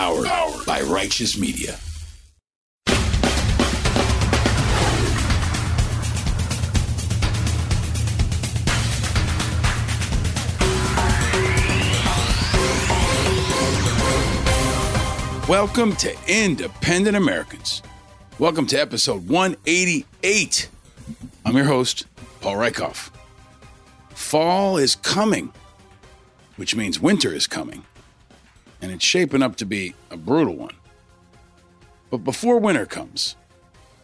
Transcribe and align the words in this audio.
Powered 0.00 0.64
by 0.64 0.80
Righteous 0.80 1.36
Media. 1.36 1.78
Welcome 15.46 15.94
to 15.96 16.16
Independent 16.26 17.14
Americans. 17.14 17.82
Welcome 18.38 18.66
to 18.68 18.80
episode 18.80 19.28
188. 19.28 20.70
I'm 21.44 21.54
your 21.54 21.66
host, 21.66 22.06
Paul 22.40 22.54
Rieckhoff. 22.54 23.10
Fall 24.14 24.78
is 24.78 24.94
coming, 24.94 25.52
which 26.56 26.74
means 26.74 26.98
winter 26.98 27.34
is 27.34 27.46
coming, 27.46 27.84
and 28.82 28.90
it's 28.90 29.04
shaping 29.04 29.42
up 29.42 29.56
to 29.56 29.66
be 29.66 29.94
a 30.10 30.16
brutal 30.16 30.56
one. 30.56 30.74
But 32.10 32.18
before 32.18 32.58
winter 32.58 32.86
comes, 32.86 33.36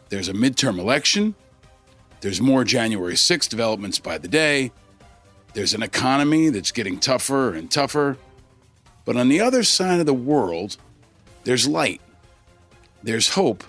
there's 0.09 0.29
a 0.29 0.33
midterm 0.33 0.79
election, 0.79 1.35
there's 2.21 2.41
more 2.41 2.65
January 2.65 3.15
6th 3.15 3.49
developments 3.49 3.99
by 3.99 4.19
the 4.19 4.29
day, 4.29 4.73
there's 5.55 5.75
an 5.75 5.83
economy 5.83 6.51
that's 6.51 6.71
getting 6.71 6.99
tougher 6.99 7.55
and 7.55 7.71
tougher. 7.71 8.19
But 9.07 9.17
on 9.17 9.29
the 9.29 9.41
other 9.41 9.63
side 9.63 10.01
of 10.01 10.07
the 10.07 10.13
world, 10.13 10.77
there's 11.45 11.67
light, 11.67 12.01
there's 13.03 13.31
hope, 13.31 13.65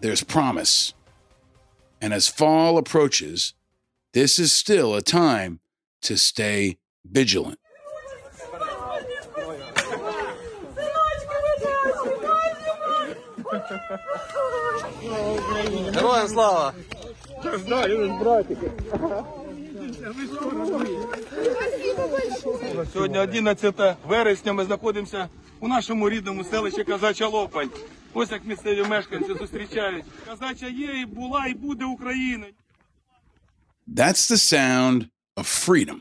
there's 0.00 0.22
promise. 0.22 0.94
And 2.00 2.12
as 2.12 2.28
fall 2.28 2.78
approaches, 2.78 3.54
this 4.12 4.38
is 4.38 4.52
still 4.52 4.94
a 4.94 5.02
time 5.02 5.60
to 6.02 6.16
stay 6.16 6.78
vigilant. 7.04 7.58
Героям 15.94 16.28
слава! 16.28 16.72
Сьогодні 22.92 23.18
11 23.18 23.74
вересня 24.08 24.52
ми 24.52 24.64
знаходимося 24.64 25.28
у 25.60 25.68
нашому 25.68 26.10
рідному 26.10 26.44
селищі 26.44 26.84
Казача 26.84 27.26
Лопань. 27.26 27.70
Ось 28.14 28.30
як 28.30 28.44
місцеві 28.44 28.84
мешканці 28.84 29.34
зустрічають. 29.34 30.04
Казача 30.26 30.66
є, 30.66 31.00
і 31.00 31.06
була, 31.06 31.46
і 31.46 31.54
буде 31.54 31.84
Україна. 31.84 32.46
That's 33.88 34.30
the 34.30 34.36
sound 34.36 35.08
of 35.36 35.44
freedom. 35.66 35.96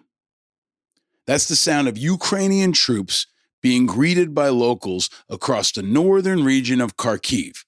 That's 1.27 1.47
the 1.47 1.55
sound 1.67 1.87
of 1.87 1.97
Ukrainian 1.97 2.71
troops 2.73 3.27
being 3.61 3.85
greeted 3.85 4.33
by 4.33 4.49
locals 4.49 5.09
across 5.29 5.71
the 5.71 5.83
northern 5.83 6.43
region 6.43 6.81
of 6.81 6.97
Kharkiv, 6.97 7.63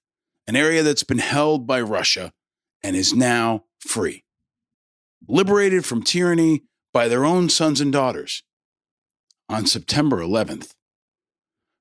an 0.47 0.55
area 0.55 0.83
that's 0.83 1.03
been 1.03 1.19
held 1.19 1.67
by 1.67 1.81
Russia 1.81 2.33
and 2.81 2.95
is 2.95 3.13
now 3.13 3.63
free. 3.79 4.23
Liberated 5.27 5.85
from 5.85 6.03
tyranny 6.03 6.63
by 6.91 7.07
their 7.07 7.25
own 7.25 7.49
sons 7.49 7.79
and 7.79 7.91
daughters. 7.91 8.43
On 9.49 9.65
September 9.65 10.17
11th, 10.17 10.73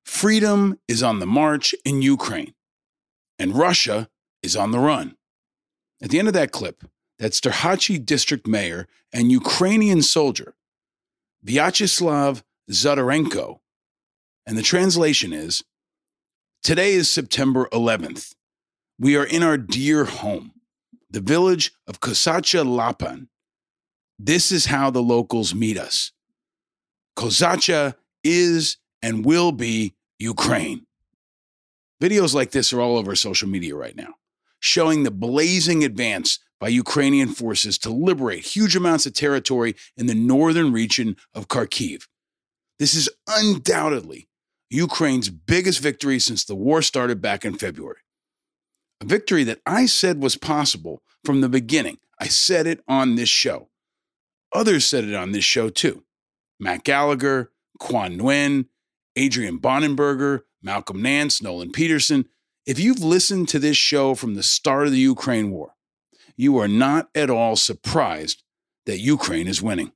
freedom 0.04 0.78
is 0.88 1.02
on 1.02 1.20
the 1.20 1.26
march 1.26 1.74
in 1.84 2.02
Ukraine, 2.02 2.54
and 3.38 3.56
Russia 3.56 4.08
is 4.42 4.56
on 4.56 4.72
the 4.72 4.78
run. 4.78 5.16
At 6.02 6.10
the 6.10 6.18
end 6.18 6.28
of 6.28 6.34
that 6.34 6.50
clip, 6.50 6.84
that's 7.18 7.40
Derhachi 7.40 8.04
district 8.04 8.46
mayor 8.46 8.88
and 9.12 9.30
Ukrainian 9.30 10.02
soldier, 10.02 10.54
Vyacheslav 11.46 12.42
Zadorenko. 12.70 13.61
And 14.46 14.58
the 14.58 14.62
translation 14.62 15.32
is 15.32 15.62
Today 16.62 16.92
is 16.94 17.10
September 17.10 17.68
11th. 17.72 18.34
We 18.98 19.16
are 19.16 19.24
in 19.24 19.42
our 19.42 19.56
dear 19.56 20.04
home, 20.04 20.52
the 21.10 21.20
village 21.20 21.72
of 21.86 22.00
Kozacha 22.00 22.64
Lopan. 22.64 23.26
This 24.18 24.52
is 24.52 24.66
how 24.66 24.90
the 24.90 25.02
locals 25.02 25.54
meet 25.54 25.76
us. 25.76 26.12
Kozacha 27.16 27.94
is 28.22 28.76
and 29.02 29.24
will 29.24 29.50
be 29.50 29.94
Ukraine. 30.18 30.86
Videos 32.00 32.34
like 32.34 32.52
this 32.52 32.72
are 32.72 32.80
all 32.80 32.96
over 32.96 33.14
social 33.16 33.48
media 33.48 33.74
right 33.74 33.96
now, 33.96 34.14
showing 34.60 35.02
the 35.02 35.10
blazing 35.10 35.82
advance 35.84 36.38
by 36.60 36.68
Ukrainian 36.68 37.28
forces 37.28 37.78
to 37.78 37.90
liberate 37.90 38.44
huge 38.44 38.76
amounts 38.76 39.06
of 39.06 39.14
territory 39.14 39.74
in 39.96 40.06
the 40.06 40.14
northern 40.14 40.72
region 40.72 41.16
of 41.34 41.48
Kharkiv. 41.48 42.06
This 42.78 42.94
is 42.94 43.08
undoubtedly 43.26 44.28
Ukraine's 44.72 45.28
biggest 45.28 45.80
victory 45.80 46.18
since 46.18 46.44
the 46.44 46.54
war 46.54 46.80
started 46.80 47.20
back 47.20 47.44
in 47.44 47.58
February. 47.58 47.98
A 49.02 49.04
victory 49.04 49.44
that 49.44 49.60
I 49.66 49.84
said 49.84 50.22
was 50.22 50.36
possible 50.36 51.02
from 51.24 51.42
the 51.42 51.48
beginning. 51.50 51.98
I 52.18 52.28
said 52.28 52.66
it 52.66 52.82
on 52.88 53.14
this 53.16 53.28
show. 53.28 53.68
Others 54.54 54.86
said 54.86 55.04
it 55.04 55.14
on 55.14 55.32
this 55.32 55.44
show 55.44 55.68
too. 55.68 56.04
Matt 56.58 56.84
Gallagher, 56.84 57.50
Quan 57.78 58.18
Nguyen, 58.18 58.66
Adrian 59.14 59.58
Bonenberger, 59.58 60.42
Malcolm 60.62 61.02
Nance, 61.02 61.42
Nolan 61.42 61.72
Peterson. 61.72 62.26
If 62.64 62.78
you've 62.78 63.02
listened 63.02 63.48
to 63.50 63.58
this 63.58 63.76
show 63.76 64.14
from 64.14 64.34
the 64.34 64.42
start 64.42 64.86
of 64.86 64.92
the 64.92 64.98
Ukraine 64.98 65.50
war, 65.50 65.74
you 66.36 66.56
are 66.58 66.68
not 66.68 67.10
at 67.14 67.28
all 67.28 67.56
surprised 67.56 68.42
that 68.86 69.00
Ukraine 69.00 69.48
is 69.48 69.60
winning. 69.60 69.92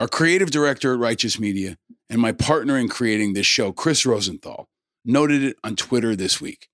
Our 0.00 0.08
creative 0.08 0.50
director 0.50 0.94
at 0.94 0.98
Righteous 0.98 1.38
Media 1.38 1.76
and 2.12 2.20
my 2.20 2.30
partner 2.30 2.76
in 2.76 2.90
creating 2.90 3.32
this 3.32 3.46
show, 3.46 3.72
Chris 3.72 4.04
Rosenthal, 4.04 4.68
noted 5.02 5.42
it 5.42 5.56
on 5.64 5.76
Twitter 5.76 6.14
this 6.14 6.42
week. 6.42 6.68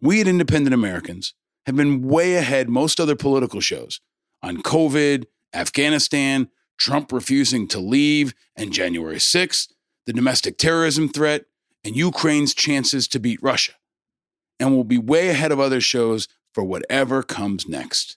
We 0.00 0.22
at 0.22 0.26
Independent 0.26 0.72
Americans 0.72 1.34
have 1.66 1.76
been 1.76 2.08
way 2.08 2.36
ahead 2.36 2.70
most 2.70 2.98
other 2.98 3.14
political 3.14 3.60
shows 3.60 4.00
on 4.42 4.62
COVID, 4.62 5.26
Afghanistan, 5.52 6.48
Trump 6.78 7.12
refusing 7.12 7.68
to 7.68 7.80
leave, 7.80 8.32
and 8.56 8.72
January 8.72 9.16
6th, 9.16 9.68
the 10.06 10.12
domestic 10.14 10.56
terrorism 10.56 11.06
threat, 11.06 11.44
and 11.84 11.94
Ukraine's 11.94 12.54
chances 12.54 13.06
to 13.08 13.20
beat 13.20 13.42
Russia. 13.42 13.72
And 14.58 14.72
we'll 14.72 14.84
be 14.84 14.96
way 14.96 15.28
ahead 15.28 15.52
of 15.52 15.60
other 15.60 15.82
shows 15.82 16.28
for 16.54 16.64
whatever 16.64 17.22
comes 17.22 17.68
next, 17.68 18.16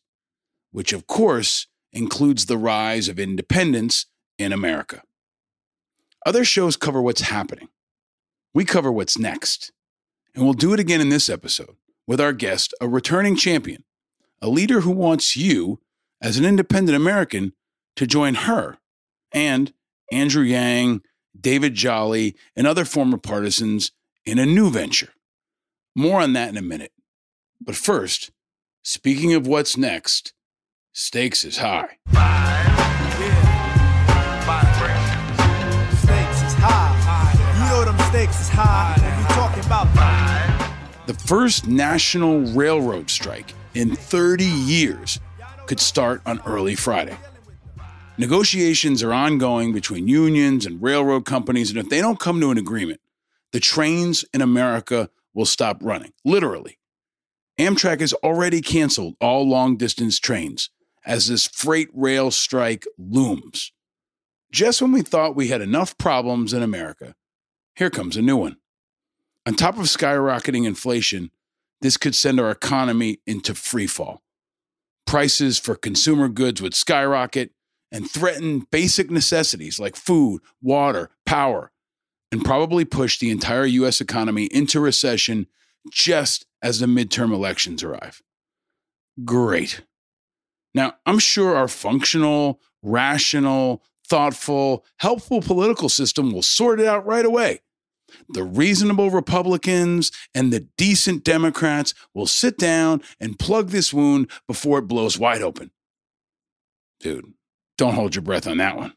which 0.72 0.94
of 0.94 1.06
course 1.06 1.68
includes 1.92 2.46
the 2.46 2.58
rise 2.58 3.10
of 3.10 3.20
independence 3.20 4.06
in 4.38 4.54
America. 4.54 5.02
Other 6.26 6.44
shows 6.44 6.76
cover 6.76 7.02
what's 7.02 7.22
happening. 7.22 7.70
We 8.54 8.66
cover 8.66 8.92
what's 8.92 9.18
next. 9.18 9.72
And 10.34 10.44
we'll 10.44 10.54
do 10.54 10.74
it 10.74 10.80
again 10.80 11.00
in 11.00 11.10
this 11.10 11.30
episode 11.30 11.76
with 12.08 12.20
our 12.20 12.34
guest, 12.34 12.74
a 12.82 12.88
returning 12.88 13.36
champion, 13.36 13.84
a 14.42 14.50
leader 14.50 14.82
who 14.82 14.92
wants 14.92 15.38
you, 15.38 15.80
as 16.22 16.38
an 16.38 16.46
independent 16.46 16.96
American, 16.96 17.54
to 17.96 18.08
join 18.08 18.36
her 18.36 18.78
and 19.32 19.74
Andrew 20.12 20.44
Yang, 20.44 21.02
David 21.40 21.76
Jolly, 21.76 22.36
and 22.56 22.66
other 22.66 22.86
former 22.86 23.18
partisans 23.18 23.92
in 24.26 24.40
a 24.40 24.46
new 24.46 24.70
venture. 24.70 25.14
More 25.96 26.22
on 26.22 26.34
that 26.34 26.50
in 26.50 26.58
a 26.58 26.62
minute. 26.62 26.92
But 27.62 27.76
first, 27.76 28.32
speaking 28.82 29.34
of 29.34 29.48
what's 29.48 29.78
next, 29.78 30.34
stakes 30.92 31.44
is 31.44 31.58
high. 31.58 31.98
Stakes 38.26 38.42
is 38.42 38.50
high. 38.50 38.96
When 38.98 39.26
talking 39.36 39.64
about 39.66 39.88
The 41.06 41.14
first 41.14 41.68
national 41.68 42.42
railroad 42.54 43.10
strike 43.10 43.54
in 43.74 43.96
30 43.96 44.46
years 44.46 45.20
could 45.68 45.80
start 45.80 46.22
on 46.26 46.42
early 46.46 46.76
Friday. 46.76 47.18
Negotiations 48.18 49.04
are 49.04 49.14
ongoing 49.14 49.74
between 49.74 50.08
unions 50.08 50.66
and 50.66 50.82
railroad 50.82 51.26
companies, 51.26 51.70
and 51.70 51.78
if 51.78 51.90
they 51.90 52.00
don't 52.02 52.20
come 52.20 52.40
to 52.40 52.52
an 52.52 52.58
agreement, 52.58 53.02
the 53.52 53.60
trains 53.60 54.26
in 54.34 54.42
America 54.42 55.10
will 55.34 55.46
stop 55.46 55.78
running, 55.82 56.14
literally. 56.24 56.80
Amtrak 57.60 58.00
has 58.00 58.14
already 58.14 58.62
canceled 58.62 59.16
all 59.20 59.48
long 59.48 59.78
distance 59.78 60.18
trains 60.18 60.70
as 61.06 61.28
this 61.28 61.46
freight 61.46 61.90
rail 61.94 62.32
strike 62.32 62.88
looms. 62.98 63.72
Just 64.52 64.82
when 64.82 64.94
we 64.94 65.02
thought 65.02 65.36
we 65.36 65.50
had 65.50 65.62
enough 65.62 65.98
problems 65.98 66.54
in 66.54 66.64
America, 66.64 67.16
here 67.76 67.90
comes 67.90 68.18
a 68.18 68.22
new 68.22 68.38
one. 68.38 68.58
On 69.46 69.54
top 69.54 69.78
of 69.78 69.86
skyrocketing 69.86 70.66
inflation, 70.66 71.32
this 71.82 71.98
could 71.98 72.16
send 72.16 72.40
our 72.40 72.50
economy 72.50 73.20
into 73.28 73.54
freefall. 73.54 74.20
Prices 75.06 75.60
for 75.60 75.76
consumer 75.76 76.30
goods 76.30 76.62
would 76.62 76.74
skyrocket 76.74 77.52
and 77.92 78.10
threaten 78.10 78.66
basic 78.72 79.12
necessities 79.12 79.80
like 79.80 79.96
food, 79.96 80.42
water, 80.62 81.12
power, 81.26 81.72
and 82.32 82.44
probably 82.44 82.86
push 82.86 83.20
the 83.20 83.30
entire 83.30 83.66
US 83.66 84.02
economy 84.02 84.46
into 84.46 84.80
recession 84.80 85.48
just 85.92 86.46
as 86.62 86.80
the 86.80 86.88
midterm 86.88 87.32
elections 87.32 87.84
arrive. 87.84 88.22
Great. 89.24 89.82
Now, 90.74 90.96
I'm 91.06 91.20
sure 91.20 91.56
our 91.56 91.68
functional, 91.68 92.60
rational, 92.82 93.84
thoughtful, 94.10 94.86
helpful 94.98 95.42
political 95.42 95.90
system 95.90 96.32
will 96.32 96.42
sort 96.42 96.80
it 96.80 96.88
out 96.88 97.06
right 97.06 97.26
away. 97.26 97.62
the 98.30 98.44
reasonable 98.44 99.10
Republicans 99.12 100.12
and 100.34 100.52
the 100.52 100.68
decent 100.78 101.24
Democrats 101.24 101.94
will 102.14 102.28
sit 102.28 102.58
down 102.58 103.02
and 103.20 103.40
plug 103.40 103.70
this 103.70 103.94
wound 103.94 104.30
before 104.48 104.80
it 104.80 104.88
blows 104.88 105.18
wide 105.18 105.42
open. 105.42 105.72
Dude, 107.00 107.34
don't 107.78 107.96
hold 107.96 108.16
your 108.16 108.22
breath 108.22 108.48
on 108.48 108.58
that 108.58 108.78
one. 108.78 108.94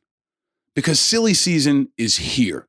Because 0.75 1.01
silly 1.01 1.35
season 1.35 1.89
is 1.99 2.17
here. 2.17 2.69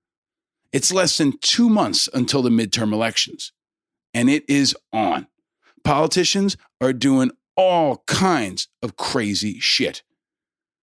It's 0.71 0.91
less 0.91 1.17
than 1.17 1.37
two 1.41 1.69
months 1.69 2.09
until 2.13 2.41
the 2.41 2.49
midterm 2.49 2.93
elections, 2.93 3.51
and 4.13 4.29
it 4.29 4.43
is 4.47 4.75
on. 4.91 5.27
Politicians 5.83 6.57
are 6.81 6.93
doing 6.93 7.31
all 7.55 8.03
kinds 8.07 8.67
of 8.81 8.95
crazy 8.95 9.59
shit. 9.59 10.03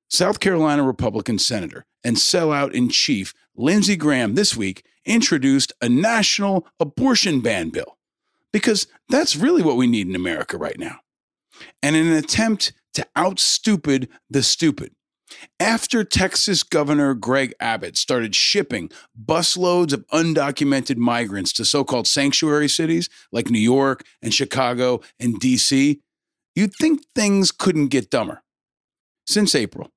South 0.09 0.41
Carolina 0.41 0.83
Republican 0.83 1.39
Senator 1.39 1.85
and 2.05 2.17
sellout 2.17 2.73
in 2.73 2.89
chief 2.89 3.35
Lindsey 3.57 3.97
Graham 3.97 4.35
this 4.35 4.57
week 4.57 4.85
introduced 5.05 5.73
a 5.81 5.89
national 5.89 6.67
abortion 6.79 7.41
ban 7.41 7.71
bill 7.71 7.97
because 8.53 8.87
that's 9.09 9.37
really 9.37 9.63
what 9.63 9.77
we 9.77 9.87
need 9.87 10.09
in 10.09 10.15
America 10.15 10.57
right 10.57 10.79
now. 10.79 11.01
And 11.83 11.97
in 11.97 12.07
an 12.07 12.15
attempt 12.15 12.73
to 12.95 13.07
outstupid 13.17 14.09
the 14.31 14.43
stupid, 14.43 14.93
after 15.59 16.05
Texas 16.05 16.63
Governor 16.63 17.15
Greg 17.15 17.55
Abbott 17.59 17.97
started 17.97 18.35
shipping 18.35 18.91
busloads 19.21 19.93
of 19.93 20.07
undocumented 20.09 20.97
migrants 20.97 21.53
to 21.55 21.65
so 21.65 21.85
called 21.85 22.07
sanctuary 22.07 22.69
cities 22.69 23.09
like 23.33 23.51
New 23.51 23.59
York 23.59 24.05
and 24.23 24.33
Chicago 24.33 25.01
and 25.19 25.41
DC, 25.41 26.01
you'd 26.55 26.75
think 26.75 27.03
things 27.15 27.51
couldn't 27.51 27.89
get 27.89 28.11
dumber. 28.11 28.43
Since 29.27 29.57
April, 29.57 29.91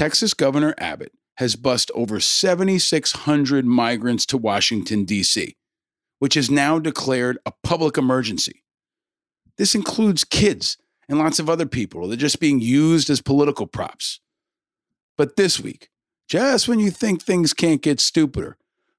Texas 0.00 0.32
Governor 0.32 0.74
Abbott 0.78 1.12
has 1.36 1.56
bussed 1.56 1.90
over 1.94 2.20
7,600 2.20 3.66
migrants 3.66 4.24
to 4.24 4.38
Washington, 4.38 5.04
D.C., 5.04 5.58
which 6.20 6.38
is 6.38 6.50
now 6.50 6.78
declared 6.78 7.36
a 7.44 7.52
public 7.62 7.98
emergency. 7.98 8.64
This 9.58 9.74
includes 9.74 10.24
kids 10.24 10.78
and 11.06 11.18
lots 11.18 11.38
of 11.38 11.50
other 11.50 11.66
people 11.66 12.08
that 12.08 12.14
are 12.14 12.16
just 12.16 12.40
being 12.40 12.62
used 12.62 13.10
as 13.10 13.20
political 13.20 13.66
props. 13.66 14.20
But 15.18 15.36
this 15.36 15.60
week, 15.60 15.90
just 16.26 16.66
when 16.66 16.80
you 16.80 16.90
think 16.90 17.20
things 17.20 17.52
can't 17.52 17.82
get 17.82 18.00
stupider, 18.00 18.56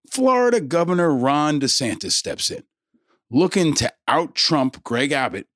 Florida 0.07 0.61
Governor 0.61 1.15
Ron 1.15 1.59
DeSantis 1.59 2.11
steps 2.11 2.51
in. 2.51 2.63
Looking 3.31 3.73
to 3.73 3.91
out 4.07 4.35
Trump 4.35 4.83
Greg 4.83 5.11
Abbott, 5.13 5.47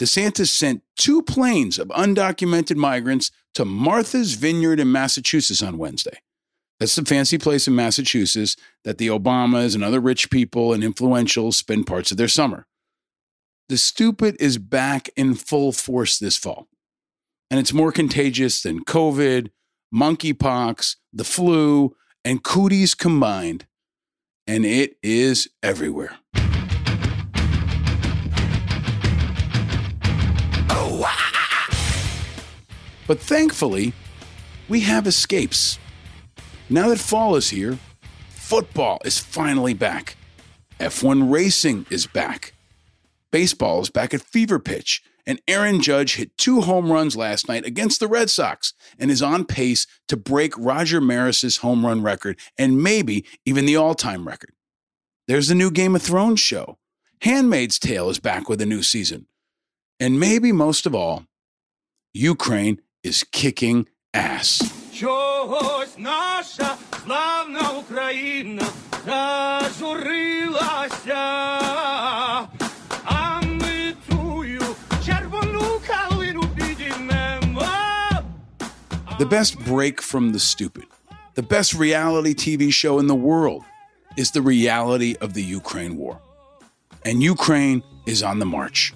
DeSantis 0.00 0.48
sent 0.48 0.82
two 0.96 1.20
planes 1.20 1.78
of 1.78 1.88
undocumented 1.88 2.76
migrants 2.76 3.30
to 3.52 3.66
Martha's 3.66 4.32
Vineyard 4.32 4.80
in 4.80 4.90
Massachusetts 4.90 5.62
on 5.62 5.76
Wednesday. 5.76 6.18
That's 6.78 6.96
the 6.96 7.04
fancy 7.04 7.36
place 7.36 7.68
in 7.68 7.74
Massachusetts 7.74 8.56
that 8.84 8.96
the 8.96 9.08
Obamas 9.08 9.74
and 9.74 9.84
other 9.84 10.00
rich 10.00 10.30
people 10.30 10.72
and 10.72 10.82
influentials 10.82 11.54
spend 11.54 11.86
parts 11.86 12.10
of 12.10 12.16
their 12.16 12.28
summer. 12.28 12.66
The 13.68 13.76
stupid 13.76 14.36
is 14.40 14.56
back 14.56 15.10
in 15.16 15.34
full 15.34 15.70
force 15.70 16.18
this 16.18 16.38
fall, 16.38 16.68
and 17.50 17.60
it's 17.60 17.74
more 17.74 17.92
contagious 17.92 18.62
than 18.62 18.84
COVID, 18.84 19.50
monkeypox, 19.94 20.96
the 21.12 21.24
flu, 21.24 21.94
and 22.24 22.42
cooties 22.42 22.94
combined, 22.94 23.66
and 24.46 24.64
it 24.64 24.96
is 25.02 25.50
everywhere. 25.62 26.19
But 33.10 33.18
thankfully, 33.18 33.92
we 34.68 34.82
have 34.82 35.04
escapes. 35.04 35.80
Now 36.68 36.90
that 36.90 37.00
fall 37.00 37.34
is 37.34 37.50
here, 37.50 37.76
football 38.28 39.00
is 39.04 39.18
finally 39.18 39.74
back. 39.74 40.16
F1 40.78 41.28
racing 41.28 41.86
is 41.90 42.06
back. 42.06 42.54
Baseball 43.32 43.80
is 43.80 43.90
back 43.90 44.14
at 44.14 44.22
fever 44.22 44.60
pitch, 44.60 45.02
and 45.26 45.42
Aaron 45.48 45.80
Judge 45.80 46.14
hit 46.14 46.38
two 46.38 46.60
home 46.60 46.92
runs 46.92 47.16
last 47.16 47.48
night 47.48 47.64
against 47.64 47.98
the 47.98 48.06
Red 48.06 48.30
Sox 48.30 48.74
and 48.96 49.10
is 49.10 49.22
on 49.22 49.44
pace 49.44 49.88
to 50.06 50.16
break 50.16 50.56
Roger 50.56 51.00
Maris's 51.00 51.56
home 51.56 51.84
run 51.84 52.04
record 52.04 52.38
and 52.56 52.80
maybe 52.80 53.24
even 53.44 53.66
the 53.66 53.74
all-time 53.74 54.24
record. 54.24 54.52
There's 55.26 55.48
the 55.48 55.56
new 55.56 55.72
Game 55.72 55.96
of 55.96 56.02
Thrones 56.02 56.38
show. 56.38 56.78
Handmaid's 57.22 57.80
Tale 57.80 58.08
is 58.08 58.20
back 58.20 58.48
with 58.48 58.60
a 58.60 58.66
new 58.66 58.84
season. 58.84 59.26
And 59.98 60.20
maybe 60.20 60.52
most 60.52 60.86
of 60.86 60.94
all, 60.94 61.24
Ukraine 62.12 62.80
is 63.03 63.23
kicking 63.23 63.87
ass. 64.13 64.61
Чогось 64.93 65.95
наша 65.97 66.75
славна 67.03 67.69
Україна 67.79 68.63
зажурилася, 69.05 71.15
а 73.03 73.41
ми 73.41 73.93
тую 74.09 74.61
червону 75.05 75.79
калину 75.87 76.43
підіймемо. 76.55 77.61
The 79.19 79.29
best 79.29 79.57
break 79.65 80.01
from 80.01 80.31
the 80.31 80.39
stupid, 80.39 80.85
the 81.35 81.47
best 81.55 81.73
reality 81.73 82.33
TV 82.33 82.71
show 82.71 82.99
in 82.99 83.07
the 83.07 83.21
world 83.29 83.63
is 84.17 84.31
the 84.31 84.41
reality 84.41 85.15
of 85.21 85.33
the 85.33 85.43
Ukraine 85.59 85.95
war. 85.97 86.17
And 87.07 87.21
Ukraine 87.21 87.83
is 88.05 88.23
on 88.23 88.39
the 88.39 88.49
march, 88.57 88.93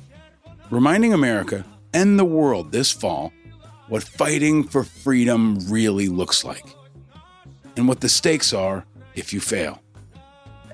reminding 0.71 1.13
America 1.13 1.63
and 1.93 2.17
the 2.17 2.29
world 2.37 2.71
this 2.71 2.91
fall 2.91 3.31
what 3.88 4.02
fighting 4.02 4.64
for 4.64 4.84
freedom 4.84 5.58
really 5.68 6.08
looks 6.08 6.44
like 6.44 6.64
and 7.76 7.88
what 7.88 8.00
the 8.00 8.08
stakes 8.08 8.52
are 8.52 8.84
if 9.14 9.32
you 9.32 9.40
fail. 9.40 9.80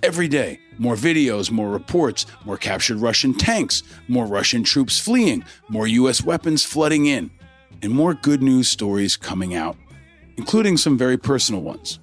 Every 0.02 0.28
day, 0.28 0.60
more 0.78 0.94
videos, 0.94 1.50
more 1.50 1.70
reports, 1.70 2.24
more 2.44 2.56
captured 2.56 2.98
Russian 2.98 3.34
tanks, 3.34 3.82
more 4.08 4.26
Russian 4.26 4.64
troops 4.64 4.98
fleeing, 4.98 5.44
more 5.68 5.86
US 5.86 6.22
weapons 6.22 6.64
flooding 6.64 7.06
in, 7.06 7.30
and 7.82 7.92
more 7.92 8.14
good 8.14 8.42
news 8.42 8.68
stories 8.68 9.16
coming 9.16 9.54
out, 9.54 9.76
including 10.36 10.76
some 10.76 10.96
very 10.96 11.18
personal 11.18 11.60
ones, 11.60 11.98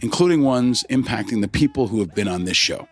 including 0.00 0.42
ones 0.42 0.84
impacting 0.90 1.40
the 1.42 1.48
people 1.48 1.88
who 1.88 2.00
have 2.00 2.14
been 2.14 2.28
on 2.28 2.44
this 2.44 2.56
show. 2.56 2.88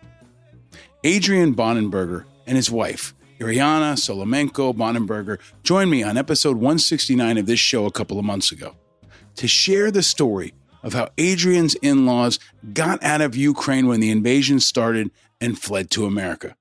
Adrian 1.03 1.53
Bonenberger 1.55 2.25
and 2.47 2.55
his 2.55 2.71
wife, 2.71 3.13
Iriana 3.41 3.95
Solomenko 3.95 4.71
Bonenberger 4.71 5.39
joined 5.63 5.89
me 5.89 6.03
on 6.03 6.15
episode 6.15 6.57
169 6.57 7.39
of 7.39 7.47
this 7.47 7.59
show 7.59 7.87
a 7.87 7.91
couple 7.91 8.19
of 8.19 8.25
months 8.25 8.51
ago 8.51 8.75
to 9.33 9.47
share 9.47 9.89
the 9.89 10.03
story 10.03 10.53
of 10.83 10.93
how 10.93 11.09
Adrian's 11.17 11.73
in 11.75 12.05
laws 12.05 12.37
got 12.73 13.03
out 13.03 13.19
of 13.19 13.35
Ukraine 13.35 13.87
when 13.87 13.99
the 13.99 14.11
invasion 14.11 14.59
started 14.59 15.09
and 15.39 15.57
fled 15.57 15.89
to 15.89 16.05
America. 16.05 16.55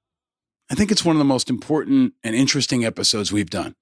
I 0.70 0.74
think 0.74 0.90
it's 0.90 1.04
one 1.04 1.16
of 1.16 1.18
the 1.18 1.24
most 1.24 1.50
important 1.50 2.14
and 2.24 2.34
interesting 2.34 2.82
episodes 2.82 3.30
we've 3.30 3.50
done. 3.50 3.74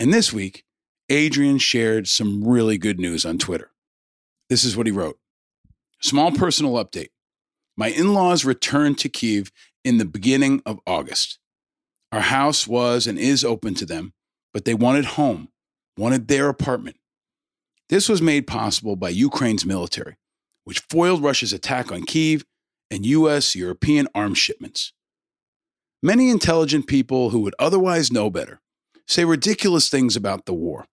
And 0.00 0.10
this 0.14 0.32
week, 0.32 0.64
Adrian 1.10 1.58
shared 1.58 2.08
some 2.08 2.42
really 2.42 2.78
good 2.78 2.98
news 2.98 3.26
on 3.26 3.36
Twitter. 3.36 3.70
This 4.48 4.64
is 4.64 4.78
what 4.78 4.86
he 4.86 4.92
wrote 4.92 5.18
Small 6.00 6.32
personal 6.32 6.82
update. 6.82 7.10
My 7.76 7.88
in 7.88 8.14
laws 8.14 8.46
returned 8.46 8.96
to 8.98 9.10
Kiev 9.10 9.52
in 9.84 9.98
the 9.98 10.06
beginning 10.06 10.62
of 10.64 10.80
August. 10.86 11.38
Our 12.12 12.20
house 12.20 12.66
was 12.66 13.06
and 13.06 13.18
is 13.18 13.44
open 13.44 13.74
to 13.74 13.86
them, 13.86 14.14
but 14.52 14.64
they 14.64 14.74
wanted 14.74 15.04
home, 15.04 15.48
wanted 15.96 16.28
their 16.28 16.48
apartment. 16.48 16.96
This 17.88 18.08
was 18.08 18.22
made 18.22 18.46
possible 18.46 18.96
by 18.96 19.10
Ukraine's 19.10 19.66
military, 19.66 20.16
which 20.64 20.84
foiled 20.90 21.22
Russia's 21.22 21.52
attack 21.52 21.90
on 21.92 22.04
Kiev 22.04 22.44
and 22.90 23.04
US 23.04 23.54
European 23.54 24.08
arms 24.14 24.38
shipments. 24.38 24.92
Many 26.02 26.30
intelligent 26.30 26.86
people 26.86 27.30
who 27.30 27.40
would 27.40 27.54
otherwise 27.58 28.12
know 28.12 28.30
better 28.30 28.60
say 29.06 29.24
ridiculous 29.24 29.88
things 29.88 30.16
about 30.16 30.44
the 30.44 30.52
war. 30.52 30.86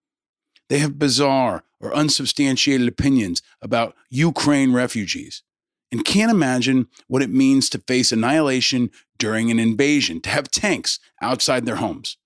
They 0.70 0.80
have 0.80 0.98
bizarre 0.98 1.64
or 1.80 1.94
unsubstantiated 1.94 2.88
opinions 2.88 3.42
about 3.62 3.96
Ukraine 4.10 4.74
refugees 4.74 5.44
and 5.92 6.06
can't 6.06 6.32
imagine 6.32 6.88
what 7.08 7.22
it 7.22 7.30
means 7.30 7.70
to 7.70 7.84
face 7.88 8.12
annihilation 8.12 8.90
during 9.18 9.52
an 9.52 9.60
invasion, 9.60 10.22
to 10.22 10.30
have 10.30 10.52
tanks 10.52 11.00
outside 11.22 11.66
their 11.66 11.78
homes. 11.78 12.18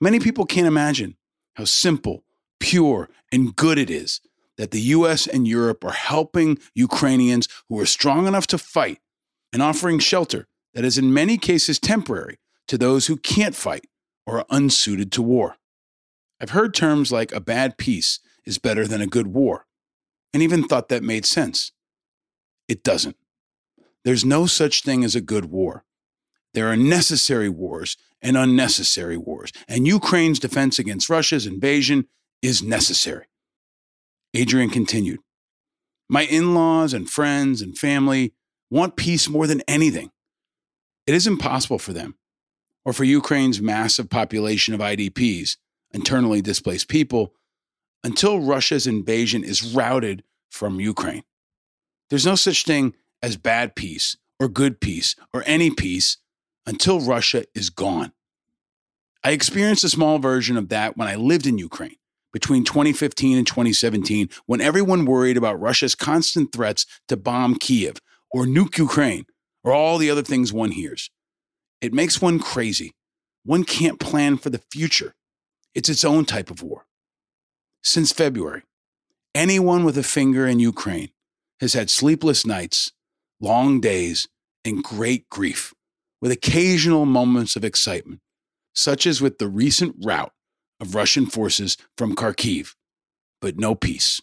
Many 0.00 0.18
people 0.18 0.46
can't 0.46 0.66
imagine 0.66 1.16
how 1.54 1.64
simple, 1.64 2.24
pure, 2.58 3.10
and 3.30 3.54
good 3.54 3.78
it 3.78 3.90
is 3.90 4.20
that 4.56 4.70
the 4.70 4.80
US 4.80 5.26
and 5.26 5.48
Europe 5.48 5.84
are 5.84 5.92
helping 5.92 6.58
Ukrainians 6.74 7.48
who 7.68 7.78
are 7.80 7.86
strong 7.86 8.26
enough 8.26 8.46
to 8.48 8.58
fight 8.58 8.98
and 9.52 9.62
offering 9.62 9.98
shelter 9.98 10.46
that 10.74 10.84
is 10.84 10.98
in 10.98 11.14
many 11.14 11.38
cases 11.38 11.78
temporary 11.78 12.38
to 12.68 12.78
those 12.78 13.06
who 13.06 13.16
can't 13.16 13.54
fight 13.54 13.86
or 14.26 14.38
are 14.38 14.46
unsuited 14.50 15.10
to 15.12 15.22
war. 15.22 15.56
I've 16.40 16.50
heard 16.50 16.74
terms 16.74 17.10
like 17.10 17.32
a 17.32 17.40
bad 17.40 17.78
peace 17.78 18.20
is 18.46 18.58
better 18.58 18.86
than 18.86 19.00
a 19.00 19.06
good 19.06 19.28
war, 19.28 19.66
and 20.32 20.42
even 20.42 20.64
thought 20.64 20.88
that 20.88 21.02
made 21.02 21.26
sense. 21.26 21.72
It 22.68 22.82
doesn't. 22.82 23.16
There's 24.04 24.24
no 24.24 24.46
such 24.46 24.82
thing 24.82 25.04
as 25.04 25.14
a 25.14 25.20
good 25.20 25.46
war. 25.46 25.84
There 26.54 26.68
are 26.68 26.76
necessary 26.76 27.48
wars 27.48 27.96
and 28.22 28.36
unnecessary 28.36 29.16
wars, 29.16 29.52
and 29.68 29.86
Ukraine's 29.86 30.38
defense 30.38 30.78
against 30.78 31.08
Russia's 31.08 31.46
invasion 31.46 32.06
is 32.42 32.62
necessary. 32.62 33.26
Adrian 34.34 34.70
continued 34.70 35.20
My 36.08 36.22
in 36.22 36.54
laws 36.54 36.92
and 36.92 37.08
friends 37.08 37.62
and 37.62 37.76
family 37.76 38.32
want 38.70 38.96
peace 38.96 39.28
more 39.28 39.46
than 39.46 39.62
anything. 39.66 40.10
It 41.06 41.14
is 41.14 41.26
impossible 41.26 41.78
for 41.78 41.92
them, 41.92 42.16
or 42.84 42.92
for 42.92 43.04
Ukraine's 43.04 43.60
massive 43.60 44.08
population 44.10 44.74
of 44.74 44.80
IDPs, 44.80 45.56
internally 45.92 46.40
displaced 46.40 46.88
people, 46.88 47.34
until 48.04 48.40
Russia's 48.40 48.86
invasion 48.86 49.44
is 49.44 49.74
routed 49.74 50.22
from 50.50 50.80
Ukraine. 50.80 51.24
There's 52.08 52.26
no 52.26 52.34
such 52.34 52.64
thing 52.64 52.94
as 53.22 53.36
bad 53.36 53.76
peace 53.76 54.16
or 54.38 54.48
good 54.48 54.80
peace 54.80 55.14
or 55.32 55.42
any 55.46 55.70
peace 55.70 56.16
until 56.66 57.00
Russia 57.00 57.44
is 57.54 57.70
gone. 57.70 58.12
I 59.22 59.32
experienced 59.32 59.84
a 59.84 59.88
small 59.88 60.18
version 60.18 60.56
of 60.56 60.68
that 60.70 60.96
when 60.96 61.08
I 61.08 61.16
lived 61.16 61.46
in 61.46 61.58
Ukraine 61.58 61.96
between 62.32 62.64
2015 62.64 63.36
and 63.36 63.46
2017 63.46 64.28
when 64.46 64.60
everyone 64.60 65.04
worried 65.04 65.36
about 65.36 65.60
Russia's 65.60 65.94
constant 65.94 66.52
threats 66.52 66.86
to 67.08 67.16
bomb 67.16 67.56
Kiev 67.56 67.96
or 68.30 68.46
nuke 68.46 68.78
Ukraine 68.78 69.26
or 69.62 69.72
all 69.72 69.98
the 69.98 70.10
other 70.10 70.22
things 70.22 70.52
one 70.52 70.70
hears. 70.70 71.10
It 71.80 71.92
makes 71.92 72.22
one 72.22 72.38
crazy. 72.38 72.92
One 73.44 73.64
can't 73.64 73.98
plan 73.98 74.36
for 74.36 74.50
the 74.50 74.62
future. 74.70 75.14
It's 75.74 75.88
its 75.88 76.04
own 76.04 76.24
type 76.24 76.50
of 76.50 76.62
war. 76.62 76.86
Since 77.82 78.12
February, 78.12 78.62
anyone 79.34 79.84
with 79.84 79.96
a 79.96 80.02
finger 80.02 80.46
in 80.46 80.58
Ukraine 80.60 81.10
has 81.60 81.72
had 81.74 81.90
sleepless 81.90 82.44
nights, 82.44 82.92
long 83.40 83.80
days, 83.80 84.28
and 84.64 84.84
great 84.84 85.28
grief, 85.30 85.72
with 86.20 86.32
occasional 86.32 87.06
moments 87.06 87.56
of 87.56 87.64
excitement, 87.64 88.20
such 88.74 89.06
as 89.06 89.20
with 89.20 89.38
the 89.38 89.48
recent 89.48 89.96
rout 90.02 90.32
of 90.80 90.94
Russian 90.94 91.26
forces 91.26 91.76
from 91.96 92.14
Kharkiv, 92.14 92.74
but 93.40 93.58
no 93.58 93.74
peace. 93.74 94.20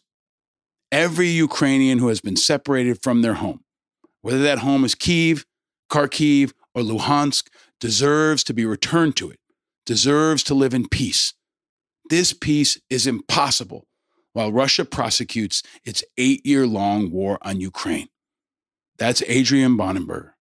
Every 0.91 1.27
Ukrainian 1.27 1.99
who 1.99 2.07
has 2.07 2.21
been 2.21 2.37
separated 2.37 3.01
from 3.01 3.21
their 3.21 3.35
home, 3.35 3.63
whether 4.21 4.41
that 4.43 4.59
home 4.59 4.85
is 4.85 4.95
Kiev, 4.95 5.45
Kharkiv, 5.91 6.53
or 6.73 6.81
Luhansk, 6.81 7.47
deserves 7.79 8.43
to 8.45 8.53
be 8.53 8.65
returned 8.65 9.15
to 9.17 9.29
it, 9.29 9.39
deserves 9.85 10.43
to 10.43 10.53
live 10.53 10.73
in 10.73 10.87
peace. 10.87 11.33
This 12.09 12.33
peace 12.33 12.79
is 12.89 13.05
impossible 13.05 13.87
while 14.33 14.51
Russia 14.51 14.85
prosecutes 14.85 15.63
its 15.83 16.03
eight 16.17 16.45
year 16.45 16.67
long 16.67 17.11
war 17.11 17.37
on 17.41 17.59
Ukraine. 17.59 18.07
That's 18.97 19.23
Adrian 19.27 19.77
Bonenberger. 19.77 20.31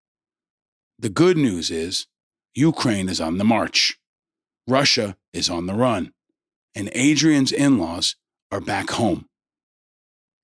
The 0.98 1.10
good 1.10 1.36
news 1.36 1.70
is 1.70 2.06
Ukraine 2.54 3.10
is 3.10 3.20
on 3.20 3.36
the 3.36 3.44
march. 3.44 3.98
Russia 4.66 5.16
is 5.34 5.50
on 5.50 5.66
the 5.66 5.74
run, 5.74 6.14
and 6.74 6.90
Adrian's 6.94 7.52
in 7.52 7.78
laws 7.78 8.16
are 8.50 8.62
back 8.62 8.90
home. 8.90 9.28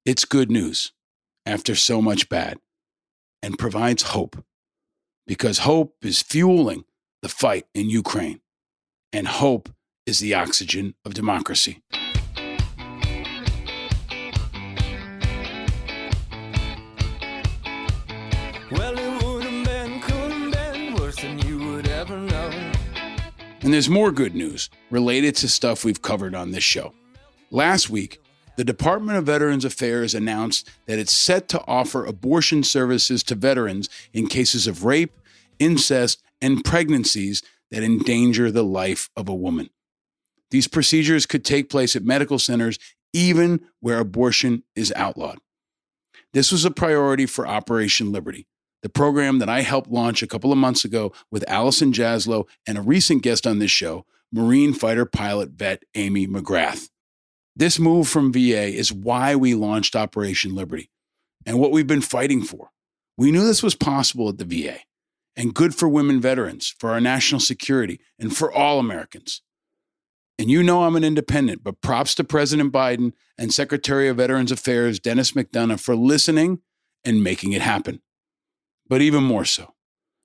It's 0.05 0.27
good 0.27 0.51
news 0.51 0.93
after 1.47 1.75
so 1.75 2.03
much 2.03 2.29
bad 2.29 2.59
and 3.43 3.59
provides 3.59 4.03
hope 4.03 4.45
because 5.27 5.59
hope 5.59 5.97
is 6.03 6.21
fueling 6.21 6.85
the 7.23 7.29
fight 7.31 7.67
in 7.73 7.89
Ukraine, 7.89 8.41
and 9.13 9.27
hope 9.27 9.71
is 10.07 10.19
the 10.19 10.35
oxygen 10.35 10.95
of 11.05 11.15
democracy. 11.15 11.81
And 23.63 23.73
there's 23.73 23.89
more 23.89 24.11
good 24.11 24.35
news 24.35 24.71
related 24.91 25.37
to 25.37 25.49
stuff 25.49 25.85
we've 25.85 26.03
covered 26.03 26.35
on 26.35 26.51
this 26.51 26.65
show. 26.65 26.95
Last 27.53 27.89
week, 27.89 28.21
the 28.57 28.65
Department 28.65 29.19
of 29.19 29.27
Veterans 29.27 29.65
Affairs 29.65 30.15
announced 30.15 30.69
that 30.87 30.99
it's 30.99 31.13
set 31.13 31.49
to 31.51 31.65
offer 31.67 32.05
abortion 32.05 32.65
services 32.65 33.23
to 33.23 33.37
veterans 33.37 33.89
in 34.13 34.27
cases 34.27 34.67
of 34.67 34.85
rape, 34.85 35.13
incest, 35.61 36.23
and 36.41 36.65
pregnancies 36.65 37.41
that 37.71 37.85
endanger 37.85 38.51
the 38.51 38.65
life 38.65 39.09
of 39.17 39.29
a 39.29 39.35
woman. 39.35 39.71
These 40.51 40.67
procedures 40.67 41.25
could 41.25 41.45
take 41.45 41.71
place 41.71 41.95
at 41.95 42.05
medical 42.05 42.41
centers 42.41 42.81
even 43.13 43.61
where 43.81 44.01
abortion 44.01 44.65
is 44.75 44.93
outlawed. 44.97 45.39
This 46.33 46.51
was 46.51 46.65
a 46.65 46.71
priority 46.71 47.27
for 47.27 47.47
Operation 47.47 48.11
Liberty, 48.11 48.47
the 48.83 48.89
program 48.89 49.39
that 49.39 49.49
I 49.49 49.63
helped 49.63 49.91
launch 49.91 50.23
a 50.23 50.27
couple 50.27 50.53
of 50.53 50.59
months 50.59 50.85
ago 50.85 51.13
with 51.31 51.49
Allison 51.49 51.93
Jaslow 51.93 52.47
and 52.67 52.77
a 52.77 52.83
recent 52.83 53.23
guest 53.23 53.47
on 53.47 53.59
this 53.59 53.71
show, 53.71 54.05
Marine 54.33 54.73
fighter 54.73 55.07
pilot 55.07 55.51
vet 55.51 55.85
Amy 55.95 56.27
McGrath. 56.27 56.89
This 57.55 57.79
move 57.79 58.09
from 58.09 58.33
VA 58.33 58.67
is 58.67 58.93
why 58.93 59.37
we 59.37 59.55
launched 59.55 59.95
Operation 59.95 60.55
Liberty 60.55 60.91
and 61.45 61.59
what 61.59 61.71
we've 61.71 61.87
been 61.87 62.01
fighting 62.01 62.43
for. 62.43 62.71
We 63.17 63.31
knew 63.31 63.45
this 63.45 63.63
was 63.63 63.75
possible 63.75 64.29
at 64.29 64.39
the 64.39 64.45
VA 64.45 64.79
and 65.37 65.55
good 65.55 65.75
for 65.75 65.89
women 65.89 66.21
veterans, 66.21 66.75
for 66.79 66.91
our 66.91 67.01
national 67.01 67.41
security, 67.41 68.01
and 68.19 68.37
for 68.37 68.53
all 68.53 68.79
Americans. 68.79 69.43
And 70.39 70.51
you 70.51 70.63
know 70.63 70.85
I'm 70.85 70.97
an 70.97 71.05
independent, 71.05 71.63
but 71.63 71.81
props 71.81 72.15
to 72.17 72.25
President 72.25 72.73
Biden 72.73 73.13
and 73.39 73.53
Secretary 73.53 74.09
of 74.09 74.17
Veterans 74.17 74.51
Affairs 74.51 74.99
Dennis 74.99 75.33
McDonough 75.33 75.81
for 75.81 75.95
listening 75.95 76.61
and 77.05 77.23
making 77.23 77.53
it 77.53 77.63
happen. 77.63 78.01
But 78.93 79.01
even 79.01 79.25
more 79.25 79.47
so, 79.47 79.73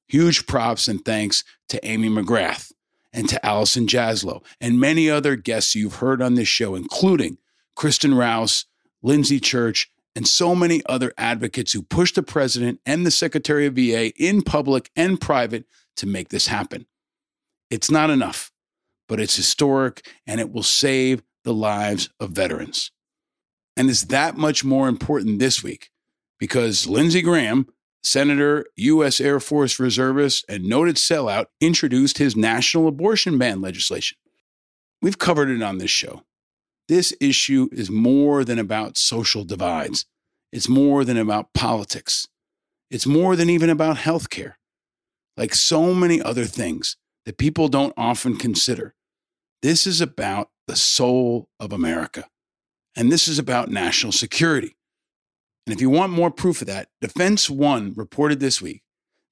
huge 0.09 0.45
props 0.45 0.89
and 0.89 1.05
thanks 1.05 1.45
to 1.69 1.79
Amy 1.88 2.09
McGrath 2.09 2.74
and 3.13 3.29
to 3.29 3.45
Allison 3.45 3.88
Jaslow 3.88 4.43
and 4.59 4.77
many 4.77 5.09
other 5.09 5.38
guests 5.38 5.74
you've 5.74 5.95
heard 5.95 6.21
on 6.21 6.33
this 6.33 6.50
show, 6.50 6.75
including 6.75 7.38
Kristen 7.77 8.13
Rouse, 8.13 8.65
Lindsay 9.01 9.39
Church, 9.39 9.89
and 10.17 10.27
so 10.27 10.53
many 10.53 10.83
other 10.86 11.13
advocates 11.17 11.71
who 11.71 11.81
pushed 11.81 12.15
the 12.15 12.24
president 12.24 12.81
and 12.86 13.05
the 13.05 13.09
Secretary 13.09 13.67
of 13.67 13.75
VA 13.75 14.12
in 14.21 14.41
public 14.41 14.91
and 14.97 15.21
private 15.21 15.63
to 15.95 16.05
make 16.05 16.27
this 16.27 16.47
happen. 16.47 16.88
It's 17.69 17.89
not 17.89 18.09
enough, 18.09 18.51
but 19.07 19.21
it's 19.21 19.38
historic 19.38 20.05
and 20.27 20.41
it 20.41 20.51
will 20.51 20.62
save 20.62 21.24
the 21.45 21.53
lives 21.53 22.09
of 22.19 22.31
veterans. 22.31 22.91
And 23.77 23.89
it's 23.89 24.03
that 24.07 24.36
much 24.36 24.65
more 24.65 24.89
important 24.89 25.39
this 25.39 25.63
week 25.63 25.89
because 26.38 26.86
Lindsey 26.86 27.21
Graham, 27.21 27.67
Senator, 28.03 28.65
U.S. 28.77 29.19
Air 29.19 29.39
Force 29.39 29.79
reservist, 29.79 30.45
and 30.47 30.63
noted 30.63 30.95
sellout, 30.95 31.47
introduced 31.59 32.17
his 32.17 32.35
national 32.35 32.87
abortion 32.87 33.37
ban 33.37 33.61
legislation. 33.61 34.17
We've 35.01 35.19
covered 35.19 35.49
it 35.49 35.61
on 35.61 35.77
this 35.77 35.91
show. 35.91 36.23
This 36.87 37.13
issue 37.19 37.67
is 37.71 37.89
more 37.89 38.45
than 38.45 38.59
about 38.59 38.97
social 38.97 39.43
divides. 39.43 40.05
It's 40.51 40.69
more 40.69 41.03
than 41.03 41.17
about 41.17 41.53
politics. 41.53 42.27
It's 42.89 43.05
more 43.05 43.35
than 43.35 43.49
even 43.49 43.69
about 43.69 43.97
healthcare. 43.97 44.53
Like 45.35 45.53
so 45.53 45.93
many 45.93 46.21
other 46.21 46.45
things 46.45 46.95
that 47.25 47.37
people 47.37 47.67
don't 47.67 47.93
often 47.97 48.37
consider, 48.37 48.95
this 49.61 49.85
is 49.85 49.99
about 49.99 50.49
the 50.67 50.77
soul 50.77 51.49
of 51.59 51.73
America. 51.73 52.27
And 52.95 53.11
this 53.11 53.27
is 53.27 53.37
about 53.37 53.69
national 53.69 54.13
security. 54.13 54.76
And 55.67 55.75
if 55.75 55.81
you 55.81 55.89
want 55.89 56.13
more 56.13 56.31
proof 56.31 56.62
of 56.62 56.67
that, 56.67 56.88
Defense 57.01 57.50
One 57.50 57.93
reported 57.93 58.39
this 58.39 58.62
week 58.62 58.83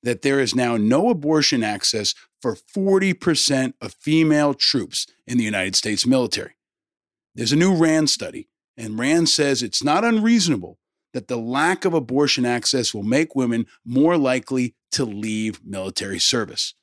that 0.04 0.22
there 0.22 0.42
is 0.42 0.54
now 0.54 0.76
no 0.76 1.10
abortion 1.10 1.64
access 1.64 2.14
for 2.42 2.58
40% 2.76 3.74
of 3.80 3.94
female 3.94 4.54
troops 4.54 5.08
in 5.26 5.38
the 5.38 5.46
United 5.46 5.78
States 5.78 6.06
military. 6.06 6.58
There's 7.36 7.54
a 7.54 7.56
new 7.56 7.74
RAND 7.74 8.10
study, 8.10 8.50
and 8.76 9.00
RAND 9.00 9.30
says 9.30 9.64
it's 9.64 9.82
not 9.82 10.04
unreasonable 10.04 10.78
that 11.14 11.30
the 11.30 11.38
lack 11.38 11.86
of 11.86 11.94
abortion 11.94 12.46
access 12.46 12.94
will 12.94 13.04
make 13.04 13.34
women 13.34 13.66
more 13.86 14.18
likely 14.18 14.76
to 14.92 15.06
leave 15.06 15.62
military 15.64 16.20
service. 16.20 16.74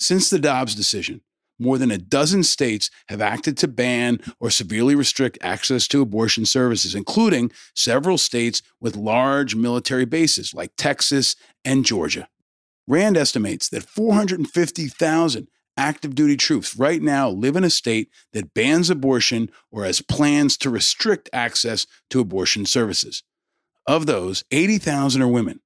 Since 0.00 0.30
the 0.30 0.40
Dobbs 0.40 0.74
decision, 0.74 1.20
more 1.58 1.78
than 1.78 1.90
a 1.90 1.98
dozen 1.98 2.42
states 2.42 2.90
have 3.08 3.20
acted 3.20 3.56
to 3.58 3.68
ban 3.68 4.20
or 4.40 4.50
severely 4.50 4.94
restrict 4.94 5.38
access 5.40 5.86
to 5.88 6.02
abortion 6.02 6.44
services, 6.44 6.94
including 6.94 7.50
several 7.74 8.18
states 8.18 8.62
with 8.80 8.96
large 8.96 9.54
military 9.54 10.04
bases 10.04 10.52
like 10.54 10.72
Texas 10.76 11.36
and 11.64 11.84
Georgia. 11.84 12.28
RAND 12.86 13.16
estimates 13.16 13.68
that 13.70 13.84
450,000 13.84 15.48
active 15.76 16.14
duty 16.14 16.36
troops 16.36 16.76
right 16.76 17.02
now 17.02 17.28
live 17.28 17.56
in 17.56 17.64
a 17.64 17.70
state 17.70 18.10
that 18.32 18.54
bans 18.54 18.90
abortion 18.90 19.50
or 19.70 19.84
has 19.84 20.00
plans 20.00 20.56
to 20.58 20.70
restrict 20.70 21.28
access 21.32 21.86
to 22.10 22.20
abortion 22.20 22.66
services. 22.66 23.22
Of 23.86 24.06
those, 24.06 24.44
80,000 24.50 25.22
are 25.22 25.28
women. 25.28 25.60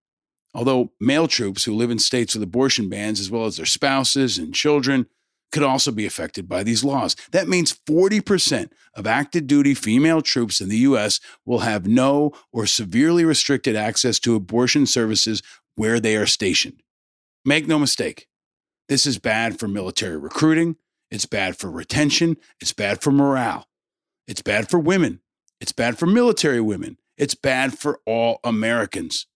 Although 0.54 0.92
male 0.98 1.28
troops 1.28 1.64
who 1.64 1.74
live 1.74 1.90
in 1.90 1.98
states 1.98 2.34
with 2.34 2.42
abortion 2.42 2.88
bans, 2.88 3.20
as 3.20 3.30
well 3.30 3.44
as 3.44 3.56
their 3.56 3.66
spouses 3.66 4.38
and 4.38 4.54
children, 4.54 5.06
could 5.50 5.62
also 5.62 5.90
be 5.90 6.06
affected 6.06 6.48
by 6.48 6.62
these 6.62 6.84
laws. 6.84 7.16
That 7.32 7.48
means 7.48 7.78
40% 7.88 8.70
of 8.94 9.06
active 9.06 9.46
duty 9.46 9.74
female 9.74 10.20
troops 10.20 10.60
in 10.60 10.68
the 10.68 10.78
U.S. 10.78 11.20
will 11.46 11.60
have 11.60 11.86
no 11.86 12.32
or 12.52 12.66
severely 12.66 13.24
restricted 13.24 13.76
access 13.76 14.18
to 14.20 14.34
abortion 14.34 14.86
services 14.86 15.42
where 15.74 16.00
they 16.00 16.16
are 16.16 16.26
stationed. 16.26 16.82
Make 17.44 17.66
no 17.66 17.78
mistake, 17.78 18.26
this 18.88 19.06
is 19.06 19.18
bad 19.18 19.58
for 19.58 19.68
military 19.68 20.16
recruiting, 20.16 20.76
it's 21.10 21.26
bad 21.26 21.56
for 21.56 21.70
retention, 21.70 22.36
it's 22.60 22.72
bad 22.72 23.00
for 23.00 23.10
morale, 23.10 23.68
it's 24.26 24.42
bad 24.42 24.68
for 24.68 24.78
women, 24.78 25.20
it's 25.60 25.72
bad 25.72 25.98
for 25.98 26.06
military 26.06 26.60
women, 26.60 26.98
it's 27.16 27.34
bad 27.34 27.78
for 27.78 28.00
all 28.06 28.40
Americans. 28.44 29.26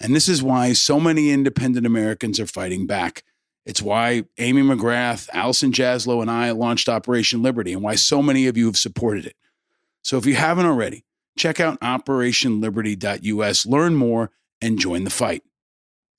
And 0.00 0.16
this 0.16 0.28
is 0.28 0.42
why 0.42 0.72
so 0.72 0.98
many 0.98 1.30
independent 1.30 1.86
Americans 1.86 2.40
are 2.40 2.46
fighting 2.46 2.86
back. 2.86 3.22
It's 3.70 3.80
why 3.80 4.24
Amy 4.38 4.62
McGrath, 4.62 5.28
Allison 5.32 5.70
Jaslow, 5.70 6.20
and 6.20 6.28
I 6.28 6.50
launched 6.50 6.88
Operation 6.88 7.40
Liberty, 7.40 7.72
and 7.72 7.82
why 7.82 7.94
so 7.94 8.20
many 8.20 8.48
of 8.48 8.56
you 8.56 8.66
have 8.66 8.76
supported 8.76 9.26
it. 9.26 9.36
So 10.02 10.18
if 10.18 10.26
you 10.26 10.34
haven't 10.34 10.66
already, 10.66 11.04
check 11.38 11.60
out 11.60 11.78
operationliberty.us, 11.78 13.66
learn 13.66 13.94
more, 13.94 14.32
and 14.60 14.76
join 14.76 15.04
the 15.04 15.10
fight. 15.10 15.44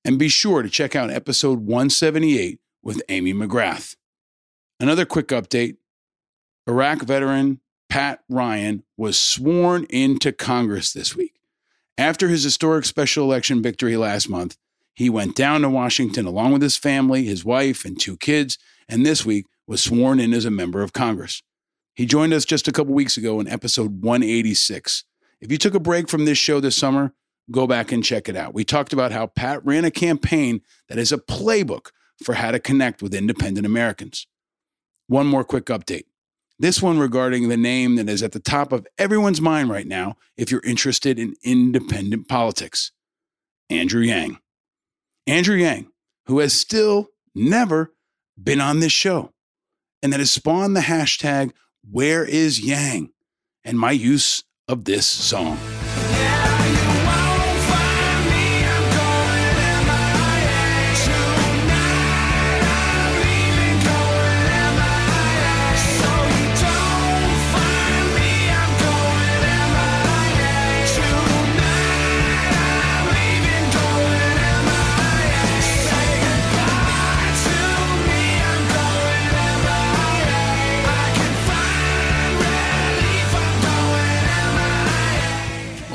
And 0.06 0.18
be 0.18 0.30
sure 0.30 0.62
to 0.62 0.70
check 0.70 0.96
out 0.96 1.12
episode 1.12 1.60
178 1.60 2.62
with 2.84 3.04
Amy 3.10 3.34
McGrath. 3.34 3.98
Another 4.80 5.06
quick 5.06 5.28
update 5.28 5.76
Iraq 6.70 7.02
veteran 7.02 7.60
Pat 7.90 8.24
Ryan 8.30 8.84
was 8.96 9.18
sworn 9.18 9.84
into 9.90 10.32
Congress 10.32 10.94
this 10.94 11.18
week. 11.18 11.42
After 11.98 12.30
his 12.30 12.46
historic 12.46 12.86
special 12.86 13.26
election 13.26 13.62
victory 13.62 13.98
last 13.98 14.30
month, 14.30 14.56
he 14.94 15.10
went 15.10 15.36
down 15.36 15.62
to 15.62 15.70
Washington 15.70 16.26
along 16.26 16.54
with 16.54 16.62
his 16.62 16.78
family, 16.78 17.24
his 17.24 17.46
wife, 17.46 17.86
and 17.86 18.00
two 18.00 18.18
kids, 18.18 18.58
and 18.88 19.06
this 19.06 19.26
week 19.26 19.46
was 19.68 19.82
sworn 19.82 20.20
in 20.20 20.34
as 20.34 20.46
a 20.46 20.52
member 20.52 20.82
of 20.82 20.94
Congress. 20.94 21.42
He 21.94 22.06
joined 22.06 22.34
us 22.34 22.46
just 22.46 22.68
a 22.68 22.72
couple 22.72 22.94
weeks 22.94 23.18
ago 23.18 23.40
in 23.40 23.48
episode 23.48 24.02
186. 24.02 25.04
If 25.40 25.52
you 25.52 25.58
took 25.58 25.74
a 25.74 25.80
break 25.80 26.10
from 26.10 26.26
this 26.26 26.38
show 26.38 26.60
this 26.60 26.76
summer, 26.76 27.14
go 27.50 27.68
back 27.68 27.92
and 27.92 28.04
check 28.04 28.30
it 28.30 28.36
out. 28.36 28.54
We 28.54 28.64
talked 28.64 28.94
about 28.94 29.12
how 29.12 29.28
Pat 29.28 29.66
ran 29.66 29.86
a 29.86 29.92
campaign 29.92 30.62
that 30.88 30.98
is 30.98 31.12
a 31.12 31.18
playbook 31.18 31.88
for 32.24 32.36
how 32.36 32.52
to 32.52 32.60
connect 32.60 33.02
with 33.02 33.14
independent 33.14 33.66
Americans. 33.66 34.28
One 35.08 35.28
more 35.28 35.44
quick 35.44 35.66
update. 35.66 36.06
This 36.60 36.82
one 36.82 37.00
regarding 37.00 37.50
the 37.50 37.58
name 37.58 37.96
that 37.96 38.08
is 38.08 38.22
at 38.22 38.34
the 38.34 38.40
top 38.40 38.72
of 38.72 38.86
everyone's 38.98 39.42
mind 39.42 39.70
right 39.70 39.88
now 39.88 40.16
if 40.38 40.52
you're 40.52 40.62
interested 40.62 41.18
in 41.18 41.34
independent 41.44 42.28
politics 42.28 42.92
Andrew 43.72 44.02
Yang. 44.02 44.38
Andrew 45.28 45.56
Yang, 45.56 45.88
who 46.26 46.40
has 46.40 46.54
still 46.54 47.10
never 47.36 47.94
been 48.42 48.60
on 48.60 48.80
this 48.80 48.92
show, 48.92 49.32
and 50.02 50.12
that 50.12 50.20
has 50.20 50.32
spawned 50.32 50.76
the 50.76 50.82
hashtag 50.82 51.52
Where 51.90 52.26
is 52.26 52.60
Yang? 52.60 53.12
and 53.64 53.78
my 53.78 53.92
use 53.92 54.44
of 54.68 54.86
this 54.86 55.06
song. 55.06 55.58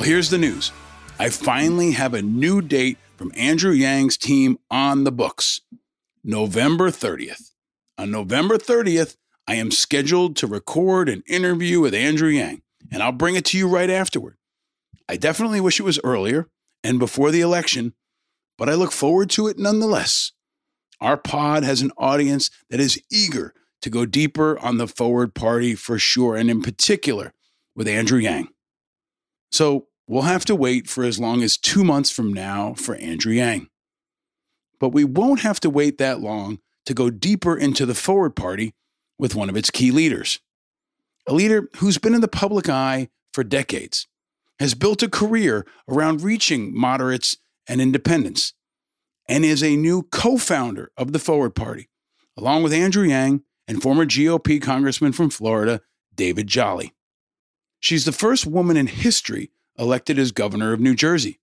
Here's 0.06 0.30
the 0.30 0.38
news. 0.38 0.70
I 1.18 1.30
finally 1.30 1.90
have 1.90 2.14
a 2.14 2.22
new 2.22 2.62
date 2.62 2.96
from 3.16 3.32
Andrew 3.34 3.72
Yang's 3.72 4.16
team 4.16 4.56
on 4.70 5.02
the 5.02 5.10
books 5.10 5.62
November 6.22 6.92
30th. 6.92 7.50
On 7.98 8.12
November 8.12 8.56
30th, 8.56 9.16
I 9.48 9.56
am 9.56 9.72
scheduled 9.72 10.36
to 10.36 10.46
record 10.46 11.08
an 11.08 11.24
interview 11.26 11.80
with 11.80 11.92
Andrew 11.92 12.28
Yang, 12.28 12.62
and 12.92 13.02
I'll 13.02 13.10
bring 13.10 13.34
it 13.34 13.44
to 13.46 13.58
you 13.58 13.66
right 13.66 13.90
afterward. 13.90 14.36
I 15.08 15.16
definitely 15.16 15.60
wish 15.60 15.80
it 15.80 15.84
was 15.84 15.98
earlier 16.04 16.46
and 16.84 17.00
before 17.00 17.32
the 17.32 17.40
election, 17.40 17.92
but 18.56 18.68
I 18.68 18.74
look 18.74 18.92
forward 18.92 19.28
to 19.30 19.48
it 19.48 19.58
nonetheless. 19.58 20.30
Our 21.00 21.16
pod 21.16 21.64
has 21.64 21.82
an 21.82 21.90
audience 21.98 22.48
that 22.70 22.78
is 22.78 23.02
eager 23.10 23.54
to 23.82 23.90
go 23.90 24.06
deeper 24.06 24.56
on 24.60 24.78
the 24.78 24.86
forward 24.86 25.34
party 25.34 25.74
for 25.74 25.98
sure, 25.98 26.36
and 26.36 26.48
in 26.48 26.62
particular 26.62 27.32
with 27.74 27.88
Andrew 27.88 28.20
Yang. 28.20 28.50
So 29.50 29.88
we'll 30.06 30.22
have 30.22 30.44
to 30.46 30.54
wait 30.54 30.88
for 30.88 31.04
as 31.04 31.18
long 31.18 31.42
as 31.42 31.56
two 31.56 31.84
months 31.84 32.10
from 32.10 32.32
now 32.32 32.74
for 32.74 32.94
Andrew 32.96 33.32
Yang. 33.32 33.68
But 34.78 34.90
we 34.90 35.04
won't 35.04 35.40
have 35.40 35.60
to 35.60 35.70
wait 35.70 35.98
that 35.98 36.20
long 36.20 36.60
to 36.84 36.94
go 36.94 37.10
deeper 37.10 37.56
into 37.56 37.86
the 37.86 37.94
forward 37.94 38.36
party 38.36 38.74
with 39.18 39.34
one 39.34 39.48
of 39.48 39.56
its 39.56 39.70
key 39.70 39.90
leaders. 39.90 40.40
A 41.26 41.34
leader 41.34 41.68
who's 41.76 41.98
been 41.98 42.14
in 42.14 42.20
the 42.20 42.28
public 42.28 42.68
eye 42.68 43.08
for 43.36 43.44
decades, 43.44 44.08
has 44.58 44.74
built 44.74 45.02
a 45.02 45.10
career 45.10 45.66
around 45.90 46.22
reaching 46.22 46.74
moderates 46.74 47.36
and 47.68 47.82
independents, 47.82 48.54
and 49.28 49.44
is 49.44 49.62
a 49.62 49.76
new 49.76 50.04
co 50.04 50.38
founder 50.38 50.90
of 50.96 51.12
the 51.12 51.18
Forward 51.18 51.54
Party, 51.54 51.90
along 52.38 52.62
with 52.62 52.72
Andrew 52.72 53.06
Yang 53.06 53.42
and 53.68 53.82
former 53.82 54.06
GOP 54.06 54.60
Congressman 54.62 55.12
from 55.12 55.28
Florida, 55.28 55.82
David 56.14 56.46
Jolly. 56.46 56.94
She's 57.78 58.06
the 58.06 58.12
first 58.12 58.46
woman 58.46 58.78
in 58.78 58.86
history 58.86 59.50
elected 59.78 60.18
as 60.18 60.32
governor 60.32 60.72
of 60.72 60.80
New 60.80 60.94
Jersey, 60.94 61.40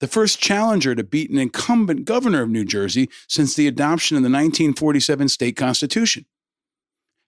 the 0.00 0.06
first 0.06 0.40
challenger 0.40 0.94
to 0.94 1.04
beat 1.04 1.30
an 1.30 1.38
incumbent 1.38 2.04
governor 2.04 2.42
of 2.42 2.50
New 2.50 2.64
Jersey 2.64 3.08
since 3.28 3.54
the 3.54 3.66
adoption 3.66 4.16
of 4.16 4.22
the 4.22 4.28
1947 4.28 5.28
state 5.28 5.56
constitution. 5.56 6.26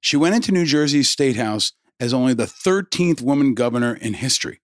She 0.01 0.17
went 0.17 0.35
into 0.35 0.53
New 0.53 0.65
Jersey's 0.65 1.09
state 1.09 1.37
house 1.37 1.73
as 1.99 2.15
only 2.15 2.35
the 2.35 2.45
13th 2.45 3.21
woman 3.21 3.55
governor 3.55 3.95
in 3.95 4.15
history. 4.15 4.61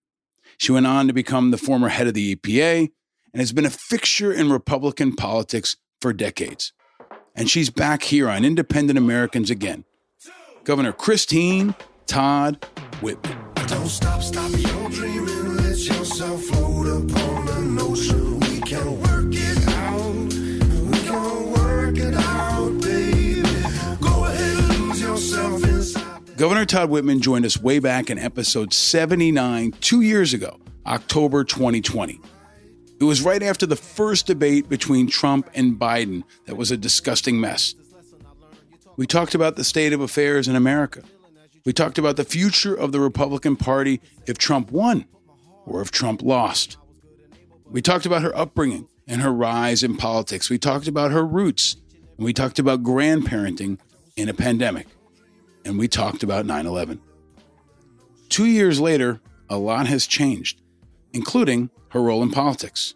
She 0.57 0.71
went 0.71 0.87
on 0.87 1.07
to 1.07 1.13
become 1.13 1.51
the 1.51 1.57
former 1.57 1.89
head 1.89 2.07
of 2.07 2.13
the 2.13 2.35
EPA 2.35 2.89
and 3.33 3.41
has 3.41 3.51
been 3.51 3.65
a 3.65 3.69
fixture 3.69 4.31
in 4.31 4.51
Republican 4.51 5.15
politics 5.15 5.75
for 5.99 6.13
decades. 6.13 6.71
And 7.35 7.49
she's 7.49 7.69
back 7.69 8.03
here 8.03 8.29
on 8.29 8.45
Independent 8.45 8.97
Americans 8.97 9.49
again. 9.49 9.83
Governor 10.63 10.93
Christine 10.93 11.75
Todd 12.05 12.65
Whitman. 13.01 13.37
Don't 13.67 13.89
stop, 13.89 14.21
stop 14.21 14.51
your 14.51 14.89
dreaming. 14.89 15.64
Let 15.75 15.87
yourself 15.87 16.41
float 16.41 16.87
upon. 16.87 17.75
We 17.75 18.61
can 18.61 18.97
work 19.01 19.33
it 19.33 19.67
out. 19.67 20.15
We 20.15 20.99
can 20.99 21.51
work 21.51 21.97
it 21.97 22.13
out, 22.13 22.81
baby. 22.81 23.41
Go 23.99 24.23
ahead 24.23 24.57
and 24.57 24.87
lose 24.87 25.01
yourself 25.01 25.61
inside. 25.65 26.37
Governor 26.37 26.63
Todd 26.63 26.89
Whitman 26.89 27.19
joined 27.19 27.45
us 27.45 27.61
way 27.61 27.79
back 27.79 28.09
in 28.09 28.17
episode 28.17 28.71
79, 28.71 29.73
two 29.81 29.99
years 29.99 30.33
ago, 30.33 30.61
October 30.85 31.43
2020. 31.43 32.21
It 33.01 33.03
was 33.03 33.21
right 33.21 33.43
after 33.43 33.65
the 33.65 33.75
first 33.75 34.27
debate 34.27 34.69
between 34.69 35.09
Trump 35.09 35.49
and 35.53 35.77
Biden 35.77 36.23
that 36.45 36.55
was 36.55 36.71
a 36.71 36.77
disgusting 36.77 37.41
mess. 37.41 37.75
We 38.95 39.07
talked 39.07 39.35
about 39.35 39.57
the 39.57 39.65
state 39.65 39.91
of 39.91 39.99
affairs 39.99 40.47
in 40.47 40.55
America. 40.55 41.03
We 41.65 41.73
talked 41.73 41.97
about 41.97 42.15
the 42.15 42.23
future 42.23 42.73
of 42.73 42.93
the 42.93 43.01
Republican 43.01 43.57
Party 43.57 43.99
if 44.25 44.37
Trump 44.37 44.71
won 44.71 45.03
or 45.65 45.81
if 45.81 45.91
Trump 45.91 46.21
lost. 46.21 46.77
We 47.65 47.81
talked 47.81 48.05
about 48.05 48.21
her 48.21 48.35
upbringing 48.35 48.87
and 49.07 49.21
her 49.21 49.33
rise 49.33 49.83
in 49.83 49.97
politics. 49.97 50.49
We 50.49 50.57
talked 50.57 50.87
about 50.87 51.11
her 51.11 51.25
roots. 51.25 51.75
And 52.17 52.25
we 52.25 52.33
talked 52.33 52.59
about 52.59 52.83
grandparenting 52.83 53.79
in 54.15 54.29
a 54.29 54.33
pandemic. 54.33 54.87
And 55.65 55.77
we 55.77 55.87
talked 55.87 56.23
about 56.23 56.45
9 56.45 56.65
11. 56.65 57.01
Two 58.29 58.45
years 58.45 58.79
later, 58.79 59.19
a 59.49 59.57
lot 59.57 59.87
has 59.87 60.07
changed, 60.07 60.61
including 61.13 61.69
her 61.89 62.01
role 62.01 62.23
in 62.23 62.31
politics. 62.31 62.95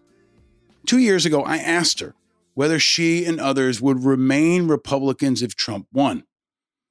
Two 0.86 0.97
years 0.97 1.25
ago, 1.25 1.43
I 1.43 1.58
asked 1.58 1.99
her 1.99 2.15
whether 2.53 2.79
she 2.79 3.25
and 3.25 3.39
others 3.39 3.82
would 3.82 4.03
remain 4.03 4.67
Republicans 4.67 5.41
if 5.41 5.55
Trump 5.55 5.88
won 5.93 6.23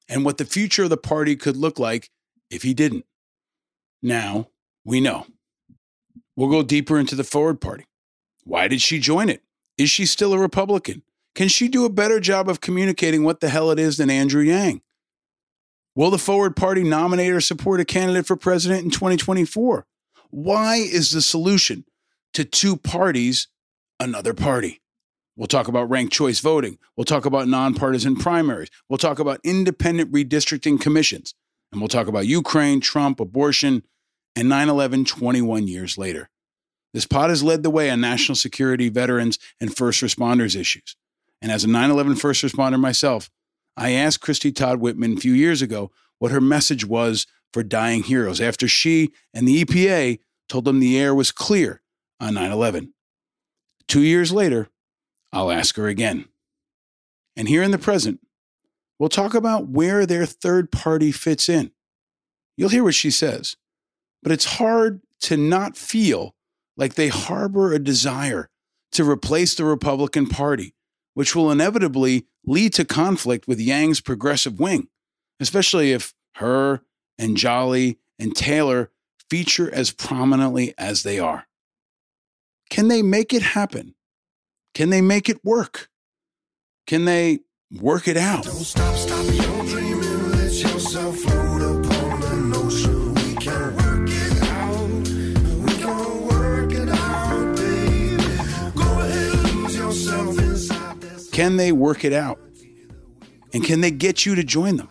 and 0.09 0.25
what 0.25 0.39
the 0.39 0.45
future 0.45 0.85
of 0.85 0.91
the 0.91 0.97
party 0.97 1.37
could 1.37 1.57
look 1.57 1.79
like 1.79 2.11
if 2.51 2.63
he 2.63 2.75
didn't. 2.75 3.05
Now 4.03 4.49
we 4.85 5.01
know. 5.01 5.27
We'll 6.39 6.49
go 6.49 6.63
deeper 6.63 7.01
into 7.01 7.17
the 7.17 7.25
Forward 7.25 7.61
Party. 7.61 7.85
Why 8.45 8.69
did 8.69 8.81
she 8.81 9.01
join 9.01 9.29
it? 9.29 9.43
Is 9.77 9.91
she 9.91 10.07
still 10.07 10.33
a 10.33 10.39
Republican? 10.39 11.03
Can 11.35 11.49
she 11.49 11.67
do 11.67 11.85
a 11.85 11.91
better 11.91 12.21
job 12.21 12.49
of 12.49 12.61
communicating 12.61 13.25
what 13.25 13.41
the 13.41 13.49
hell 13.49 13.73
it 13.73 13.79
is 13.81 13.97
than 13.97 14.09
Andrew 14.09 14.43
Yang? 14.43 14.83
Will 15.97 16.13
the 16.13 16.17
Forward 16.17 16.55
Party 16.55 16.85
nominate 16.85 17.33
or 17.33 17.41
support 17.41 17.81
a 17.81 17.85
candidate 17.85 18.25
for 18.25 18.37
president 18.37 18.85
in 18.85 18.91
2024? 18.93 19.85
Why 20.31 20.77
is 20.77 21.11
the 21.11 21.23
solution 21.23 21.85
to 22.35 22.45
two 22.45 22.77
parties 22.77 23.49
another 23.99 24.33
party? 24.33 24.81
We'll 25.35 25.49
talk 25.49 25.67
about 25.67 25.91
ranked 25.91 26.13
choice 26.13 26.39
voting. 26.39 26.79
We'll 26.97 27.05
talk 27.05 27.25
about 27.25 27.49
nonpartisan 27.49 28.15
primaries. 28.15 28.71
We'll 28.89 28.99
talk 28.99 29.19
about 29.19 29.41
independent 29.43 30.13
redistricting 30.13 30.81
commissions. 30.81 31.35
And 31.73 31.81
we'll 31.81 31.89
talk 31.89 32.07
about 32.07 32.29
Ukraine, 32.29 32.81
Trump, 32.81 33.19
abortion, 33.19 33.83
and 34.39 34.49
9 34.49 34.69
11 34.69 35.05
21 35.05 35.67
years 35.67 35.99
later. 35.99 36.31
This 36.95 37.07
pod 37.07 37.31
has 37.31 37.43
led 37.43 37.65
the 37.65 37.71
way 37.71 37.91
on 37.91 38.01
national 38.01 38.37
security, 38.37 38.89
veterans, 38.89 39.37
and 39.61 39.77
first 39.77 40.01
responders 40.01 40.55
issues. 40.55 40.95
And 41.43 41.51
as 41.51 41.65
a 41.65 41.69
9 41.69 41.91
11 41.91 42.15
first 42.15 42.45
responder 42.45 42.79
myself, 42.79 43.31
I 43.77 43.91
asked 43.91 44.21
Christie 44.21 44.53
Todd 44.53 44.79
Whitman 44.79 45.15
a 45.15 45.21
few 45.21 45.33
years 45.33 45.61
ago 45.61 45.91
what 46.21 46.31
her 46.31 46.41
message 46.41 46.87
was 46.87 47.27
for 47.53 47.65
dying 47.65 48.05
heroes 48.05 48.41
after 48.41 48.69
she 48.69 49.11
and 49.35 49.47
the 49.47 49.65
EPA 49.65 50.21
told 50.49 50.65
them 50.65 50.79
the 50.79 50.97
air 50.97 51.17
was 51.17 51.33
clear 51.33 51.83
on 52.21 52.35
9 52.35 52.53
11. 52.53 52.95
Two 53.89 54.03
years 54.03 54.31
later, 54.31 54.69
I'll 55.33 55.51
ask 55.51 55.75
her 55.75 55.89
again. 55.89 56.27
And 57.37 57.49
here 57.49 57.65
in 57.65 57.73
the 57.73 57.79
present, 57.79 58.21
we'll 59.01 59.09
talk 59.09 59.35
about 59.35 59.67
where 59.67 60.07
their 60.07 60.27
third 60.27 60.71
party 60.71 61.11
fits 61.11 61.49
in. 61.49 61.73
You'll 62.57 62.69
hear 62.69 62.85
what 62.85 62.95
she 62.95 63.11
says, 63.11 63.57
but 64.23 64.33
it's 64.33 64.45
hard 64.45 65.01
to 65.21 65.37
not 65.37 65.77
feel 65.77 66.35
like 66.77 66.95
they 66.95 67.09
harbor 67.09 67.73
a 67.73 67.79
desire 67.79 68.49
to 68.93 69.09
replace 69.09 69.55
the 69.55 69.65
Republican 69.65 70.27
Party, 70.27 70.75
which 71.15 71.35
will 71.35 71.51
inevitably 71.51 72.27
lead 72.47 72.73
to 72.75 72.85
conflict 72.85 73.47
with 73.47 73.61
Yang's 73.61 74.01
progressive 74.01 74.59
wing, 74.59 74.89
especially 75.41 75.93
if 75.93 76.15
her 76.37 76.83
and 77.19 77.37
Jolly 77.37 77.99
and 78.19 78.35
Taylor 78.35 78.91
feature 79.29 79.73
as 79.73 79.91
prominently 79.91 80.75
as 80.79 81.03
they 81.03 81.19
are. 81.19 81.47
Can 82.71 82.89
they 82.89 83.03
make 83.03 83.33
it 83.33 83.43
happen? 83.43 83.95
Can 84.75 84.91
they 84.91 85.01
make 85.01 85.29
it 85.29 85.45
work? 85.45 85.89
Can 86.87 87.05
they 87.05 87.41
work 87.71 88.09
it 88.09 88.17
out? 88.17 88.45
Don't 88.45 88.55
stop, 88.55 88.97
stop 88.97 89.29
Can 101.39 101.57
they 101.57 101.71
work 101.71 102.05
it 102.05 102.13
out? 102.13 102.41
And 103.55 103.63
can 103.63 103.81
they 103.81 103.93
get 103.93 104.27
you 104.27 104.35
to 104.35 104.43
join 104.43 104.77
them? 104.77 104.89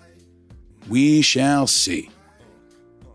We 0.88 1.22
shall 1.22 1.68
see. 1.68 2.10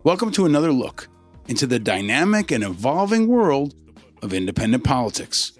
Welcome 0.03 0.29
to 0.33 0.45
another 0.45 0.71
look 0.71 1.07
into 1.47 1.65
the 1.65 1.79
dynamic 1.79 2.51
and 2.51 2.63
evolving 2.63 3.27
world 3.27 3.73
of 4.21 4.35
independent 4.35 4.83
politics. 4.83 5.51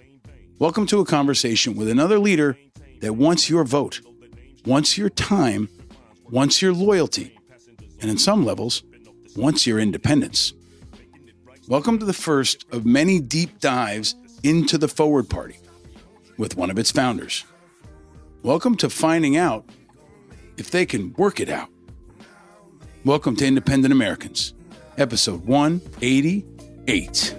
Welcome 0.60 0.86
to 0.86 1.00
a 1.00 1.06
conversation 1.06 1.76
with 1.76 1.90
another 1.90 2.20
leader 2.20 2.60
that 3.02 3.16
wants 3.16 3.50
your 3.50 3.64
vote, 3.64 4.02
wants 4.68 4.96
your 4.96 5.10
time, 5.10 5.68
wants 6.30 6.62
your 6.62 6.74
loyalty, 6.74 7.36
and 8.00 8.12
in 8.12 8.20
some 8.20 8.46
levels, 8.46 8.84
wants 9.36 9.66
your 9.66 9.80
independence. 9.80 10.54
Welcome 11.68 11.98
to 11.98 12.06
the 12.06 12.14
first 12.14 12.72
of 12.72 12.86
many 12.86 13.20
deep 13.20 13.60
dives 13.60 14.14
into 14.44 14.78
the 14.78 14.88
Forward 14.88 15.28
Party 15.28 15.58
with 16.38 16.56
one 16.56 16.70
of 16.70 16.78
its 16.78 16.92
founders. 16.92 17.46
Welcome 18.44 18.76
to 18.80 18.90
finding 18.90 19.38
out 19.38 19.70
if 20.58 20.70
they 20.70 20.86
can 20.86 21.14
work 21.14 21.40
it 21.40 21.48
out. 21.48 21.70
Welcome 23.06 23.38
to 23.38 23.48
Independent 23.48 23.94
Americans, 23.94 24.54
episode 24.98 25.46
188. 25.46 27.36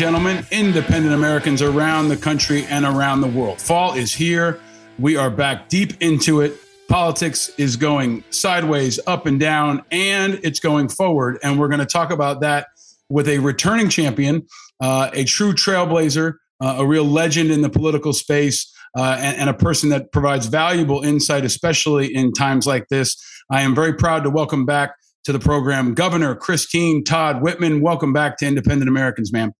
Gentlemen, 0.00 0.46
independent 0.50 1.14
Americans 1.14 1.60
around 1.60 2.08
the 2.08 2.16
country 2.16 2.64
and 2.70 2.86
around 2.86 3.20
the 3.20 3.26
world, 3.26 3.60
fall 3.60 3.92
is 3.92 4.14
here. 4.14 4.58
We 4.98 5.18
are 5.18 5.28
back 5.28 5.68
deep 5.68 5.92
into 6.00 6.40
it. 6.40 6.56
Politics 6.88 7.50
is 7.58 7.76
going 7.76 8.24
sideways, 8.30 8.98
up 9.06 9.26
and 9.26 9.38
down, 9.38 9.84
and 9.90 10.40
it's 10.42 10.58
going 10.58 10.88
forward. 10.88 11.38
And 11.42 11.60
we're 11.60 11.68
going 11.68 11.80
to 11.80 11.84
talk 11.84 12.10
about 12.10 12.40
that 12.40 12.68
with 13.10 13.28
a 13.28 13.40
returning 13.40 13.90
champion, 13.90 14.46
uh, 14.80 15.10
a 15.12 15.24
true 15.24 15.52
trailblazer, 15.52 16.36
uh, 16.62 16.76
a 16.78 16.86
real 16.86 17.04
legend 17.04 17.50
in 17.50 17.60
the 17.60 17.68
political 17.68 18.14
space, 18.14 18.74
uh, 18.96 19.18
and, 19.20 19.36
and 19.36 19.50
a 19.50 19.54
person 19.54 19.90
that 19.90 20.12
provides 20.12 20.46
valuable 20.46 21.02
insight, 21.02 21.44
especially 21.44 22.06
in 22.06 22.32
times 22.32 22.66
like 22.66 22.88
this. 22.88 23.22
I 23.50 23.60
am 23.60 23.74
very 23.74 23.92
proud 23.92 24.24
to 24.24 24.30
welcome 24.30 24.64
back 24.64 24.94
to 25.24 25.32
the 25.32 25.38
program 25.38 25.92
Governor 25.92 26.34
Christine 26.36 27.04
Todd 27.04 27.42
Whitman. 27.42 27.82
Welcome 27.82 28.14
back 28.14 28.38
to 28.38 28.46
Independent 28.46 28.88
Americans, 28.88 29.30
ma'am. 29.30 29.52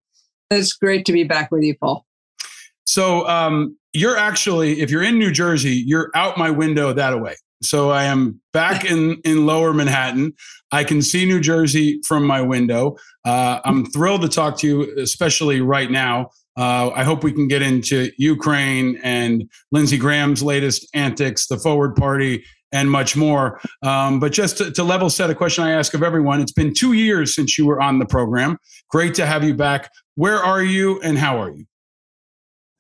It's 0.50 0.72
great 0.72 1.04
to 1.06 1.12
be 1.12 1.24
back 1.24 1.50
with 1.50 1.62
you, 1.62 1.76
Paul. 1.76 2.04
So 2.84 3.26
um, 3.28 3.76
you're 3.92 4.16
actually, 4.16 4.80
if 4.80 4.90
you're 4.90 5.02
in 5.02 5.18
New 5.18 5.30
Jersey, 5.30 5.82
you're 5.86 6.10
out 6.14 6.36
my 6.36 6.50
window 6.50 6.92
that 6.92 7.12
away. 7.12 7.36
So 7.62 7.90
I 7.90 8.04
am 8.04 8.40
back 8.52 8.84
in 8.84 9.20
in 9.24 9.44
Lower 9.46 9.74
Manhattan. 9.74 10.32
I 10.72 10.82
can 10.82 11.02
see 11.02 11.26
New 11.26 11.40
Jersey 11.40 12.00
from 12.06 12.26
my 12.26 12.40
window. 12.40 12.96
Uh, 13.24 13.60
I'm 13.64 13.84
thrilled 13.86 14.22
to 14.22 14.28
talk 14.28 14.58
to 14.60 14.66
you, 14.66 14.98
especially 14.98 15.60
right 15.60 15.90
now. 15.90 16.30
Uh, 16.56 16.90
I 16.90 17.04
hope 17.04 17.22
we 17.22 17.32
can 17.32 17.48
get 17.48 17.62
into 17.62 18.10
Ukraine 18.18 18.98
and 19.02 19.48
Lindsey 19.72 19.98
Graham's 19.98 20.42
latest 20.42 20.88
antics, 20.94 21.46
the 21.46 21.58
Forward 21.58 21.96
Party, 21.96 22.44
and 22.72 22.90
much 22.90 23.16
more. 23.16 23.60
Um, 23.82 24.20
but 24.20 24.32
just 24.32 24.58
to, 24.58 24.70
to 24.72 24.84
level 24.84 25.10
set 25.10 25.30
a 25.30 25.34
question 25.34 25.64
I 25.64 25.72
ask 25.72 25.94
of 25.94 26.02
everyone, 26.02 26.40
it's 26.40 26.52
been 26.52 26.72
two 26.74 26.92
years 26.92 27.34
since 27.34 27.58
you 27.58 27.66
were 27.66 27.80
on 27.80 27.98
the 27.98 28.06
program. 28.06 28.58
Great 28.90 29.14
to 29.14 29.26
have 29.26 29.44
you 29.44 29.54
back. 29.54 29.90
Where 30.14 30.38
are 30.38 30.62
you 30.62 31.00
and 31.00 31.18
how 31.18 31.40
are 31.40 31.50
you? 31.50 31.66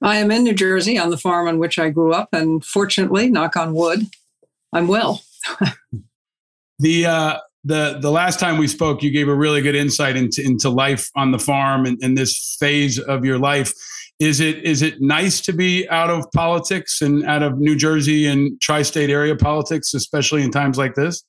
I 0.02 0.16
am 0.16 0.30
in 0.30 0.44
New 0.44 0.54
Jersey 0.54 0.98
on 0.98 1.10
the 1.10 1.18
farm 1.18 1.46
on 1.46 1.58
which 1.58 1.78
I 1.78 1.90
grew 1.90 2.12
up, 2.14 2.30
and 2.32 2.64
fortunately, 2.64 3.30
knock 3.30 3.56
on 3.56 3.74
wood, 3.74 4.06
I'm 4.72 4.88
well. 4.88 5.22
The 6.80 7.04
uh, 7.04 7.38
the 7.64 7.98
the 8.00 8.10
last 8.10 8.40
time 8.40 8.56
we 8.56 8.66
spoke, 8.66 9.02
you 9.02 9.10
gave 9.10 9.28
a 9.28 9.34
really 9.34 9.60
good 9.60 9.76
insight 9.76 10.16
into 10.16 10.42
into 10.42 10.70
life 10.70 11.10
on 11.14 11.30
the 11.30 11.38
farm 11.38 11.84
and, 11.84 12.02
and 12.02 12.16
this 12.16 12.56
phase 12.58 12.98
of 12.98 13.24
your 13.24 13.38
life. 13.38 13.74
Is 14.20 14.38
it 14.38 14.62
is 14.64 14.82
it 14.82 15.00
nice 15.00 15.40
to 15.42 15.52
be 15.52 15.88
out 15.88 16.10
of 16.10 16.30
politics 16.32 17.00
and 17.00 17.24
out 17.24 17.42
of 17.42 17.58
New 17.58 17.74
Jersey 17.74 18.26
and 18.26 18.60
tri-state 18.60 19.08
area 19.08 19.34
politics, 19.34 19.94
especially 19.94 20.42
in 20.42 20.50
times 20.50 20.76
like 20.76 20.94
this? 20.94 21.24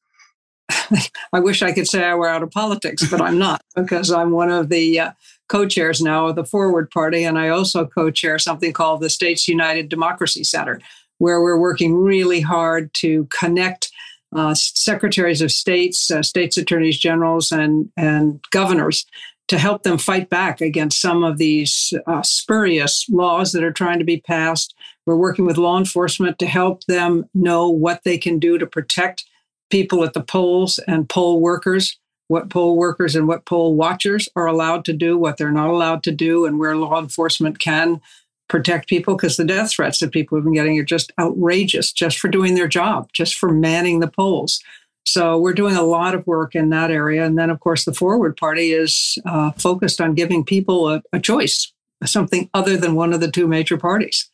I 1.34 1.40
wish 1.40 1.62
I 1.62 1.72
could 1.72 1.88
say 1.88 2.04
I 2.04 2.16
were 2.16 2.28
out 2.28 2.44
of 2.44 2.52
politics, 2.52 3.10
but 3.10 3.22
I'm 3.22 3.40
not 3.40 3.62
because 3.76 4.12
I'm 4.12 4.32
one 4.32 4.52
of 4.52 4.68
the 4.68 5.00
uh, 5.00 5.12
co 5.48 5.66
chairs 5.66 6.02
now 6.02 6.28
of 6.28 6.36
the 6.36 6.44
Forward 6.44 6.92
Party. 6.92 7.24
And 7.24 7.40
I 7.40 7.48
also 7.48 7.86
co 7.86 8.12
chair 8.12 8.38
something 8.38 8.74
called 8.74 9.02
the 9.02 9.10
States 9.10 9.48
United 9.48 9.88
Democracy 9.88 10.44
Center, 10.44 10.82
where 11.18 11.42
we're 11.42 11.60
working 11.60 11.96
really 11.96 12.42
hard 12.42 12.94
to 12.96 13.26
connect 13.28 13.90
uh, 14.36 14.54
secretaries 14.54 15.42
of 15.42 15.52
states, 15.52 16.10
uh, 16.12 16.24
states 16.24 16.58
attorneys 16.58 16.98
generals, 16.98 17.52
and, 17.52 17.90
and 17.98 18.44
governors 18.52 19.06
to 19.52 19.60
help 19.60 19.84
them 19.84 19.98
fight 19.98 20.30
back 20.30 20.62
against 20.62 21.02
some 21.02 21.26
of 21.26 21.38
these 21.38 21.94
uh, 22.08 22.22
spurious 22.24 23.06
laws 23.10 23.52
that 23.52 23.66
are 23.66 23.74
trying 23.74 24.00
to 24.00 24.06
be 24.06 24.22
passed. 24.22 24.74
We're 25.06 25.18
working 25.18 25.46
with 25.46 25.58
law 25.58 25.78
enforcement 25.78 26.40
to 26.40 26.46
help 26.46 26.86
them 26.86 27.26
know 27.34 27.68
what 27.70 28.06
they 28.06 28.18
can 28.18 28.40
do 28.40 28.58
to 28.58 28.66
protect 28.66 29.26
people 29.70 30.06
at 30.06 30.14
the 30.14 30.24
polls 30.24 30.80
and 30.88 31.10
poll 31.10 31.42
workers, 31.42 32.00
what 32.30 32.50
poll 32.50 32.78
workers 32.78 33.14
and 33.14 33.28
what 33.28 33.44
poll 33.44 33.76
watchers 33.76 34.30
are 34.38 34.46
allowed 34.46 34.86
to 34.86 34.94
do, 34.94 35.18
what 35.18 35.36
they're 35.36 35.52
not 35.52 35.70
allowed 35.70 36.02
to 36.04 36.14
do, 36.14 36.46
and 36.46 36.58
where 36.58 36.78
law 36.78 36.98
enforcement 36.98 37.60
can 37.60 38.00
protect 38.48 38.88
people 38.88 39.16
because 39.16 39.36
the 39.36 39.44
death 39.44 39.72
threats 39.72 40.00
that 40.00 40.14
people 40.14 40.38
have 40.38 40.46
been 40.46 40.54
getting 40.54 40.80
are 40.80 40.84
just 40.84 41.12
outrageous 41.20 41.92
just 41.92 42.20
for 42.20 42.30
doing 42.30 42.56
their 42.56 42.70
job, 42.70 43.10
just 43.12 43.36
for 43.36 43.52
manning 43.52 44.00
the 44.00 44.08
polls. 44.08 44.64
So 45.06 45.38
we're 45.38 45.54
doing 45.54 45.76
a 45.76 45.84
lot 45.84 46.16
of 46.16 46.26
work 46.28 46.56
in 46.56 46.70
that 46.70 46.92
area. 46.92 47.26
And 47.26 47.38
then, 47.38 47.50
of 47.50 47.60
course, 47.60 47.86
the 47.86 47.94
Forward 47.94 48.38
Party 48.38 48.72
is 48.72 49.18
uh, 49.26 49.52
focused 49.52 50.00
on 50.00 50.14
giving 50.14 50.46
people 50.46 50.90
a, 50.90 51.02
a 51.12 51.20
choice, 51.20 51.74
something 52.06 52.50
other 52.54 52.78
than 52.78 52.96
one 52.96 53.14
of 53.14 53.20
the 53.20 53.32
two 53.32 53.48
major 53.48 53.78
parties. 53.78 54.30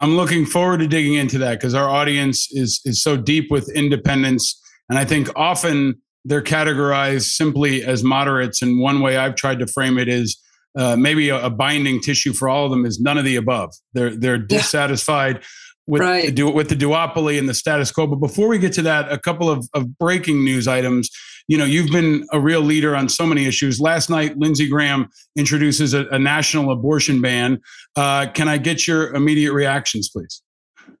I'm 0.00 0.16
looking 0.16 0.44
forward 0.44 0.80
to 0.80 0.86
digging 0.86 1.14
into 1.14 1.38
that 1.38 1.58
because 1.58 1.74
our 1.74 1.88
audience 1.88 2.48
is 2.52 2.80
is 2.84 3.02
so 3.02 3.16
deep 3.16 3.50
with 3.50 3.70
independence, 3.70 4.60
and 4.90 4.98
I 4.98 5.06
think 5.06 5.30
often 5.36 6.02
they're 6.26 6.42
categorized 6.42 7.30
simply 7.34 7.82
as 7.82 8.04
moderates. 8.04 8.60
And 8.60 8.78
one 8.78 9.00
way 9.00 9.16
I've 9.16 9.36
tried 9.36 9.58
to 9.60 9.66
frame 9.66 9.96
it 9.96 10.08
is 10.08 10.38
uh, 10.76 10.96
maybe 10.96 11.30
a, 11.30 11.46
a, 11.46 11.50
binding 11.50 12.00
tissue 12.00 12.34
for 12.34 12.48
all 12.48 12.66
of 12.66 12.70
them 12.70 12.84
is 12.84 13.00
none 13.00 13.16
of 13.16 13.24
the 13.24 13.36
above. 13.36 13.72
They're 13.94 14.14
they're 14.14 14.38
dissatisfied 14.38 15.42
with 15.86 16.02
Right. 16.02 16.34
the, 16.34 16.50
with 16.50 16.68
the 16.68 16.74
duopoly 16.74 17.38
and 17.38 17.48
the 17.48 17.54
status 17.54 17.92
quo. 17.92 18.06
But 18.06 18.16
before 18.16 18.48
we 18.48 18.58
get 18.58 18.72
to 18.74 18.82
that, 18.82 19.10
a 19.12 19.18
couple 19.18 19.48
of, 19.50 19.68
of 19.74 19.98
breaking 19.98 20.44
news 20.44 20.66
items. 20.66 21.10
You 21.48 21.56
know, 21.56 21.64
you've 21.64 21.92
been 21.92 22.26
a 22.32 22.40
real 22.40 22.60
leader 22.60 22.96
on 22.96 23.08
so 23.08 23.24
many 23.24 23.46
issues. 23.46 23.78
Last 23.78 24.10
night, 24.10 24.36
Lindsey 24.36 24.68
Graham 24.68 25.08
introduces 25.36 25.94
a, 25.94 26.06
a 26.08 26.18
national 26.18 26.72
abortion 26.72 27.22
ban. 27.22 27.60
Uh, 27.94 28.26
can 28.34 28.48
I 28.48 28.58
get 28.58 28.88
your 28.88 29.14
immediate 29.14 29.52
reactions, 29.52 30.08
please? 30.08 30.42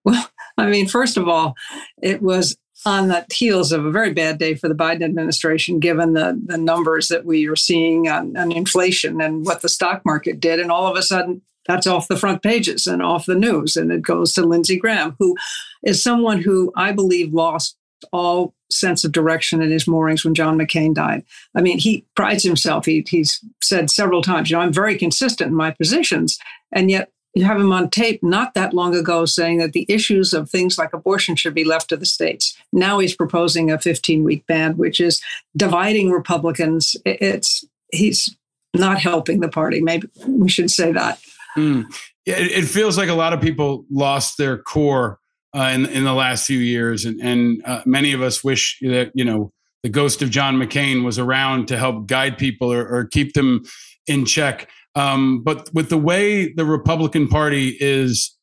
Well, 0.04 0.28
I 0.56 0.66
mean, 0.66 0.86
first 0.86 1.16
of 1.16 1.26
all, 1.28 1.56
it 2.00 2.22
was 2.22 2.56
on 2.84 3.08
the 3.08 3.26
heels 3.32 3.72
of 3.72 3.84
a 3.84 3.90
very 3.90 4.12
bad 4.12 4.38
day 4.38 4.54
for 4.54 4.68
the 4.68 4.74
Biden 4.74 5.02
administration, 5.02 5.80
given 5.80 6.12
the, 6.12 6.40
the 6.46 6.58
numbers 6.58 7.08
that 7.08 7.24
we 7.24 7.48
are 7.48 7.56
seeing 7.56 8.08
on, 8.08 8.36
on 8.36 8.52
inflation 8.52 9.20
and 9.20 9.44
what 9.44 9.62
the 9.62 9.68
stock 9.68 10.02
market 10.04 10.38
did. 10.38 10.60
And 10.60 10.70
all 10.70 10.86
of 10.86 10.96
a 10.96 11.02
sudden, 11.02 11.42
that's 11.66 11.86
off 11.86 12.08
the 12.08 12.16
front 12.16 12.42
pages 12.42 12.86
and 12.86 13.02
off 13.02 13.26
the 13.26 13.34
news. 13.34 13.76
And 13.76 13.90
it 13.90 14.02
goes 14.02 14.32
to 14.34 14.46
Lindsey 14.46 14.78
Graham, 14.78 15.16
who 15.18 15.36
is 15.82 16.02
someone 16.02 16.40
who 16.42 16.72
I 16.76 16.92
believe 16.92 17.32
lost 17.32 17.76
all 18.12 18.54
sense 18.70 19.04
of 19.04 19.12
direction 19.12 19.62
in 19.62 19.70
his 19.70 19.86
moorings 19.86 20.24
when 20.24 20.34
John 20.34 20.58
McCain 20.58 20.94
died. 20.94 21.24
I 21.54 21.60
mean, 21.60 21.78
he 21.78 22.04
prides 22.14 22.42
himself. 22.42 22.84
He, 22.84 23.04
he's 23.08 23.40
said 23.62 23.90
several 23.90 24.22
times, 24.22 24.50
you 24.50 24.56
know, 24.56 24.62
I'm 24.62 24.72
very 24.72 24.98
consistent 24.98 25.50
in 25.50 25.56
my 25.56 25.70
positions. 25.70 26.38
And 26.72 26.90
yet 26.90 27.10
you 27.34 27.44
have 27.44 27.60
him 27.60 27.72
on 27.72 27.90
tape 27.90 28.22
not 28.22 28.54
that 28.54 28.72
long 28.72 28.94
ago 28.94 29.26
saying 29.26 29.58
that 29.58 29.72
the 29.72 29.86
issues 29.88 30.32
of 30.32 30.50
things 30.50 30.78
like 30.78 30.92
abortion 30.92 31.36
should 31.36 31.54
be 31.54 31.64
left 31.64 31.88
to 31.90 31.96
the 31.96 32.06
states. 32.06 32.56
Now 32.72 32.98
he's 32.98 33.14
proposing 33.14 33.70
a 33.70 33.78
15 33.78 34.24
week 34.24 34.46
ban, 34.46 34.76
which 34.76 35.00
is 35.00 35.22
dividing 35.56 36.10
Republicans. 36.10 36.96
It's 37.04 37.64
he's 37.92 38.34
not 38.74 38.98
helping 38.98 39.40
the 39.40 39.48
party. 39.48 39.80
Maybe 39.80 40.08
we 40.26 40.48
should 40.48 40.70
say 40.70 40.92
that. 40.92 41.20
Mm. 41.56 41.84
It, 42.26 42.64
it, 42.64 42.64
feels 42.64 42.98
like 42.98 43.08
a 43.08 43.14
lot 43.14 43.32
of 43.32 43.40
people 43.40 43.84
lost 43.90 44.36
their 44.36 44.58
core 44.58 45.18
uh, 45.56 45.70
in 45.74 45.86
in 45.86 46.04
the 46.04 46.12
last 46.12 46.46
few 46.46 46.58
years, 46.58 47.04
and 47.04 47.20
and 47.20 47.62
uh, 47.64 47.82
many 47.86 48.12
of 48.12 48.22
us 48.22 48.44
wish 48.44 48.78
that 48.82 49.10
you 49.14 49.24
know 49.24 49.52
the 49.82 49.88
ghost 49.88 50.20
of 50.20 50.30
John 50.30 50.56
McCain 50.56 51.04
was 51.04 51.18
around 51.18 51.68
to 51.68 51.78
help 51.78 52.06
guide 52.06 52.38
people 52.38 52.72
or, 52.72 52.86
or 52.86 53.04
keep 53.04 53.34
them 53.34 53.62
in 54.06 54.24
check. 54.24 54.68
Um, 54.96 55.42
but 55.44 55.70
with 55.72 55.90
the 55.90 55.98
way 55.98 56.52
the 56.52 56.64
Republican 56.64 57.28
Party 57.28 57.76
is 57.80 58.36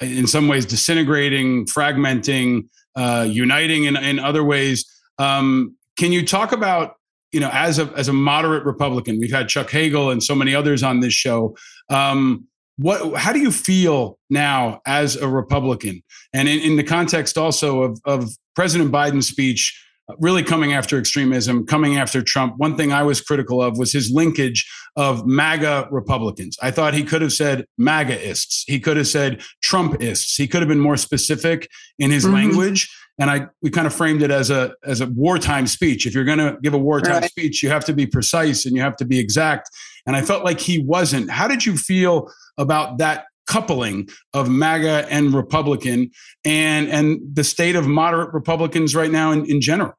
in 0.00 0.26
some 0.26 0.48
ways 0.48 0.64
disintegrating, 0.64 1.66
fragmenting, 1.66 2.68
uh, 2.94 3.26
uniting 3.28 3.84
in, 3.84 3.96
in 3.96 4.18
other 4.18 4.44
ways, 4.44 4.84
um, 5.18 5.76
can 5.98 6.12
you 6.12 6.24
talk 6.24 6.52
about 6.52 6.94
you 7.32 7.40
know 7.40 7.50
as 7.52 7.78
a 7.78 7.92
as 7.96 8.08
a 8.08 8.12
moderate 8.12 8.64
Republican? 8.64 9.18
We've 9.20 9.32
had 9.32 9.48
Chuck 9.48 9.70
Hagel 9.70 10.10
and 10.10 10.22
so 10.22 10.34
many 10.34 10.54
others 10.54 10.82
on 10.82 11.00
this 11.00 11.12
show. 11.12 11.56
Um, 11.90 12.46
what 12.76 13.18
how 13.18 13.32
do 13.32 13.40
you 13.40 13.50
feel 13.50 14.18
now 14.30 14.80
as 14.86 15.16
a 15.16 15.28
republican? 15.28 16.02
And 16.32 16.48
in, 16.48 16.60
in 16.60 16.76
the 16.76 16.84
context 16.84 17.38
also 17.38 17.82
of, 17.82 18.00
of 18.04 18.30
president 18.54 18.92
biden's 18.92 19.28
speech 19.28 19.82
really 20.20 20.42
coming 20.42 20.72
after 20.72 20.98
extremism 20.98 21.66
coming 21.66 21.96
after 21.96 22.22
trump 22.22 22.54
one 22.58 22.76
thing 22.76 22.92
i 22.92 23.02
was 23.02 23.20
critical 23.20 23.60
of 23.60 23.76
was 23.76 23.92
his 23.92 24.08
linkage 24.08 24.64
of 24.96 25.26
maga 25.26 25.86
republicans. 25.90 26.56
I 26.62 26.70
thought 26.70 26.94
he 26.94 27.04
could 27.04 27.22
have 27.22 27.32
said 27.32 27.66
magaists. 27.78 28.64
He 28.66 28.80
could 28.80 28.96
have 28.96 29.06
said 29.06 29.42
trumpists. 29.62 30.36
He 30.36 30.48
could 30.48 30.62
have 30.62 30.68
been 30.68 30.80
more 30.80 30.96
specific 30.96 31.68
in 31.98 32.10
his 32.10 32.24
mm-hmm. 32.24 32.34
language. 32.34 32.92
And 33.18 33.30
i 33.30 33.46
we 33.62 33.70
kind 33.70 33.86
of 33.86 33.94
framed 33.94 34.22
it 34.22 34.30
as 34.30 34.50
a 34.50 34.74
as 34.84 35.00
a 35.00 35.06
wartime 35.06 35.66
speech. 35.66 36.06
If 36.06 36.14
you're 36.14 36.24
going 36.24 36.38
to 36.38 36.56
give 36.62 36.74
a 36.74 36.78
wartime 36.78 37.22
right. 37.22 37.30
speech 37.30 37.62
you 37.62 37.68
have 37.68 37.84
to 37.86 37.92
be 37.92 38.06
precise 38.06 38.66
and 38.66 38.74
you 38.74 38.82
have 38.82 38.96
to 38.96 39.04
be 39.04 39.18
exact. 39.18 39.70
And 40.06 40.16
i 40.16 40.22
felt 40.22 40.44
like 40.44 40.60
he 40.60 40.78
wasn't. 40.78 41.30
How 41.30 41.48
did 41.48 41.64
you 41.64 41.76
feel 41.76 42.30
about 42.58 42.98
that 42.98 43.26
coupling 43.46 44.08
of 44.34 44.48
MAGA 44.48 45.06
and 45.08 45.32
Republican 45.32 46.10
and 46.44 46.88
and 46.88 47.20
the 47.32 47.44
state 47.44 47.76
of 47.76 47.86
moderate 47.86 48.34
Republicans 48.34 48.94
right 48.94 49.10
now 49.10 49.30
in, 49.32 49.44
in 49.46 49.60
general? 49.60 49.94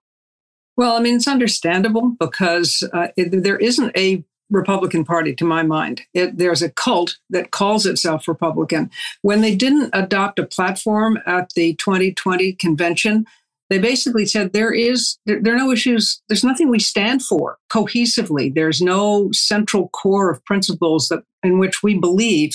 Well, 0.75 0.95
I 0.95 0.99
mean, 0.99 1.15
it's 1.15 1.27
understandable 1.27 2.15
because 2.19 2.87
uh, 2.93 3.07
it, 3.17 3.43
there 3.43 3.57
isn't 3.57 3.97
a 3.97 4.23
Republican 4.49 5.03
Party 5.03 5.33
to 5.35 5.43
my 5.43 5.63
mind. 5.63 6.03
It, 6.13 6.37
there's 6.37 6.61
a 6.61 6.69
cult 6.69 7.17
that 7.29 7.51
calls 7.51 7.85
itself 7.85 8.27
Republican. 8.27 8.91
When 9.21 9.41
they 9.41 9.55
didn't 9.55 9.89
adopt 9.93 10.39
a 10.39 10.45
platform 10.45 11.19
at 11.25 11.51
the 11.55 11.73
2020 11.75 12.53
convention, 12.53 13.25
they 13.69 13.79
basically 13.79 14.25
said 14.25 14.53
there 14.53 14.73
is 14.73 15.17
there, 15.25 15.41
there, 15.41 15.53
are 15.53 15.57
no 15.57 15.71
issues 15.71 16.21
there's 16.29 16.43
nothing 16.43 16.69
we 16.69 16.79
stand 16.79 17.21
for 17.23 17.57
cohesively. 17.71 18.53
There's 18.53 18.81
no 18.81 19.29
central 19.31 19.89
core 19.89 20.31
of 20.31 20.43
principles 20.45 21.07
that 21.09 21.23
in 21.43 21.59
which 21.59 21.83
we 21.83 21.97
believe. 21.97 22.51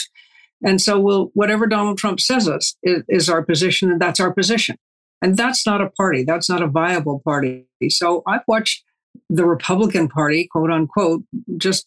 And 0.65 0.81
so 0.81 0.99
we'll 0.99 1.31
whatever 1.35 1.67
donald 1.67 1.99
trump 1.99 2.21
says 2.21 2.49
us 2.49 2.77
is, 2.83 3.03
is 3.09 3.29
our 3.29 3.43
position 3.43 3.91
and 3.91 4.01
that's 4.01 4.21
our 4.21 4.33
position. 4.33 4.77
And 5.21 5.37
that's 5.37 5.67
not 5.67 5.81
a 5.81 5.91
party 5.91 6.25
that's 6.25 6.49
not 6.49 6.63
a 6.63 6.67
viable 6.67 7.21
party. 7.25 7.67
So 7.89 8.23
i've 8.27 8.45
watched 8.47 8.85
the 9.29 9.45
republican 9.45 10.09
party 10.09 10.49
quote 10.51 10.71
unquote 10.71 11.23
just 11.57 11.87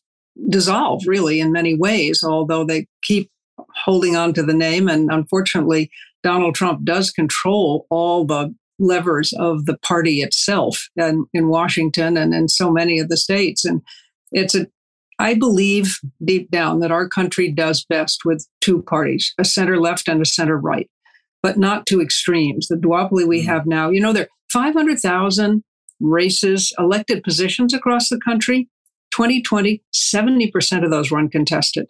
dissolve 0.50 1.04
really 1.08 1.40
in 1.40 1.52
many 1.52 1.76
ways 1.76 2.22
although 2.24 2.66
they 2.66 2.88
keep 3.02 3.32
holding 3.86 4.16
on 4.16 4.34
to 4.34 4.44
the 4.44 4.54
name. 4.54 4.88
And 4.88 5.10
unfortunately 5.12 5.90
donald 6.24 6.54
trump 6.54 6.84
does 6.84 7.10
control 7.10 7.88
all 7.90 8.26
the 8.26 8.54
levers 8.80 9.34
of 9.34 9.66
the 9.66 9.78
party 9.78 10.22
itself 10.22 10.88
and 10.98 11.26
in 11.34 11.48
Washington 11.48 12.18
and 12.18 12.34
in 12.34 12.48
so 12.48 12.72
many 12.72 13.00
of 13.00 13.10
the 13.10 13.18
states. 13.18 13.66
And 13.66 13.82
it's 14.32 14.56
a 14.56 14.68
I 15.18 15.34
believe 15.34 16.00
deep 16.24 16.52
down 16.52 16.80
that 16.80 16.92
our 16.92 17.08
country 17.08 17.52
does 17.52 17.86
best 17.86 18.26
with 18.26 18.46
two 18.60 18.82
parties, 18.82 19.34
a 19.38 19.46
center 19.46 19.80
left 19.80 20.08
and 20.08 20.22
a 20.22 20.26
center 20.26 20.58
right, 20.58 20.90
but 21.42 21.58
not 21.58 21.86
two 21.86 22.02
extremes. 22.02 22.68
The 22.68 22.76
duopoly 22.76 23.26
we 23.26 23.40
mm-hmm. 23.40 23.50
have 23.50 23.66
now, 23.66 23.90
you 23.90 24.02
know, 24.02 24.12
there 24.12 24.24
are 24.24 24.30
500,000 24.52 25.64
races, 26.02 26.74
elected 26.78 27.24
positions 27.24 27.74
across 27.74 28.10
the 28.10 28.20
country. 28.20 28.70
2020, 29.12 29.82
70% 29.94 30.84
of 30.84 30.92
those 30.92 31.10
were 31.10 31.20
uncontested. 31.20 31.88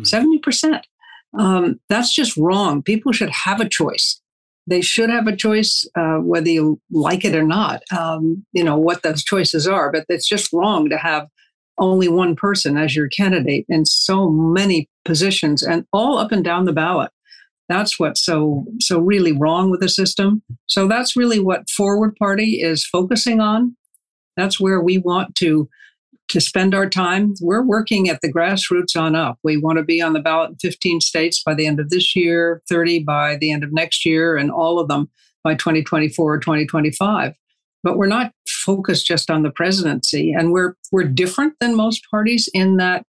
70%. 0.00 0.40
Mm-hmm. 0.40 1.40
Um, 1.40 1.80
that's 1.88 2.14
just 2.14 2.36
wrong. 2.36 2.82
People 2.82 3.10
should 3.10 3.30
have 3.30 3.60
a 3.60 3.68
choice 3.68 4.21
they 4.66 4.80
should 4.80 5.10
have 5.10 5.26
a 5.26 5.36
choice, 5.36 5.86
uh, 5.96 6.18
whether 6.18 6.48
you 6.48 6.80
like 6.90 7.24
it 7.24 7.34
or 7.34 7.42
not. 7.42 7.82
Um, 7.96 8.44
you 8.52 8.62
know 8.62 8.76
what 8.76 9.02
those 9.02 9.24
choices 9.24 9.66
are, 9.66 9.90
but 9.90 10.04
it's 10.08 10.28
just 10.28 10.52
wrong 10.52 10.88
to 10.88 10.96
have 10.96 11.28
only 11.78 12.08
one 12.08 12.36
person 12.36 12.76
as 12.76 12.94
your 12.94 13.08
candidate 13.08 13.66
in 13.68 13.84
so 13.84 14.30
many 14.30 14.88
positions 15.04 15.62
and 15.62 15.86
all 15.92 16.18
up 16.18 16.32
and 16.32 16.44
down 16.44 16.64
the 16.64 16.72
ballot. 16.72 17.10
That's 17.68 17.98
what's 17.98 18.24
so 18.24 18.66
so 18.80 18.98
really 18.98 19.32
wrong 19.32 19.70
with 19.70 19.80
the 19.80 19.88
system. 19.88 20.42
So 20.66 20.86
that's 20.86 21.16
really 21.16 21.40
what 21.40 21.68
Forward 21.70 22.14
Party 22.16 22.60
is 22.60 22.86
focusing 22.86 23.40
on. 23.40 23.76
That's 24.36 24.60
where 24.60 24.80
we 24.80 24.98
want 24.98 25.34
to 25.36 25.68
to 26.28 26.40
spend 26.40 26.74
our 26.74 26.88
time. 26.88 27.34
We're 27.40 27.62
working 27.62 28.08
at 28.08 28.20
the 28.22 28.32
grassroots 28.32 28.96
on 28.96 29.14
up. 29.14 29.38
We 29.42 29.56
want 29.56 29.78
to 29.78 29.84
be 29.84 30.00
on 30.00 30.12
the 30.12 30.20
ballot 30.20 30.50
in 30.50 30.56
15 30.56 31.00
states 31.00 31.42
by 31.44 31.54
the 31.54 31.66
end 31.66 31.80
of 31.80 31.90
this 31.90 32.16
year, 32.16 32.62
30 32.68 33.04
by 33.04 33.36
the 33.36 33.50
end 33.50 33.64
of 33.64 33.72
next 33.72 34.06
year, 34.06 34.36
and 34.36 34.50
all 34.50 34.78
of 34.78 34.88
them 34.88 35.10
by 35.44 35.54
2024 35.54 36.34
or 36.34 36.38
2025. 36.38 37.34
But 37.82 37.96
we're 37.96 38.06
not 38.06 38.32
focused 38.48 39.06
just 39.06 39.30
on 39.30 39.42
the 39.42 39.50
presidency. 39.50 40.32
And 40.32 40.52
we're 40.52 40.76
we're 40.92 41.04
different 41.04 41.54
than 41.60 41.74
most 41.76 42.02
parties 42.10 42.48
in 42.54 42.76
that 42.76 43.04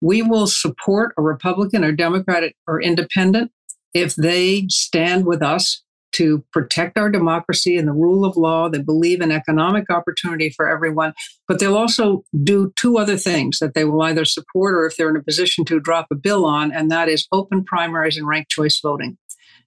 we 0.00 0.22
will 0.22 0.46
support 0.46 1.14
a 1.18 1.22
Republican 1.22 1.84
or 1.84 1.92
Democrat 1.92 2.52
or 2.66 2.80
independent 2.80 3.50
if 3.94 4.14
they 4.14 4.66
stand 4.68 5.26
with 5.26 5.42
us 5.42 5.82
to 6.12 6.44
protect 6.52 6.98
our 6.98 7.10
democracy 7.10 7.76
and 7.76 7.86
the 7.86 7.92
rule 7.92 8.24
of 8.24 8.36
law. 8.36 8.68
They 8.68 8.82
believe 8.82 9.20
in 9.20 9.30
economic 9.30 9.90
opportunity 9.90 10.50
for 10.50 10.68
everyone, 10.68 11.14
but 11.46 11.58
they'll 11.58 11.76
also 11.76 12.24
do 12.42 12.72
two 12.76 12.98
other 12.98 13.16
things 13.16 13.58
that 13.58 13.74
they 13.74 13.84
will 13.84 14.02
either 14.02 14.24
support 14.24 14.74
or 14.74 14.86
if 14.86 14.96
they're 14.96 15.10
in 15.10 15.16
a 15.16 15.22
position 15.22 15.64
to 15.66 15.80
drop 15.80 16.06
a 16.10 16.16
bill 16.16 16.44
on, 16.44 16.72
and 16.72 16.90
that 16.90 17.08
is 17.08 17.26
open 17.32 17.64
primaries 17.64 18.16
and 18.16 18.26
ranked 18.26 18.50
choice 18.50 18.80
voting. 18.80 19.16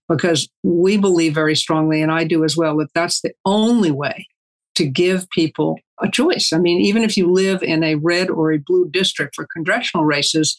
Because 0.10 0.50
we 0.64 0.98
believe 0.98 1.34
very 1.34 1.56
strongly, 1.56 2.02
and 2.02 2.12
I 2.12 2.26
do 2.26 2.44
as 2.44 2.58
well, 2.58 2.78
that 2.78 2.94
that's 2.94 3.22
the 3.22 3.34
only 3.46 3.90
way 3.90 4.28
to 4.76 4.86
give 4.86 5.30
people 5.30 5.78
a 6.02 6.10
choice. 6.10 6.52
I 6.52 6.58
mean, 6.58 6.82
even 6.82 7.04
if 7.04 7.16
you 7.16 7.32
live 7.32 7.64
in 7.64 7.84
a 7.84 7.96
red 7.96 8.30
or 8.30 8.52
a 8.52 8.58
blue 8.58 8.90
district 8.90 9.36
for 9.36 9.48
congressional 9.54 10.06
races, 10.06 10.58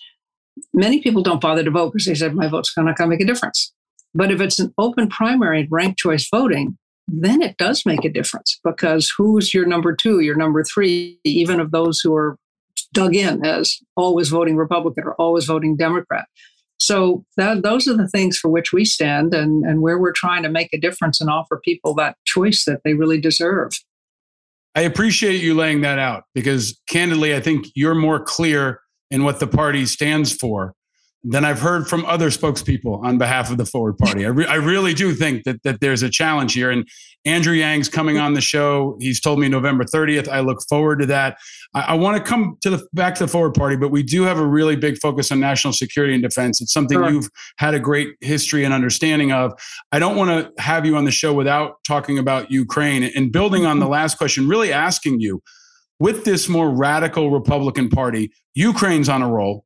many 0.72 1.02
people 1.02 1.22
don't 1.22 1.40
bother 1.40 1.62
to 1.62 1.70
vote 1.70 1.92
because 1.92 2.06
they 2.06 2.14
said 2.14 2.34
my 2.34 2.48
vote's 2.48 2.72
not 2.76 2.84
going 2.84 2.94
to 2.96 3.06
make 3.08 3.20
a 3.20 3.26
difference. 3.26 3.72
But 4.14 4.30
if 4.30 4.40
it's 4.40 4.58
an 4.58 4.72
open 4.78 5.08
primary 5.08 5.60
and 5.60 5.68
ranked 5.70 5.98
choice 5.98 6.28
voting, 6.30 6.78
then 7.08 7.42
it 7.42 7.56
does 7.58 7.84
make 7.84 8.04
a 8.04 8.12
difference 8.12 8.58
because 8.64 9.12
who's 9.16 9.52
your 9.52 9.66
number 9.66 9.94
two, 9.94 10.20
your 10.20 10.36
number 10.36 10.62
three, 10.64 11.18
even 11.24 11.60
of 11.60 11.70
those 11.70 12.00
who 12.00 12.14
are 12.14 12.38
dug 12.92 13.14
in 13.14 13.44
as 13.44 13.78
always 13.96 14.28
voting 14.28 14.56
Republican 14.56 15.04
or 15.04 15.14
always 15.14 15.44
voting 15.44 15.76
Democrat. 15.76 16.26
So 16.78 17.24
that, 17.36 17.62
those 17.62 17.86
are 17.86 17.96
the 17.96 18.08
things 18.08 18.38
for 18.38 18.48
which 18.48 18.72
we 18.72 18.84
stand 18.84 19.34
and, 19.34 19.64
and 19.64 19.80
where 19.80 19.98
we're 19.98 20.12
trying 20.12 20.42
to 20.42 20.48
make 20.48 20.72
a 20.72 20.78
difference 20.78 21.20
and 21.20 21.30
offer 21.30 21.60
people 21.64 21.94
that 21.94 22.16
choice 22.24 22.64
that 22.64 22.80
they 22.84 22.94
really 22.94 23.20
deserve. 23.20 23.72
I 24.74 24.82
appreciate 24.82 25.40
you 25.40 25.54
laying 25.54 25.82
that 25.82 25.98
out 25.98 26.24
because 26.34 26.80
candidly, 26.88 27.34
I 27.34 27.40
think 27.40 27.66
you're 27.74 27.94
more 27.94 28.20
clear 28.20 28.80
in 29.10 29.22
what 29.24 29.38
the 29.38 29.46
party 29.46 29.86
stands 29.86 30.32
for 30.32 30.74
than 31.24 31.44
I've 31.44 31.60
heard 31.60 31.88
from 31.88 32.04
other 32.04 32.28
spokespeople 32.28 33.02
on 33.02 33.16
behalf 33.16 33.50
of 33.50 33.56
the 33.56 33.64
Forward 33.64 33.96
Party. 33.96 34.26
I, 34.26 34.28
re- 34.28 34.46
I 34.46 34.56
really 34.56 34.92
do 34.92 35.14
think 35.14 35.44
that 35.44 35.62
that 35.62 35.80
there's 35.80 36.02
a 36.02 36.10
challenge 36.10 36.52
here. 36.52 36.70
And 36.70 36.86
Andrew 37.24 37.54
Yang's 37.54 37.88
coming 37.88 38.18
on 38.18 38.34
the 38.34 38.42
show. 38.42 38.98
He's 39.00 39.20
told 39.20 39.38
me 39.38 39.48
November 39.48 39.84
30th. 39.84 40.28
I 40.28 40.40
look 40.40 40.60
forward 40.68 41.00
to 41.00 41.06
that. 41.06 41.38
I, 41.72 41.80
I 41.80 41.94
want 41.94 42.18
to 42.18 42.22
come 42.22 42.58
to 42.60 42.70
the 42.70 42.86
back 42.92 43.14
to 43.16 43.24
the 43.24 43.28
Forward 43.28 43.54
Party, 43.54 43.76
but 43.76 43.90
we 43.90 44.02
do 44.02 44.24
have 44.24 44.38
a 44.38 44.46
really 44.46 44.76
big 44.76 44.98
focus 44.98 45.32
on 45.32 45.40
national 45.40 45.72
security 45.72 46.12
and 46.12 46.22
defense. 46.22 46.60
It's 46.60 46.72
something 46.72 46.98
sure. 46.98 47.10
you've 47.10 47.30
had 47.56 47.72
a 47.72 47.80
great 47.80 48.10
history 48.20 48.64
and 48.64 48.74
understanding 48.74 49.32
of. 49.32 49.52
I 49.92 49.98
don't 49.98 50.16
want 50.16 50.30
to 50.30 50.62
have 50.62 50.84
you 50.84 50.96
on 50.96 51.06
the 51.06 51.10
show 51.10 51.32
without 51.32 51.82
talking 51.86 52.18
about 52.18 52.50
Ukraine 52.50 53.02
and 53.02 53.32
building 53.32 53.64
on 53.64 53.78
the 53.78 53.86
mm-hmm. 53.86 53.92
last 53.92 54.18
question, 54.18 54.46
really 54.46 54.72
asking 54.72 55.20
you 55.20 55.42
with 56.00 56.24
this 56.24 56.48
more 56.48 56.68
radical 56.68 57.30
Republican 57.30 57.88
Party, 57.88 58.30
Ukraine's 58.54 59.08
on 59.08 59.22
a 59.22 59.30
roll 59.30 59.64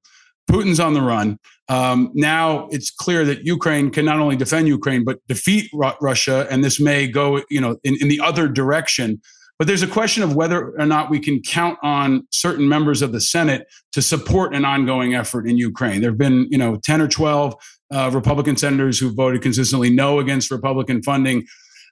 Putin's 0.49 0.81
on 0.81 0.95
the 0.95 1.03
run. 1.03 1.39
Um, 1.69 2.11
now 2.15 2.69
it's 2.71 2.91
clear 2.91 3.25
that 3.27 3.45
Ukraine 3.45 3.91
can 3.91 4.05
not 4.05 4.19
only 4.19 4.37
defend 4.37 4.69
Ukraine 4.69 5.05
but 5.05 5.19
defeat 5.29 5.71
Ru- 5.73 5.93
Russia, 6.01 6.47
and 6.51 6.65
this 6.65 6.81
may 6.81 7.07
go, 7.07 7.43
you 7.51 7.61
know, 7.61 7.77
in, 7.85 7.97
in 8.01 8.09
the 8.09 8.21
other 8.21 8.49
direction. 8.49 9.21
But 9.59 9.67
there's 9.67 9.83
a 9.83 9.89
question 9.89 10.23
of 10.23 10.37
whether 10.37 10.73
or 10.79 10.87
not 10.87 11.11
we 11.11 11.19
can 11.19 11.43
count 11.43 11.79
on 11.83 12.27
certain 12.31 12.69
members 12.69 13.03
of 13.03 13.11
the 13.13 13.21
Senate 13.21 13.67
to 13.93 14.01
support 14.01 14.55
an 14.55 14.65
ongoing 14.65 15.15
effort 15.15 15.49
in 15.49 15.59
Ukraine. 15.59 16.01
There 16.01 16.11
have 16.11 16.19
been, 16.19 16.47
you 16.49 16.59
know, 16.59 16.77
10 16.85 17.01
or 17.01 17.09
12 17.09 17.55
uh, 17.91 18.11
Republican 18.15 18.57
senators 18.57 19.01
who 19.01 19.13
voted 19.13 19.43
consistently 19.43 19.91
no 19.91 20.21
against 20.21 20.53
Republican 20.53 21.03
funding. 21.03 21.45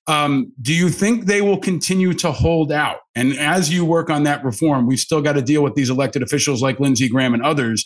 Um, 0.06 0.52
do 0.62 0.72
you 0.72 0.88
think 0.88 1.24
they 1.24 1.42
will 1.42 1.58
continue 1.58 2.14
to 2.14 2.30
hold 2.30 2.70
out? 2.70 2.98
And 3.16 3.36
as 3.36 3.72
you 3.72 3.84
work 3.84 4.10
on 4.10 4.22
that 4.22 4.44
reform, 4.44 4.86
we've 4.86 5.00
still 5.00 5.20
got 5.20 5.32
to 5.32 5.42
deal 5.42 5.62
with 5.62 5.74
these 5.74 5.90
elected 5.90 6.22
officials 6.22 6.62
like 6.62 6.78
Lindsey 6.78 7.08
Graham 7.08 7.34
and 7.34 7.42
others. 7.42 7.84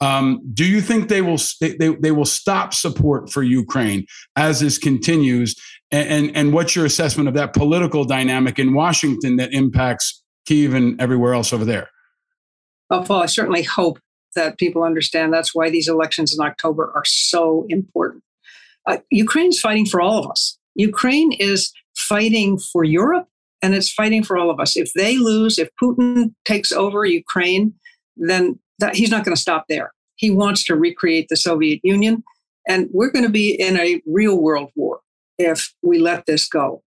Um, 0.00 0.40
do 0.54 0.64
you 0.64 0.80
think 0.80 1.08
they 1.08 1.20
will 1.20 1.38
they, 1.60 1.74
they, 1.76 2.10
will 2.10 2.24
stop 2.24 2.72
support 2.72 3.30
for 3.30 3.42
Ukraine 3.42 4.06
as 4.34 4.60
this 4.60 4.78
continues? 4.78 5.54
And, 5.90 6.08
and 6.08 6.36
and 6.36 6.52
what's 6.54 6.74
your 6.74 6.86
assessment 6.86 7.28
of 7.28 7.34
that 7.34 7.52
political 7.52 8.04
dynamic 8.04 8.58
in 8.58 8.72
Washington 8.72 9.36
that 9.36 9.52
impacts 9.52 10.22
Kiev 10.46 10.72
and 10.72 10.98
everywhere 11.00 11.34
else 11.34 11.52
over 11.52 11.66
there? 11.66 11.90
Well, 12.88 13.04
Paul, 13.04 13.22
I 13.22 13.26
certainly 13.26 13.62
hope 13.62 14.00
that 14.34 14.58
people 14.58 14.82
understand 14.82 15.32
that's 15.32 15.54
why 15.54 15.70
these 15.70 15.88
elections 15.88 16.34
in 16.34 16.44
October 16.44 16.92
are 16.94 17.04
so 17.04 17.66
important. 17.68 18.22
Uh, 18.86 18.98
Ukraine's 19.10 19.60
fighting 19.60 19.86
for 19.86 20.00
all 20.00 20.18
of 20.18 20.30
us. 20.30 20.58
Ukraine 20.74 21.32
is 21.32 21.72
fighting 21.96 22.58
for 22.58 22.84
Europe 22.84 23.28
and 23.62 23.74
it's 23.74 23.92
fighting 23.92 24.22
for 24.22 24.38
all 24.38 24.50
of 24.50 24.58
us. 24.58 24.76
If 24.76 24.92
they 24.94 25.18
lose, 25.18 25.58
if 25.58 25.68
Putin 25.82 26.34
takes 26.44 26.72
over 26.72 27.04
Ukraine, 27.04 27.74
then 28.16 28.58
that, 28.80 28.96
he's 28.96 29.10
not 29.10 29.24
going 29.24 29.34
to 29.34 29.40
stop 29.40 29.66
there. 29.68 29.92
He 30.16 30.30
wants 30.30 30.64
to 30.64 30.76
recreate 30.76 31.28
the 31.28 31.36
Soviet 31.36 31.80
Union. 31.82 32.22
And 32.68 32.88
we're 32.92 33.10
going 33.10 33.24
to 33.24 33.30
be 33.30 33.50
in 33.52 33.78
a 33.78 34.02
real 34.06 34.40
world 34.40 34.70
war 34.76 35.00
if 35.38 35.72
we 35.82 35.98
let 35.98 36.26
this 36.26 36.46
go. 36.46 36.82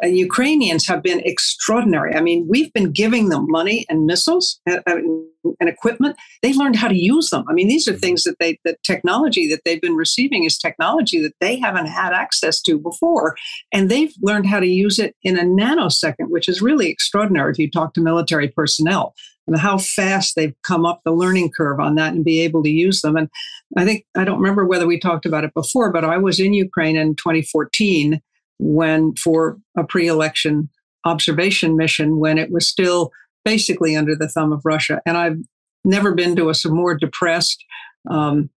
And 0.00 0.16
Ukrainians 0.16 0.86
have 0.86 1.02
been 1.02 1.20
extraordinary. 1.24 2.14
I 2.14 2.20
mean, 2.20 2.46
we've 2.48 2.72
been 2.72 2.92
giving 2.92 3.30
them 3.30 3.46
money 3.48 3.84
and 3.88 4.06
missiles 4.06 4.60
and, 4.64 4.80
and, 4.86 5.68
equipment. 5.68 6.16
They've 6.40 6.56
learned 6.56 6.76
how 6.76 6.88
to 6.88 6.96
use 6.96 7.30
them. 7.30 7.44
I 7.48 7.52
mean, 7.52 7.66
these 7.66 7.88
are 7.88 7.92
mm-hmm. 7.92 8.00
things 8.00 8.22
that 8.22 8.36
they, 8.38 8.58
the 8.64 8.76
technology 8.84 9.48
that 9.48 9.62
they've 9.64 9.80
been 9.80 9.96
receiving 9.96 10.44
is 10.44 10.56
technology 10.56 11.20
that 11.22 11.34
they 11.40 11.58
haven't 11.58 11.86
had 11.86 12.12
access 12.12 12.60
to 12.62 12.78
before. 12.78 13.36
And 13.72 13.90
they've 13.90 14.14
learned 14.22 14.46
how 14.46 14.60
to 14.60 14.66
use 14.66 15.00
it 15.00 15.16
in 15.24 15.36
a 15.36 15.42
nanosecond, 15.42 16.28
which 16.28 16.48
is 16.48 16.62
really 16.62 16.88
extraordinary 16.88 17.50
if 17.50 17.58
you 17.58 17.68
talk 17.68 17.94
to 17.94 18.00
military 18.00 18.48
personnel 18.48 19.14
and 19.48 19.58
how 19.58 19.78
fast 19.78 20.36
they've 20.36 20.54
come 20.62 20.86
up 20.86 21.00
the 21.04 21.12
learning 21.12 21.50
curve 21.50 21.80
on 21.80 21.94
that 21.96 22.12
and 22.12 22.24
be 22.24 22.40
able 22.40 22.62
to 22.62 22.70
use 22.70 23.00
them. 23.00 23.16
And 23.16 23.28
I 23.76 23.84
think, 23.84 24.04
I 24.16 24.24
don't 24.24 24.38
remember 24.38 24.64
whether 24.64 24.86
we 24.86 24.98
talked 24.98 25.26
about 25.26 25.44
it 25.44 25.54
before, 25.54 25.90
but 25.92 26.04
I 26.04 26.18
was 26.18 26.38
in 26.38 26.52
Ukraine 26.52 26.96
in 26.96 27.16
2014 27.16 28.20
when 28.58 29.14
for 29.14 29.58
a 29.76 29.84
pre-election 29.84 30.68
observation 31.04 31.76
mission 31.76 32.18
when 32.18 32.38
it 32.38 32.50
was 32.50 32.68
still 32.68 33.10
basically 33.44 33.96
under 33.96 34.14
the 34.14 34.28
thumb 34.28 34.52
of 34.52 34.60
Russia. 34.64 35.00
And 35.06 35.16
I've 35.16 35.38
never 35.84 36.14
been 36.14 36.36
to 36.36 36.50
a 36.50 36.54
more 36.68 36.94
depressed, 36.94 37.64
um, 38.10 38.50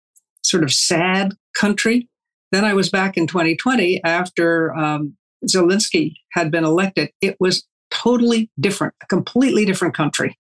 sort 0.43 0.63
of 0.63 0.73
sad 0.73 1.34
country. 1.56 2.10
Then 2.51 2.65
I 2.65 2.73
was 2.73 2.89
back 2.89 3.15
in 3.15 3.27
2020 3.27 4.04
after 4.04 4.75
um, 4.75 5.15
Zelensky 5.47 6.15
had 6.32 6.51
been 6.51 6.65
elected. 6.65 7.12
It 7.21 7.38
was 7.39 7.65
totally 7.91 8.49
different, 8.60 8.93
a 9.01 9.06
completely 9.06 9.65
different 9.65 9.93
country. 9.93 10.38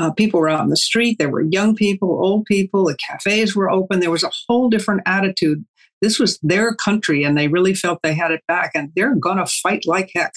Uh, 0.00 0.10
people 0.12 0.40
were 0.40 0.48
out 0.48 0.64
in 0.64 0.70
the 0.70 0.76
street. 0.76 1.18
There 1.18 1.28
were 1.28 1.42
young 1.42 1.76
people, 1.76 2.08
old 2.22 2.46
people. 2.46 2.86
The 2.86 2.96
cafes 2.96 3.54
were 3.54 3.70
open. 3.70 4.00
There 4.00 4.10
was 4.10 4.24
a 4.24 4.30
whole 4.48 4.70
different 4.70 5.02
attitude 5.04 5.64
this 6.00 6.18
was 6.18 6.38
their 6.42 6.74
country 6.74 7.24
and 7.24 7.36
they 7.36 7.48
really 7.48 7.74
felt 7.74 8.00
they 8.02 8.14
had 8.14 8.30
it 8.30 8.42
back 8.48 8.72
and 8.74 8.90
they're 8.96 9.14
going 9.14 9.36
to 9.36 9.46
fight 9.46 9.86
like 9.86 10.10
heck. 10.14 10.34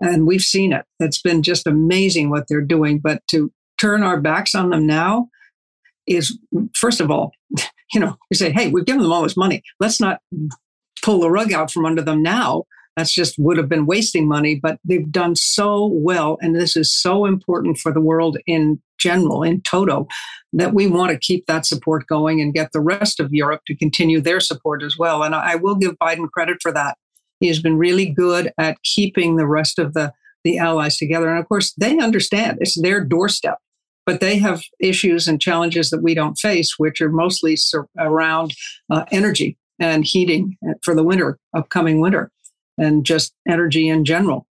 And 0.00 0.26
we've 0.26 0.42
seen 0.42 0.72
it. 0.72 0.84
It's 1.00 1.20
been 1.20 1.42
just 1.42 1.66
amazing 1.66 2.30
what 2.30 2.46
they're 2.48 2.60
doing. 2.60 3.00
But 3.00 3.22
to 3.30 3.50
turn 3.80 4.02
our 4.02 4.20
backs 4.20 4.54
on 4.54 4.70
them 4.70 4.86
now 4.86 5.28
is, 6.06 6.38
first 6.74 7.00
of 7.00 7.10
all, 7.10 7.32
you 7.92 8.00
know, 8.00 8.16
you 8.30 8.36
say, 8.36 8.52
hey, 8.52 8.70
we've 8.70 8.84
given 8.84 9.02
them 9.02 9.12
all 9.12 9.22
this 9.22 9.36
money. 9.36 9.62
Let's 9.80 10.00
not 10.00 10.20
pull 11.02 11.20
the 11.20 11.30
rug 11.30 11.52
out 11.52 11.70
from 11.70 11.86
under 11.86 12.02
them 12.02 12.22
now. 12.22 12.64
That's 12.96 13.14
just 13.14 13.38
would 13.38 13.56
have 13.56 13.68
been 13.68 13.86
wasting 13.86 14.28
money, 14.28 14.56
but 14.56 14.78
they've 14.84 15.10
done 15.10 15.36
so 15.36 15.86
well. 15.86 16.36
And 16.40 16.54
this 16.54 16.76
is 16.76 16.92
so 16.92 17.26
important 17.26 17.78
for 17.78 17.92
the 17.92 18.00
world 18.00 18.38
in 18.46 18.80
general, 18.98 19.42
in 19.42 19.60
toto, 19.62 20.06
that 20.52 20.74
we 20.74 20.86
want 20.86 21.10
to 21.12 21.18
keep 21.18 21.46
that 21.46 21.66
support 21.66 22.06
going 22.06 22.40
and 22.40 22.54
get 22.54 22.72
the 22.72 22.80
rest 22.80 23.20
of 23.20 23.32
Europe 23.32 23.62
to 23.66 23.76
continue 23.76 24.20
their 24.20 24.40
support 24.40 24.82
as 24.82 24.96
well. 24.98 25.22
And 25.22 25.34
I 25.34 25.54
will 25.54 25.74
give 25.74 25.98
Biden 25.98 26.30
credit 26.30 26.58
for 26.60 26.72
that. 26.72 26.96
He 27.40 27.48
has 27.48 27.62
been 27.62 27.78
really 27.78 28.06
good 28.06 28.52
at 28.58 28.82
keeping 28.82 29.36
the 29.36 29.46
rest 29.46 29.78
of 29.78 29.94
the, 29.94 30.12
the 30.44 30.58
allies 30.58 30.96
together. 30.96 31.30
And 31.30 31.38
of 31.38 31.48
course, 31.48 31.72
they 31.74 31.98
understand 31.98 32.58
it's 32.60 32.80
their 32.80 33.04
doorstep, 33.04 33.58
but 34.04 34.20
they 34.20 34.38
have 34.38 34.62
issues 34.80 35.28
and 35.28 35.40
challenges 35.40 35.90
that 35.90 36.02
we 36.02 36.14
don't 36.14 36.34
face, 36.36 36.74
which 36.78 37.00
are 37.00 37.10
mostly 37.10 37.54
sur- 37.54 37.88
around 37.96 38.54
uh, 38.90 39.04
energy 39.12 39.56
and 39.78 40.04
heating 40.04 40.56
for 40.82 40.94
the 40.94 41.04
winter, 41.04 41.38
upcoming 41.56 42.00
winter, 42.00 42.32
and 42.76 43.06
just 43.06 43.32
energy 43.48 43.88
in 43.88 44.04
general. 44.04 44.46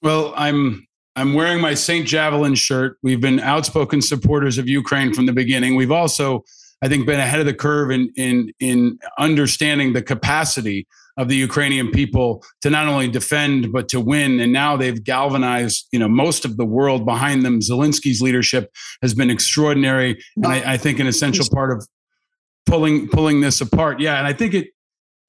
Well, 0.00 0.32
I'm 0.36 0.87
I'm 1.18 1.34
wearing 1.34 1.60
my 1.60 1.74
St. 1.74 2.06
Javelin 2.06 2.54
shirt. 2.54 2.96
We've 3.02 3.20
been 3.20 3.40
outspoken 3.40 4.00
supporters 4.00 4.56
of 4.56 4.68
Ukraine 4.68 5.12
from 5.12 5.26
the 5.26 5.32
beginning. 5.32 5.74
We've 5.74 5.90
also, 5.90 6.44
I 6.80 6.88
think, 6.88 7.06
been 7.06 7.18
ahead 7.18 7.40
of 7.40 7.46
the 7.46 7.54
curve 7.54 7.90
in 7.90 8.12
in 8.16 8.52
in 8.60 8.98
understanding 9.18 9.94
the 9.94 10.02
capacity 10.02 10.86
of 11.16 11.26
the 11.26 11.34
Ukrainian 11.34 11.90
people 11.90 12.44
to 12.62 12.70
not 12.70 12.86
only 12.86 13.08
defend 13.08 13.72
but 13.72 13.88
to 13.88 14.00
win. 14.00 14.38
And 14.38 14.52
now 14.52 14.76
they've 14.76 15.02
galvanized, 15.02 15.88
you 15.90 15.98
know, 15.98 16.08
most 16.08 16.44
of 16.44 16.56
the 16.56 16.64
world 16.64 17.04
behind 17.04 17.44
them. 17.44 17.58
Zelensky's 17.58 18.22
leadership 18.22 18.72
has 19.02 19.12
been 19.12 19.28
extraordinary, 19.28 20.22
and 20.36 20.46
I, 20.46 20.74
I 20.74 20.76
think 20.76 21.00
an 21.00 21.08
essential 21.08 21.46
part 21.52 21.72
of 21.72 21.84
pulling 22.64 23.08
pulling 23.08 23.40
this 23.40 23.60
apart. 23.60 23.98
Yeah, 23.98 24.18
and 24.18 24.26
I 24.26 24.32
think 24.32 24.54
it 24.54 24.68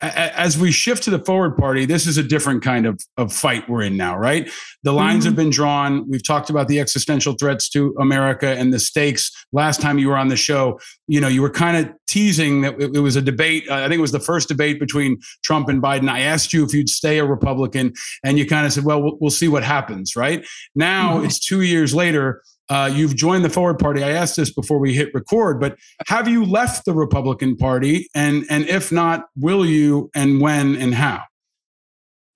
as 0.01 0.57
we 0.57 0.71
shift 0.71 1.03
to 1.03 1.09
the 1.09 1.19
forward 1.19 1.57
party, 1.57 1.85
this 1.85 2.07
is 2.07 2.17
a 2.17 2.23
different 2.23 2.63
kind 2.63 2.85
of, 2.85 3.01
of 3.17 3.33
fight 3.33 3.67
we're 3.67 3.81
in 3.81 3.97
now, 3.97 4.17
right? 4.17 4.49
The 4.83 4.93
lines 4.93 5.23
mm-hmm. 5.23 5.29
have 5.29 5.35
been 5.35 5.49
drawn. 5.49 6.09
We've 6.09 6.25
talked 6.25 6.49
about 6.49 6.69
the 6.69 6.79
existential 6.79 7.33
threats 7.33 7.67
to 7.71 7.93
America 7.99 8.47
and 8.47 8.71
the 8.73 8.79
stakes. 8.79 9.29
Last 9.51 9.81
time 9.81 9.99
you 9.99 10.07
were 10.07 10.15
on 10.15 10.29
the 10.29 10.37
show, 10.37 10.79
you 11.07 11.19
know, 11.19 11.27
you 11.27 11.41
were 11.41 11.49
kind 11.49 11.75
of 11.75 11.93
teasing 12.07 12.61
that 12.61 12.79
it, 12.79 12.95
it 12.95 12.99
was 12.99 13.17
a 13.17 13.21
debate. 13.21 13.65
Uh, 13.69 13.75
I 13.75 13.89
think 13.89 13.95
it 13.95 14.01
was 14.01 14.13
the 14.13 14.19
first 14.21 14.47
debate 14.47 14.79
between 14.79 15.19
Trump 15.43 15.67
and 15.67 15.81
Biden. 15.81 16.09
I 16.09 16.21
asked 16.21 16.53
you 16.53 16.63
if 16.63 16.73
you'd 16.73 16.89
stay 16.89 17.19
a 17.19 17.25
Republican, 17.25 17.93
and 18.23 18.39
you 18.39 18.47
kind 18.47 18.65
of 18.65 18.71
said, 18.71 18.85
well, 18.85 19.01
well, 19.01 19.17
we'll 19.19 19.29
see 19.31 19.47
what 19.49 19.63
happens, 19.63 20.15
right? 20.15 20.45
Now 20.75 21.17
mm-hmm. 21.17 21.25
it's 21.25 21.39
two 21.39 21.61
years 21.61 21.93
later 21.93 22.41
uh, 22.69 22.89
you've 22.93 23.15
joined 23.15 23.43
the 23.43 23.49
Forward 23.49 23.79
Party. 23.79 24.03
I 24.03 24.11
asked 24.11 24.35
this 24.35 24.51
before 24.51 24.77
we 24.77 24.93
hit 24.93 25.13
record, 25.13 25.59
but 25.59 25.77
have 26.07 26.27
you 26.27 26.45
left 26.45 26.85
the 26.85 26.93
Republican 26.93 27.55
Party? 27.55 28.07
And 28.13 28.45
and 28.49 28.67
if 28.67 28.91
not, 28.91 29.29
will 29.35 29.65
you? 29.65 30.11
And 30.13 30.39
when 30.39 30.75
and 30.75 30.93
how? 30.93 31.23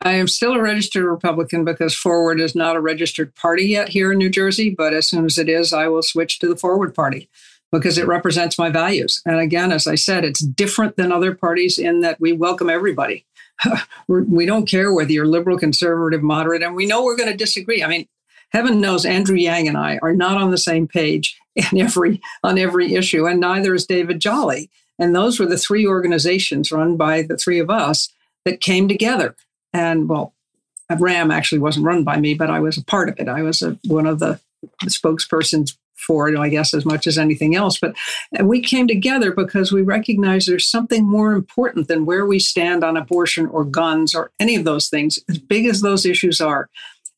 I 0.01 0.13
am 0.13 0.27
still 0.27 0.53
a 0.53 0.61
registered 0.61 1.05
Republican 1.05 1.63
because 1.63 1.95
Forward 1.95 2.41
is 2.41 2.55
not 2.55 2.75
a 2.75 2.81
registered 2.81 3.33
party 3.35 3.63
yet 3.63 3.89
here 3.89 4.11
in 4.11 4.17
New 4.17 4.29
Jersey. 4.29 4.69
But 4.69 4.93
as 4.93 5.07
soon 5.07 5.25
as 5.25 5.37
it 5.37 5.47
is, 5.47 5.71
I 5.71 5.87
will 5.87 6.01
switch 6.01 6.39
to 6.39 6.47
the 6.47 6.57
Forward 6.57 6.93
Party 6.93 7.29
because 7.71 7.97
it 7.97 8.07
represents 8.07 8.59
my 8.59 8.69
values. 8.69 9.21
And 9.25 9.39
again, 9.39 9.71
as 9.71 9.87
I 9.87 9.95
said, 9.95 10.25
it's 10.25 10.41
different 10.41 10.97
than 10.97 11.11
other 11.11 11.33
parties 11.33 11.77
in 11.77 12.01
that 12.01 12.19
we 12.19 12.33
welcome 12.33 12.69
everybody. 12.69 13.25
we 14.07 14.45
don't 14.45 14.67
care 14.67 14.93
whether 14.93 15.11
you're 15.11 15.25
liberal, 15.25 15.57
conservative, 15.57 16.21
moderate, 16.21 16.63
and 16.63 16.75
we 16.75 16.85
know 16.85 17.03
we're 17.03 17.17
going 17.17 17.31
to 17.31 17.37
disagree. 17.37 17.83
I 17.83 17.87
mean, 17.87 18.07
heaven 18.53 18.79
knows 18.79 19.05
Andrew 19.05 19.35
Yang 19.35 19.69
and 19.69 19.77
I 19.77 19.99
are 20.01 20.13
not 20.13 20.37
on 20.37 20.51
the 20.51 20.57
same 20.57 20.87
page 20.87 21.39
in 21.55 21.79
every 21.79 22.21
on 22.43 22.57
every 22.57 22.93
issue, 22.95 23.25
and 23.25 23.39
neither 23.39 23.73
is 23.73 23.85
David 23.85 24.19
Jolly. 24.19 24.69
And 24.99 25.15
those 25.15 25.39
were 25.39 25.47
the 25.47 25.57
three 25.57 25.88
organizations 25.88 26.71
run 26.71 26.97
by 26.97 27.23
the 27.23 27.38
three 27.38 27.59
of 27.59 27.69
us 27.69 28.09
that 28.45 28.61
came 28.61 28.88
together. 28.88 29.36
And 29.73 30.07
well, 30.07 30.34
RAM 30.99 31.32
actually 31.32 31.59
wasn't 31.59 31.86
run 31.86 32.03
by 32.03 32.17
me, 32.17 32.36
but 32.36 32.51
I 32.51 32.59
was 32.59 32.78
a 32.78 32.84
part 32.84 33.09
of 33.09 33.19
it. 33.19 33.28
I 33.28 33.41
was 33.41 33.61
a, 33.61 33.78
one 33.88 34.05
of 34.05 34.19
the 34.19 34.39
spokespersons 34.86 35.75
for 35.95 36.30
it, 36.30 36.38
I 36.38 36.49
guess, 36.49 36.73
as 36.73 36.86
much 36.86 37.07
as 37.07 37.17
anything 37.17 37.55
else. 37.55 37.80
But 37.80 37.95
we 38.41 38.61
came 38.61 38.88
together 38.88 39.32
because 39.32 39.71
we 39.71 39.82
recognize 39.82 40.45
there's 40.45 40.67
something 40.67 41.05
more 41.05 41.34
important 41.34 41.88
than 41.88 42.05
where 42.05 42.25
we 42.25 42.39
stand 42.39 42.84
on 42.84 42.97
abortion 42.97 43.47
or 43.47 43.63
guns 43.63 44.13
or 44.13 44.32
any 44.39 44.55
of 44.55 44.65
those 44.65 44.89
things, 44.89 45.19
as 45.30 45.38
big 45.39 45.65
as 45.65 45.82
those 45.82 46.05
issues 46.05 46.41
are. 46.41 46.69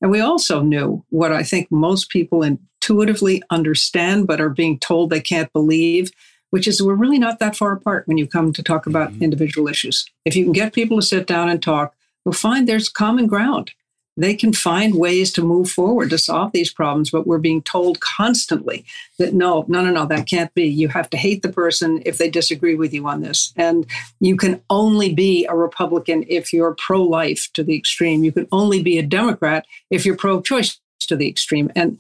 And 0.02 0.12
we 0.12 0.20
also 0.20 0.62
knew 0.62 1.04
what 1.10 1.32
I 1.32 1.44
think 1.44 1.72
most 1.72 2.10
people 2.10 2.44
intuitively 2.44 3.42
understand, 3.50 4.28
but 4.28 4.42
are 4.42 4.50
being 4.50 4.80
told 4.80 5.10
they 5.10 5.22
can't 5.22 5.52
believe, 5.54 6.12
which 6.52 6.68
is 6.68 6.82
we're 6.82 6.96
really 6.96 7.20
not 7.20 7.40
that 7.40 7.56
far 7.56 7.72
apart 7.72 8.08
when 8.08 8.18
you 8.18 8.28
come 8.28 8.54
to 8.54 8.64
talk 8.64 8.86
about 8.86 9.12
mm-hmm. 9.12 9.24
individual 9.24 9.68
issues. 9.68 10.06
If 10.26 10.36
you 10.36 10.44
can 10.44 10.54
get 10.54 10.74
people 10.74 10.98
to 10.98 11.06
sit 11.06 11.28
down 11.28 11.50
and 11.50 11.62
talk, 11.62 11.96
we'll 12.24 12.34
find 12.34 12.68
there's 12.68 12.90
common 12.90 13.28
ground. 13.28 13.72
They 14.18 14.36
can 14.36 14.54
find 14.54 14.96
ways 14.96 15.32
to 15.34 15.42
move 15.42 15.70
forward 15.70 16.10
to 16.10 16.18
solve 16.18 16.52
these 16.52 16.72
problems. 16.72 17.10
But 17.10 17.28
we're 17.28 17.38
being 17.38 17.62
told 17.62 18.00
constantly 18.00 18.86
that 19.18 19.34
no, 19.34 19.66
no, 19.68 19.84
no, 19.84 19.92
no, 19.92 20.06
that 20.06 20.28
can't 20.28 20.54
be. 20.54 20.66
You 20.66 20.88
have 20.90 21.10
to 21.12 21.18
hate 21.18 21.42
the 21.42 21.52
person 21.52 22.02
if 22.06 22.18
they 22.18 22.30
disagree 22.30 22.76
with 22.76 22.94
you 22.94 23.08
on 23.08 23.22
this. 23.22 23.54
And 23.56 23.86
you 24.20 24.38
can 24.38 24.62
only 24.70 25.14
be 25.14 25.46
a 25.46 25.56
Republican 25.56 26.26
if 26.28 26.54
you're 26.54 26.76
pro 26.76 27.02
life 27.02 27.50
to 27.54 27.64
the 27.64 27.76
extreme. 27.76 28.24
You 28.24 28.32
can 28.32 28.48
only 28.52 28.82
be 28.82 28.98
a 28.98 29.04
Democrat 29.04 29.66
if 29.90 30.06
you're 30.06 30.18
pro 30.18 30.42
choice 30.42 30.80
to 31.02 31.16
the 31.16 31.28
extreme. 31.28 31.72
And 31.76 32.00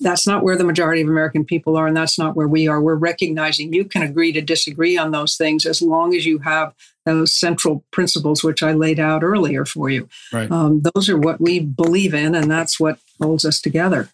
that's 0.00 0.26
not 0.26 0.42
where 0.42 0.56
the 0.56 0.64
majority 0.64 1.02
of 1.02 1.08
American 1.08 1.44
people 1.44 1.76
are, 1.76 1.86
and 1.86 1.96
that's 1.96 2.18
not 2.18 2.36
where 2.36 2.48
we 2.48 2.68
are. 2.68 2.80
We're 2.80 2.94
recognizing 2.94 3.72
you 3.72 3.84
can 3.84 4.02
agree 4.02 4.32
to 4.32 4.40
disagree 4.40 4.96
on 4.96 5.10
those 5.10 5.36
things 5.36 5.66
as 5.66 5.82
long 5.82 6.14
as 6.14 6.26
you 6.26 6.38
have 6.38 6.74
those 7.04 7.32
central 7.32 7.84
principles, 7.92 8.42
which 8.42 8.62
I 8.62 8.72
laid 8.72 8.98
out 8.98 9.22
earlier 9.22 9.64
for 9.64 9.88
you. 9.88 10.08
Right. 10.32 10.50
Um, 10.50 10.82
those 10.94 11.08
are 11.08 11.18
what 11.18 11.40
we 11.40 11.60
believe 11.60 12.14
in, 12.14 12.34
and 12.34 12.50
that's 12.50 12.78
what 12.80 12.98
holds 13.20 13.44
us 13.44 13.60
together. 13.60 14.10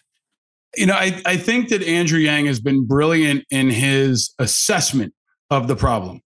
You 0.75 0.87
know, 0.87 0.95
I, 0.95 1.21
I 1.25 1.37
think 1.37 1.69
that 1.69 1.83
Andrew 1.83 2.19
Yang 2.19 2.47
has 2.47 2.59
been 2.59 2.85
brilliant 2.85 3.45
in 3.51 3.69
his 3.69 4.33
assessment 4.39 5.13
of 5.49 5.67
the 5.67 5.75
problem. 5.75 6.21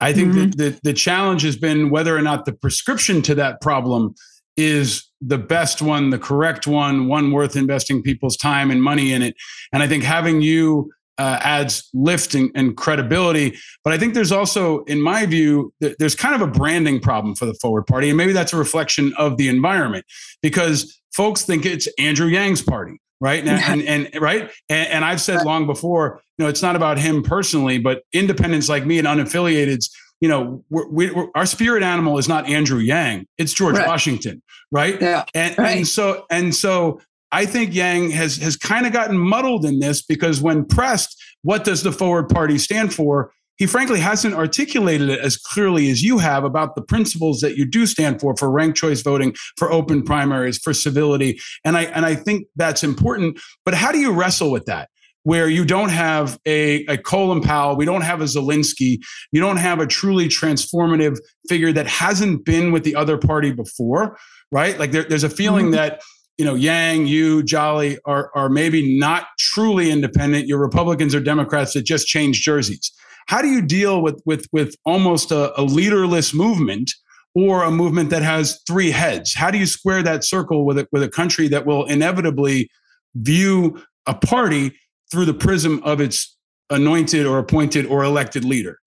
I 0.00 0.12
think 0.12 0.32
Mhm. 0.32 0.34
that 0.34 0.56
the, 0.56 0.80
the 0.84 0.92
challenge 0.92 1.42
has 1.42 1.56
been 1.56 1.90
whether 1.90 2.16
or 2.16 2.22
not 2.22 2.44
the 2.44 2.52
prescription 2.52 3.22
to 3.22 3.34
that 3.36 3.60
problem 3.60 4.14
is 4.56 5.07
the 5.20 5.38
best 5.38 5.82
one, 5.82 6.10
the 6.10 6.18
correct 6.18 6.66
one, 6.66 7.08
one 7.08 7.32
worth 7.32 7.56
investing 7.56 8.02
people's 8.02 8.36
time 8.36 8.70
and 8.70 8.82
money 8.82 9.12
in 9.12 9.22
it. 9.22 9.34
And 9.72 9.82
I 9.82 9.88
think 9.88 10.04
having 10.04 10.40
you 10.40 10.90
uh, 11.18 11.38
adds 11.42 11.90
lift 11.92 12.34
and, 12.34 12.50
and 12.54 12.76
credibility. 12.76 13.58
But 13.82 13.92
I 13.92 13.98
think 13.98 14.14
there's 14.14 14.32
also, 14.32 14.84
in 14.84 15.02
my 15.02 15.26
view, 15.26 15.72
th- 15.82 15.96
there's 15.98 16.14
kind 16.14 16.34
of 16.34 16.40
a 16.40 16.46
branding 16.46 17.00
problem 17.00 17.34
for 17.34 17.44
the 17.44 17.54
Forward 17.54 17.86
Party. 17.86 18.08
And 18.08 18.16
maybe 18.16 18.32
that's 18.32 18.52
a 18.52 18.56
reflection 18.56 19.12
of 19.18 19.36
the 19.36 19.48
environment 19.48 20.06
because 20.42 21.00
folks 21.12 21.42
think 21.42 21.66
it's 21.66 21.88
Andrew 21.98 22.28
Yang's 22.28 22.62
party. 22.62 23.00
Right. 23.20 23.44
And, 23.44 23.60
and, 23.60 23.82
and 23.82 24.08
right. 24.22 24.48
And, 24.68 24.88
and 24.88 25.04
I've 25.04 25.20
said 25.20 25.44
long 25.44 25.66
before, 25.66 26.20
you 26.38 26.44
know, 26.44 26.48
it's 26.48 26.62
not 26.62 26.76
about 26.76 26.98
him 26.98 27.24
personally, 27.24 27.78
but 27.78 28.02
independents 28.12 28.68
like 28.68 28.86
me 28.86 28.98
and 29.00 29.08
unaffiliateds, 29.08 29.90
you 30.20 30.28
know, 30.28 30.64
we're, 30.70 30.88
we, 30.88 31.10
we're, 31.10 31.28
our 31.34 31.46
spirit 31.46 31.82
animal 31.82 32.18
is 32.18 32.28
not 32.28 32.48
Andrew 32.48 32.78
Yang, 32.78 33.26
it's 33.38 33.52
George 33.52 33.76
Right. 33.76 33.86
Washington. 33.86 34.42
Right. 34.70 35.00
Yeah. 35.00 35.24
And, 35.34 35.56
Right. 35.58 35.76
and 35.78 35.86
so 35.88 36.26
and 36.30 36.54
so 36.54 37.00
I 37.32 37.46
think 37.46 37.74
Yang 37.74 38.10
has 38.10 38.36
has 38.38 38.56
kind 38.56 38.86
of 38.86 38.92
gotten 38.92 39.16
muddled 39.18 39.64
in 39.64 39.78
this 39.80 40.02
because 40.02 40.40
when 40.40 40.64
pressed, 40.64 41.20
what 41.42 41.64
does 41.64 41.82
the 41.82 41.92
forward 41.92 42.28
party 42.28 42.58
stand 42.58 42.92
for? 42.92 43.32
He 43.56 43.66
frankly 43.66 43.98
hasn't 43.98 44.34
articulated 44.34 45.08
it 45.08 45.18
as 45.18 45.36
clearly 45.36 45.90
as 45.90 46.00
you 46.02 46.18
have 46.18 46.44
about 46.44 46.76
the 46.76 46.82
principles 46.82 47.40
that 47.40 47.56
you 47.56 47.64
do 47.64 47.86
stand 47.86 48.20
for 48.20 48.36
for 48.36 48.50
ranked 48.50 48.78
choice 48.78 49.02
voting, 49.02 49.34
for 49.56 49.72
open 49.72 50.02
primaries, 50.04 50.58
for 50.58 50.72
civility. 50.72 51.40
And 51.64 51.76
I 51.76 51.84
and 51.84 52.06
I 52.06 52.14
think 52.14 52.46
that's 52.56 52.84
important. 52.84 53.40
But 53.64 53.74
how 53.74 53.90
do 53.92 53.98
you 53.98 54.12
wrestle 54.12 54.50
with 54.50 54.66
that? 54.66 54.88
Where 55.24 55.48
you 55.48 55.64
don't 55.64 55.90
have 55.90 56.38
a, 56.46 56.86
a 56.86 56.96
Colin 56.96 57.42
Powell, 57.42 57.76
we 57.76 57.84
don't 57.84 58.00
have 58.02 58.20
a 58.20 58.24
Zelensky, 58.24 58.98
you 59.30 59.40
don't 59.40 59.58
have 59.58 59.78
a 59.78 59.86
truly 59.86 60.26
transformative 60.26 61.18
figure 61.48 61.72
that 61.72 61.86
hasn't 61.86 62.44
been 62.44 62.72
with 62.72 62.84
the 62.84 62.94
other 62.94 63.18
party 63.18 63.52
before, 63.52 64.16
right? 64.50 64.78
Like 64.78 64.92
there, 64.92 65.04
there's 65.04 65.24
a 65.24 65.30
feeling 65.30 65.66
Mhm. 65.66 65.72
that 65.72 66.00
you 66.38 66.44
know 66.44 66.54
Yang, 66.54 67.08
you, 67.08 67.42
Jolly 67.42 67.98
are 68.06 68.30
are 68.34 68.48
maybe 68.48 68.98
not 68.98 69.26
truly 69.38 69.90
independent. 69.90 70.46
You're 70.46 70.58
Republicans 70.60 71.14
or 71.14 71.20
Democrats 71.20 71.74
that 71.74 71.82
just 71.82 72.06
change 72.06 72.40
jerseys. 72.42 72.90
How 73.26 73.42
do 73.42 73.48
you 73.48 73.60
deal 73.60 74.00
with 74.00 74.22
with 74.24 74.46
with 74.52 74.76
almost 74.86 75.30
a, 75.32 75.58
a 75.60 75.64
leaderless 75.64 76.32
movement 76.32 76.94
or 77.34 77.64
a 77.64 77.70
movement 77.70 78.08
that 78.10 78.22
has 78.22 78.60
three 78.66 78.90
heads? 78.92 79.34
How 79.34 79.50
do 79.50 79.58
you 79.58 79.66
square 79.66 80.02
that 80.04 80.24
circle 80.24 80.64
with 80.64 80.78
a, 80.78 80.88
with 80.92 81.02
a 81.02 81.08
country 81.08 81.48
that 81.48 81.66
will 81.66 81.84
inevitably 81.86 82.70
view 83.14 83.82
a 84.06 84.14
party 84.14 84.72
through 85.10 85.24
the 85.24 85.34
prism 85.34 85.82
of 85.84 86.00
its 86.00 86.36
anointed 86.70 87.26
or 87.26 87.38
appointed 87.38 87.86
or 87.86 88.02
elected 88.04 88.44
leader? 88.44 88.78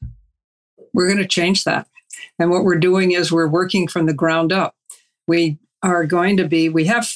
We're 0.93 1.07
going 1.07 1.17
to 1.19 1.27
change 1.27 1.63
that. 1.63 1.87
And 2.37 2.49
what 2.51 2.63
we're 2.63 2.77
doing 2.79 3.11
is 3.11 3.31
we're 3.31 3.47
working 3.47 3.87
from 3.87 4.05
the 4.05 4.13
ground 4.13 4.51
up. 4.51 4.75
We 5.27 5.57
are 5.83 6.05
going 6.05 6.37
to 6.37 6.47
be, 6.47 6.69
we 6.69 6.85
have 6.85 7.09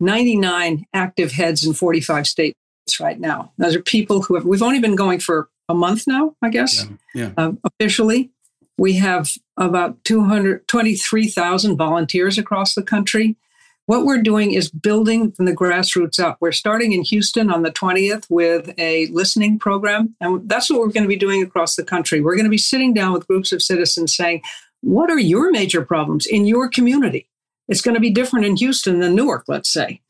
99 0.00 0.86
active 0.94 1.32
heads 1.32 1.64
in 1.66 1.72
45 1.72 2.26
states 2.26 2.56
right 3.00 3.18
now. 3.20 3.52
Those 3.58 3.76
are 3.76 3.82
people 3.82 4.22
who 4.22 4.34
have, 4.34 4.44
we've 4.44 4.62
only 4.62 4.80
been 4.80 4.96
going 4.96 5.20
for 5.20 5.48
a 5.68 5.74
month 5.74 6.06
now, 6.06 6.34
I 6.42 6.48
guess, 6.48 6.86
Yeah. 7.14 7.30
um, 7.36 7.58
officially. 7.64 8.30
We 8.78 8.94
have 8.94 9.30
about 9.56 10.02
223,000 10.04 11.76
volunteers 11.76 12.38
across 12.38 12.74
the 12.74 12.82
country. 12.82 13.36
What 13.88 14.04
we're 14.04 14.20
doing 14.20 14.52
is 14.52 14.70
building 14.70 15.32
from 15.32 15.46
the 15.46 15.56
grassroots 15.56 16.20
up. 16.20 16.36
We're 16.42 16.52
starting 16.52 16.92
in 16.92 17.04
Houston 17.04 17.50
on 17.50 17.62
the 17.62 17.70
20th 17.70 18.26
with 18.28 18.70
a 18.76 19.06
listening 19.06 19.58
program. 19.58 20.14
And 20.20 20.46
that's 20.46 20.68
what 20.68 20.80
we're 20.80 20.90
going 20.90 21.04
to 21.04 21.08
be 21.08 21.16
doing 21.16 21.42
across 21.42 21.74
the 21.74 21.84
country. 21.84 22.20
We're 22.20 22.34
going 22.34 22.44
to 22.44 22.50
be 22.50 22.58
sitting 22.58 22.92
down 22.92 23.14
with 23.14 23.26
groups 23.26 23.50
of 23.50 23.62
citizens 23.62 24.14
saying, 24.14 24.42
What 24.82 25.10
are 25.10 25.18
your 25.18 25.50
major 25.50 25.82
problems 25.86 26.26
in 26.26 26.44
your 26.44 26.68
community? 26.68 27.30
It's 27.66 27.80
going 27.80 27.94
to 27.94 28.00
be 28.00 28.10
different 28.10 28.44
in 28.44 28.56
Houston 28.56 29.00
than 29.00 29.14
Newark, 29.14 29.44
let's 29.48 29.72
say, 29.72 30.02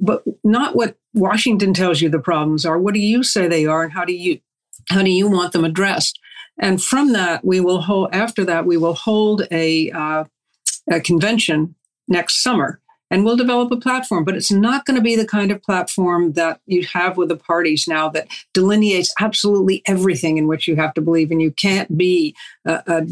but 0.00 0.24
not 0.42 0.74
what 0.74 0.96
Washington 1.14 1.72
tells 1.72 2.00
you 2.00 2.08
the 2.08 2.18
problems 2.18 2.66
are. 2.66 2.80
What 2.80 2.94
do 2.94 3.00
you 3.00 3.22
say 3.22 3.46
they 3.46 3.64
are, 3.64 3.84
and 3.84 3.92
how 3.92 4.04
do 4.04 4.12
you 4.12 4.40
how 4.88 5.02
do 5.02 5.10
you 5.10 5.30
want 5.30 5.52
them 5.52 5.64
addressed? 5.64 6.18
And 6.58 6.82
from 6.82 7.12
that, 7.12 7.44
we 7.44 7.60
will 7.60 7.82
hold. 7.82 8.08
After 8.12 8.44
that, 8.46 8.66
we 8.66 8.76
will 8.76 8.94
hold 8.94 9.46
a, 9.52 9.92
uh, 9.92 10.24
a 10.90 11.00
convention 11.00 11.76
next 12.08 12.42
summer, 12.42 12.79
and 13.10 13.24
we'll 13.24 13.36
develop 13.36 13.72
a 13.72 13.76
platform. 13.76 14.24
But 14.24 14.36
it's 14.36 14.52
not 14.52 14.86
going 14.86 14.96
to 14.96 15.02
be 15.02 15.16
the 15.16 15.26
kind 15.26 15.50
of 15.50 15.62
platform 15.62 16.32
that 16.32 16.60
you 16.66 16.86
have 16.86 17.16
with 17.16 17.28
the 17.28 17.36
parties 17.36 17.86
now 17.88 18.08
that 18.10 18.28
delineates 18.54 19.12
absolutely 19.20 19.82
everything 19.86 20.38
in 20.38 20.46
which 20.46 20.68
you 20.68 20.76
have 20.76 20.94
to 20.94 21.00
believe, 21.00 21.30
and 21.30 21.42
you 21.42 21.50
can't 21.50 21.96
be 21.96 22.34
a, 22.64 22.82
a 22.86 23.06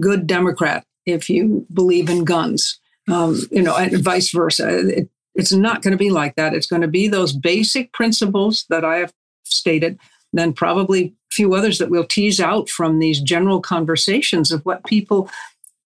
good 0.00 0.26
Democrat 0.26 0.84
if 1.06 1.28
you 1.28 1.66
believe 1.72 2.08
in 2.08 2.24
guns 2.24 2.80
um, 3.08 3.40
you 3.50 3.62
know, 3.62 3.76
and 3.76 4.02
vice 4.02 4.30
versa. 4.30 4.88
It, 4.88 5.10
it's 5.34 5.52
not 5.52 5.82
going 5.82 5.92
to 5.92 5.98
be 5.98 6.10
like 6.10 6.36
that. 6.36 6.54
It's 6.54 6.66
going 6.66 6.82
to 6.82 6.88
be 6.88 7.08
those 7.08 7.32
basic 7.32 7.92
principles 7.92 8.66
that 8.68 8.84
I 8.84 8.98
have 8.98 9.12
stated, 9.44 9.98
then 10.32 10.52
probably 10.52 11.06
a 11.06 11.34
few 11.34 11.54
others 11.54 11.78
that 11.78 11.90
we'll 11.90 12.06
tease 12.06 12.40
out 12.40 12.68
from 12.68 12.98
these 12.98 13.20
general 13.20 13.60
conversations 13.60 14.52
of 14.52 14.64
what 14.64 14.84
people 14.84 15.28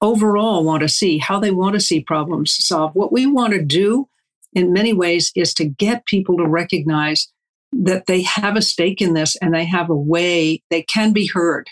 overall 0.03 0.63
want 0.63 0.81
to 0.81 0.89
see, 0.89 1.17
how 1.17 1.39
they 1.39 1.49
want 1.49 1.73
to 1.73 1.79
see 1.79 2.01
problems 2.01 2.53
solved. 2.63 2.93
What 2.95 3.11
we 3.11 3.25
want 3.25 3.53
to 3.53 3.63
do 3.63 4.07
in 4.53 4.73
many 4.73 4.93
ways 4.93 5.31
is 5.35 5.53
to 5.55 5.65
get 5.65 6.05
people 6.05 6.37
to 6.37 6.45
recognize 6.45 7.31
that 7.71 8.05
they 8.05 8.21
have 8.21 8.55
a 8.55 8.61
stake 8.61 9.01
in 9.01 9.13
this 9.13 9.35
and 9.37 9.53
they 9.53 9.65
have 9.65 9.89
a 9.89 9.95
way 9.95 10.61
they 10.69 10.83
can 10.83 11.11
be 11.11 11.25
heard 11.27 11.67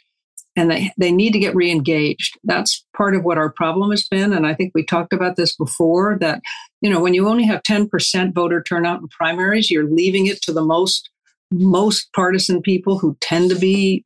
and 0.56 0.72
they, 0.72 0.92
they 0.98 1.12
need 1.12 1.32
to 1.34 1.40
get 1.40 1.56
re-engaged 1.56 2.38
that's 2.44 2.86
part 2.98 3.16
of 3.16 3.24
what 3.24 3.38
our 3.38 3.52
problem 3.52 3.92
has 3.92 4.08
been 4.08 4.34
and 4.34 4.48
i 4.48 4.54
think 4.54 4.72
we 4.74 4.84
talked 4.84 5.14
about 5.14 5.36
this 5.36 5.56
before 5.56 6.18
that 6.20 6.42
you 6.82 6.90
know 6.90 7.00
when 7.00 7.14
you 7.14 7.28
only 7.28 7.44
have 7.44 7.62
10% 7.64 8.34
voter 8.34 8.64
turnout 8.64 9.00
in 9.00 9.08
primaries 9.10 9.70
you're 9.70 9.90
leaving 9.90 10.26
it 10.26 10.42
to 10.42 10.52
the 10.52 10.64
most 10.64 11.10
most 11.52 12.12
partisan 12.14 12.62
people 12.62 12.98
who 12.98 13.16
tend 13.22 13.50
to 13.52 13.60
be 13.60 14.04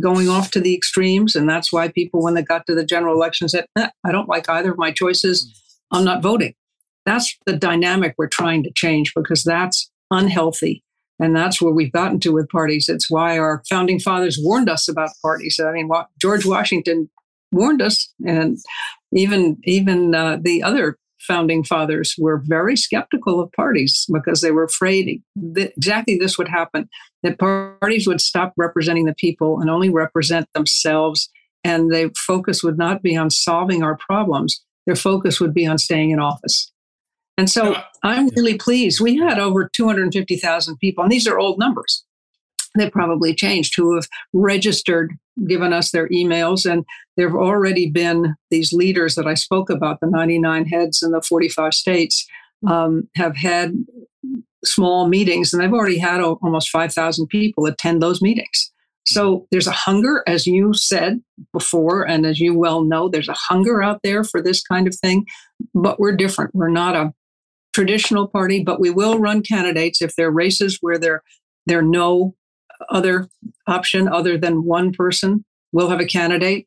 going 0.00 0.28
off 0.28 0.50
to 0.50 0.60
the 0.60 0.74
extremes 0.74 1.36
and 1.36 1.48
that's 1.48 1.72
why 1.72 1.88
people 1.88 2.22
when 2.22 2.34
they 2.34 2.42
got 2.42 2.66
to 2.66 2.74
the 2.74 2.84
general 2.84 3.14
election 3.14 3.48
said 3.48 3.66
eh, 3.78 3.88
i 4.04 4.12
don't 4.12 4.28
like 4.28 4.48
either 4.50 4.72
of 4.72 4.78
my 4.78 4.90
choices 4.90 5.62
i'm 5.92 6.04
not 6.04 6.22
voting 6.22 6.54
that's 7.04 7.36
the 7.46 7.56
dynamic 7.56 8.14
we're 8.18 8.28
trying 8.28 8.62
to 8.62 8.72
change 8.74 9.12
because 9.14 9.44
that's 9.44 9.90
unhealthy 10.10 10.82
and 11.18 11.34
that's 11.34 11.62
where 11.62 11.72
we've 11.72 11.92
gotten 11.92 12.20
to 12.20 12.32
with 12.32 12.48
parties. 12.48 12.88
It's 12.88 13.10
why 13.10 13.38
our 13.38 13.62
founding 13.68 13.98
fathers 13.98 14.38
warned 14.40 14.68
us 14.68 14.88
about 14.88 15.10
parties. 15.22 15.58
I 15.62 15.72
mean, 15.72 15.88
George 16.20 16.44
Washington 16.44 17.08
warned 17.52 17.80
us, 17.80 18.12
and 18.26 18.58
even 19.12 19.58
even 19.64 20.14
uh, 20.14 20.38
the 20.40 20.62
other 20.62 20.98
founding 21.20 21.64
fathers 21.64 22.14
were 22.18 22.42
very 22.44 22.76
skeptical 22.76 23.40
of 23.40 23.50
parties 23.52 24.06
because 24.12 24.42
they 24.42 24.50
were 24.50 24.64
afraid 24.64 25.22
that 25.34 25.72
exactly 25.76 26.16
this 26.18 26.38
would 26.38 26.48
happen 26.48 26.88
that 27.26 27.38
parties 27.38 28.06
would 28.06 28.20
stop 28.20 28.52
representing 28.56 29.06
the 29.06 29.14
people 29.14 29.60
and 29.60 29.68
only 29.68 29.90
represent 29.90 30.46
themselves 30.54 31.28
and 31.64 31.92
their 31.92 32.10
focus 32.16 32.62
would 32.62 32.78
not 32.78 33.02
be 33.02 33.16
on 33.16 33.30
solving 33.30 33.82
our 33.82 33.96
problems 33.96 34.62
their 34.86 34.96
focus 34.96 35.40
would 35.40 35.52
be 35.52 35.66
on 35.66 35.78
staying 35.78 36.10
in 36.10 36.20
office 36.20 36.72
and 37.38 37.50
so 37.50 37.76
I'm 38.02 38.28
really 38.28 38.56
pleased. 38.56 39.00
We 39.00 39.16
had 39.16 39.38
over 39.38 39.68
250,000 39.68 40.78
people, 40.78 41.02
and 41.02 41.12
these 41.12 41.26
are 41.26 41.38
old 41.38 41.58
numbers. 41.58 42.04
They 42.76 42.90
probably 42.90 43.34
changed 43.34 43.74
who 43.76 43.94
have 43.94 44.06
registered, 44.32 45.12
given 45.46 45.72
us 45.72 45.90
their 45.90 46.08
emails, 46.08 46.70
and 46.70 46.84
there 47.16 47.28
have 47.28 47.36
already 47.36 47.90
been 47.90 48.34
these 48.50 48.72
leaders 48.72 49.14
that 49.14 49.26
I 49.26 49.34
spoke 49.34 49.70
about, 49.70 50.00
the 50.00 50.06
99 50.06 50.66
heads 50.66 51.02
in 51.02 51.10
the 51.10 51.22
45 51.22 51.74
states, 51.74 52.26
um, 52.66 53.08
have 53.16 53.36
had 53.36 53.74
small 54.66 55.08
meetings, 55.08 55.52
and 55.52 55.62
I've 55.62 55.72
already 55.72 55.98
had 55.98 56.20
almost 56.20 56.70
5,000 56.70 57.26
people 57.28 57.66
attend 57.66 58.02
those 58.02 58.22
meetings. 58.22 58.72
So 59.06 59.46
there's 59.50 59.68
a 59.68 59.72
hunger, 59.72 60.24
as 60.26 60.46
you 60.46 60.74
said 60.74 61.20
before, 61.52 62.06
and 62.06 62.26
as 62.26 62.40
you 62.40 62.54
well 62.54 62.82
know, 62.82 63.08
there's 63.08 63.28
a 63.28 63.36
hunger 63.36 63.82
out 63.82 64.00
there 64.02 64.24
for 64.24 64.42
this 64.42 64.62
kind 64.62 64.88
of 64.88 64.96
thing, 64.96 65.26
but 65.74 66.00
we're 66.00 66.16
different. 66.16 66.54
We're 66.54 66.68
not 66.68 66.96
a 66.96 67.14
traditional 67.72 68.26
party, 68.26 68.64
but 68.64 68.80
we 68.80 68.90
will 68.90 69.18
run 69.18 69.42
candidates 69.42 70.02
if 70.02 70.16
there 70.16 70.28
are 70.28 70.32
races 70.32 70.78
where 70.80 70.98
there 70.98 71.22
there 71.66 71.78
are 71.78 71.82
no 71.82 72.34
other 72.88 73.28
option 73.66 74.08
other 74.08 74.38
than 74.38 74.64
one 74.64 74.92
person. 74.92 75.44
We'll 75.72 75.90
have 75.90 76.00
a 76.00 76.06
candidate. 76.06 76.66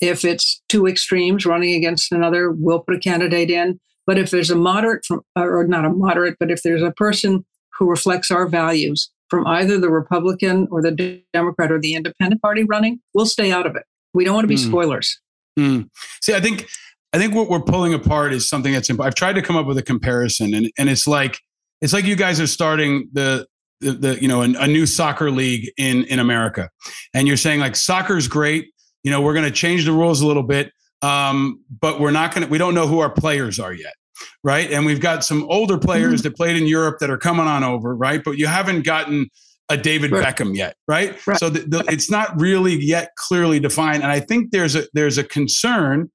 If 0.00 0.24
it's 0.24 0.62
two 0.68 0.86
extremes 0.86 1.46
running 1.46 1.74
against 1.74 2.12
another, 2.12 2.50
we'll 2.50 2.80
put 2.80 2.96
a 2.96 3.00
candidate 3.00 3.50
in. 3.50 3.80
But 4.06 4.18
if 4.18 4.30
there's 4.30 4.50
a 4.50 4.56
moderate, 4.56 5.04
from, 5.04 5.22
or 5.34 5.66
not 5.66 5.84
a 5.84 5.90
moderate, 5.90 6.36
but 6.38 6.50
if 6.50 6.62
there's 6.62 6.82
a 6.82 6.92
person 6.92 7.44
who 7.78 7.88
reflects 7.90 8.30
our 8.30 8.46
values 8.46 9.10
from 9.28 9.46
either 9.46 9.78
the 9.78 9.90
Republican 9.90 10.68
or 10.70 10.80
the 10.80 11.22
Democrat 11.32 11.72
or 11.72 11.80
the 11.80 11.94
Independent 11.94 12.40
Party 12.40 12.62
running, 12.64 13.00
we'll 13.14 13.26
stay 13.26 13.50
out 13.50 13.66
of 13.66 13.74
it. 13.76 13.82
We 14.14 14.24
don't 14.24 14.34
want 14.34 14.44
to 14.44 14.48
be 14.48 14.56
Hmm. 14.60 14.68
spoilers. 14.68 15.20
Hmm. 15.58 15.80
See, 16.20 16.34
I 16.34 16.40
think 16.40 16.66
I 17.12 17.18
think 17.18 17.34
what 17.34 17.48
we're 17.48 17.60
pulling 17.62 17.94
apart 17.94 18.32
is 18.32 18.48
something 18.48 18.72
that's. 18.72 18.90
Imp- 18.90 19.00
I've 19.00 19.14
tried 19.14 19.34
to 19.34 19.42
come 19.42 19.56
up 19.56 19.66
with 19.66 19.78
a 19.78 19.82
comparison, 19.82 20.52
and 20.54 20.70
and 20.78 20.88
it's 20.90 21.06
like 21.06 21.38
it's 21.80 21.92
like 21.92 22.04
you 22.04 22.14
guys 22.16 22.40
are 22.40 22.46
starting 22.46 23.08
the 23.12 23.46
the, 23.80 23.92
the 23.92 24.22
you 24.22 24.28
know 24.28 24.42
a, 24.42 24.52
a 24.58 24.66
new 24.66 24.86
soccer 24.86 25.30
league 25.30 25.70
in 25.78 26.04
in 26.04 26.18
America, 26.18 26.68
and 27.14 27.26
you're 27.26 27.36
saying 27.38 27.60
like 27.60 27.74
soccer's 27.74 28.28
great. 28.28 28.70
You 29.02 29.10
know, 29.10 29.20
we're 29.20 29.34
going 29.34 29.44
to 29.46 29.50
change 29.52 29.84
the 29.84 29.92
rules 29.92 30.20
a 30.20 30.26
little 30.26 30.42
bit, 30.42 30.72
um, 31.06 31.64
but 31.80 32.00
we're 32.00 32.10
not 32.10 32.34
going 32.34 32.44
to. 32.46 32.50
We 32.50 32.58
don't 32.58 32.74
know 32.74 32.86
who 32.86 32.98
our 33.00 33.10
players 33.10 33.58
are 33.58 33.72
yet. 33.72 33.94
Right. 34.42 34.70
And 34.70 34.86
we've 34.86 35.00
got 35.00 35.24
some 35.24 35.44
older 35.50 35.76
players 35.76 36.22
that 36.22 36.36
played 36.36 36.56
in 36.56 36.66
Europe 36.66 36.98
that 37.00 37.10
are 37.10 37.18
coming 37.18 37.46
on 37.46 37.64
over. 37.64 37.94
Right. 37.94 38.22
But 38.24 38.38
you 38.38 38.46
haven't 38.46 38.82
gotten 38.82 39.28
a 39.68 39.76
David 39.76 40.12
Right. 40.12 40.24
Beckham 40.24 40.56
yet. 40.56 40.76
Right. 40.88 41.26
Right. 41.26 41.38
So 41.38 41.50
the, 41.50 41.60
the, 41.60 41.84
it's 41.92 42.10
not 42.10 42.40
really 42.40 42.76
yet 42.76 43.10
clearly 43.16 43.60
defined. 43.60 44.02
And 44.02 44.12
I 44.12 44.20
think 44.20 44.52
there's 44.52 44.76
a, 44.76 44.84
there's 44.94 45.18
a 45.18 45.24
concern 45.24 46.10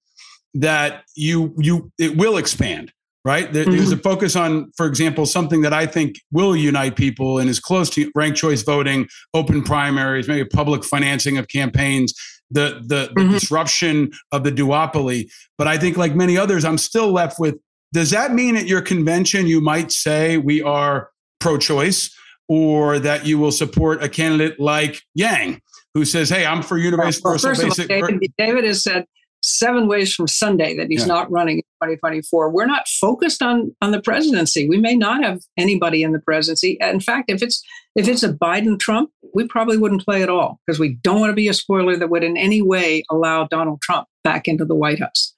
that 0.53 1.03
you, 1.15 1.53
you, 1.57 1.91
it 1.99 2.17
will 2.17 2.37
expand. 2.37 2.91
Right. 3.23 3.53
There, 3.53 3.65
There's 3.65 3.91
a 3.91 3.97
focus 3.97 4.35
on, 4.35 4.71
for 4.75 4.87
example, 4.87 5.27
something 5.27 5.61
that 5.61 5.73
I 5.73 5.85
think 5.85 6.15
will 6.31 6.55
unite 6.55 6.95
people 6.95 7.37
and 7.37 7.47
is 7.51 7.59
close 7.59 7.87
to 7.91 8.11
ranked 8.15 8.39
choice 8.39 8.63
voting, 8.63 9.07
open 9.35 9.61
primaries, 9.61 10.27
maybe 10.27 10.49
public 10.49 10.83
financing 10.83 11.37
of 11.37 11.47
campaigns, 11.47 12.15
the 12.51 12.81
the, 12.85 13.11
the 13.15 13.21
Mhm. 13.21 13.31
disruption 13.31 14.11
of 14.31 14.43
the 14.43 14.51
duopoly. 14.51 15.29
But 15.57 15.67
I 15.67 15.77
think, 15.77 15.97
like 15.97 16.15
many 16.15 16.37
others, 16.37 16.65
I'm 16.65 16.77
still 16.77 17.11
left 17.11 17.39
with: 17.39 17.55
Does 17.93 18.09
that 18.11 18.33
mean 18.33 18.55
at 18.55 18.67
your 18.67 18.81
convention 18.81 19.47
you 19.47 19.61
might 19.61 19.91
say 19.91 20.37
we 20.37 20.61
are 20.61 21.09
pro-choice, 21.39 22.09
or 22.47 22.99
that 22.99 23.25
you 23.25 23.37
will 23.37 23.51
support 23.51 24.03
a 24.03 24.09
candidate 24.09 24.59
like 24.59 25.01
Yang, 25.15 25.61
who 25.93 26.05
says, 26.05 26.29
"Hey, 26.29 26.45
I'm 26.45 26.61
for 26.61 26.75
Well, 26.75 26.83
universal 26.85 27.31
first 27.33 27.43
of 27.45 27.51
all, 27.59 27.65
basic." 27.69 27.87
David, 27.87 28.19
David 28.37 28.63
has 28.65 28.83
said 28.83 29.05
seven 29.43 29.87
ways 29.87 30.13
from 30.13 30.27
Sunday 30.27 30.77
that 30.77 30.87
he's 30.87 31.01
Yeah. 31.01 31.07
not 31.07 31.31
running 31.31 31.57
in 31.57 31.63
2024. 31.81 32.51
We're 32.51 32.67
not 32.67 32.87
focused 32.87 33.41
on 33.41 33.75
on 33.81 33.89
the 33.91 33.99
presidency. 33.99 34.69
We 34.69 34.77
may 34.77 34.95
not 34.95 35.23
have 35.23 35.39
anybody 35.57 36.03
in 36.03 36.11
the 36.11 36.19
presidency. 36.19 36.77
In 36.79 36.99
fact, 36.99 37.31
if 37.31 37.41
it's 37.41 37.63
if 37.95 38.07
it's 38.07 38.23
a 38.23 38.31
Biden 38.33 38.79
Trump, 38.79 39.09
we 39.33 39.47
probably 39.47 39.77
wouldn't 39.77 40.03
play 40.03 40.23
at 40.23 40.29
all 40.29 40.59
because 40.65 40.79
we 40.79 40.95
don't 40.95 41.19
want 41.19 41.31
to 41.31 41.35
be 41.35 41.47
a 41.47 41.53
spoiler 41.53 41.95
that 41.97 42.09
would 42.09 42.23
in 42.23 42.37
any 42.37 42.61
way 42.61 43.03
allow 43.09 43.47
Donald 43.47 43.81
Trump 43.81 44.07
back 44.23 44.47
into 44.47 44.65
the 44.65 44.75
White 44.75 44.99
House. 44.99 45.33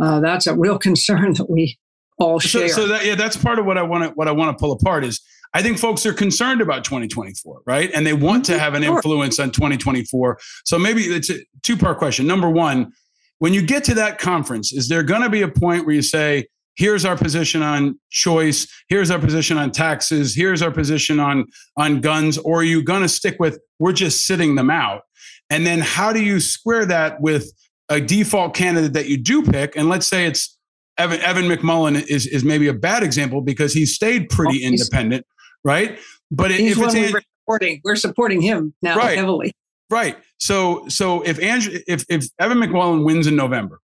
Uh, 0.00 0.20
that's 0.20 0.46
a 0.46 0.56
real 0.56 0.78
concern 0.88 1.34
that 1.34 1.50
we 1.50 1.78
all 2.18 2.38
share. 2.38 2.68
so 2.68 2.86
that, 2.86 3.04
yeah, 3.04 3.14
that's 3.14 3.36
part 3.36 3.58
of 3.58 3.66
what 3.66 3.76
I 3.76 3.82
want 3.82 4.04
to 4.04 4.10
what 4.10 4.28
I 4.28 4.32
want 4.32 4.56
to 4.56 4.60
pull 4.60 4.72
apart 4.72 5.04
is 5.04 5.20
I 5.54 5.62
think 5.62 5.78
folks 5.78 6.04
are 6.04 6.12
concerned 6.12 6.60
about 6.60 6.84
2024, 6.84 7.62
right? 7.66 7.90
And 7.94 8.06
they 8.06 8.12
want 8.12 8.44
to 8.46 8.58
have 8.58 8.74
an 8.74 8.84
influence 8.84 9.38
on 9.38 9.50
2024. 9.50 10.38
So 10.64 10.78
maybe 10.78 11.02
it's 11.02 11.30
a 11.30 11.38
two 11.62 11.76
part 11.76 11.98
question. 11.98 12.26
Number 12.26 12.50
one, 12.50 12.92
when 13.38 13.54
you 13.54 13.62
get 13.62 13.84
to 13.84 13.94
that 13.94 14.18
conference, 14.18 14.72
is 14.72 14.88
there 14.88 15.02
going 15.02 15.22
to 15.22 15.30
be 15.30 15.42
a 15.42 15.48
point 15.48 15.86
where 15.86 15.94
you 15.94 16.02
say, 16.02 16.46
here's 16.76 17.04
our 17.04 17.16
position 17.16 17.62
on 17.62 17.98
choice, 18.10 18.66
here's 18.88 19.10
our 19.10 19.18
position 19.18 19.58
on 19.58 19.70
taxes, 19.70 20.34
here's 20.34 20.62
our 20.62 20.70
position 20.70 21.18
on 21.20 21.46
on 21.76 22.00
guns, 22.00 22.38
or 22.38 22.60
are 22.60 22.64
you 22.64 22.82
going 22.82 23.02
to 23.02 23.08
stick 23.08 23.36
with 23.38 23.58
we're 23.78 23.92
just 23.92 24.26
sitting 24.26 24.54
them 24.54 24.70
out? 24.70 25.02
And 25.50 25.66
then 25.66 25.80
how 25.80 26.12
do 26.12 26.22
you 26.22 26.40
square 26.40 26.86
that 26.86 27.20
with 27.20 27.52
a 27.88 28.00
default 28.00 28.54
candidate 28.54 28.92
that 28.94 29.06
you 29.08 29.16
do 29.16 29.42
pick? 29.42 29.76
And 29.76 29.88
let's 29.88 30.06
say 30.08 30.26
it's 30.26 30.56
Evan, 30.98 31.20
Evan 31.20 31.44
McMullin 31.44 32.06
is 32.08 32.26
is 32.26 32.42
maybe 32.44 32.68
a 32.68 32.74
bad 32.74 33.02
example 33.02 33.40
because 33.40 33.72
he 33.72 33.84
stayed 33.86 34.28
pretty 34.28 34.62
Well, 34.62 34.72
independent, 34.72 35.26
right? 35.64 35.98
But 36.30 36.50
he's 36.50 36.76
if 36.78 36.84
it's 36.94 37.12
we're 37.12 37.20
supporting. 37.42 37.80
We're 37.84 37.96
supporting 37.96 38.40
him 38.40 38.74
now 38.82 38.96
Right. 38.96 39.16
heavily. 39.16 39.52
right, 39.90 40.16
so 40.38 40.84
so 40.88 41.22
if 41.22 41.38
Andrew 41.40 41.78
if 41.86 42.04
if 42.08 42.26
Evan 42.40 42.58
McMullin 42.58 43.04
wins 43.04 43.26
in 43.28 43.36
November, 43.36 43.78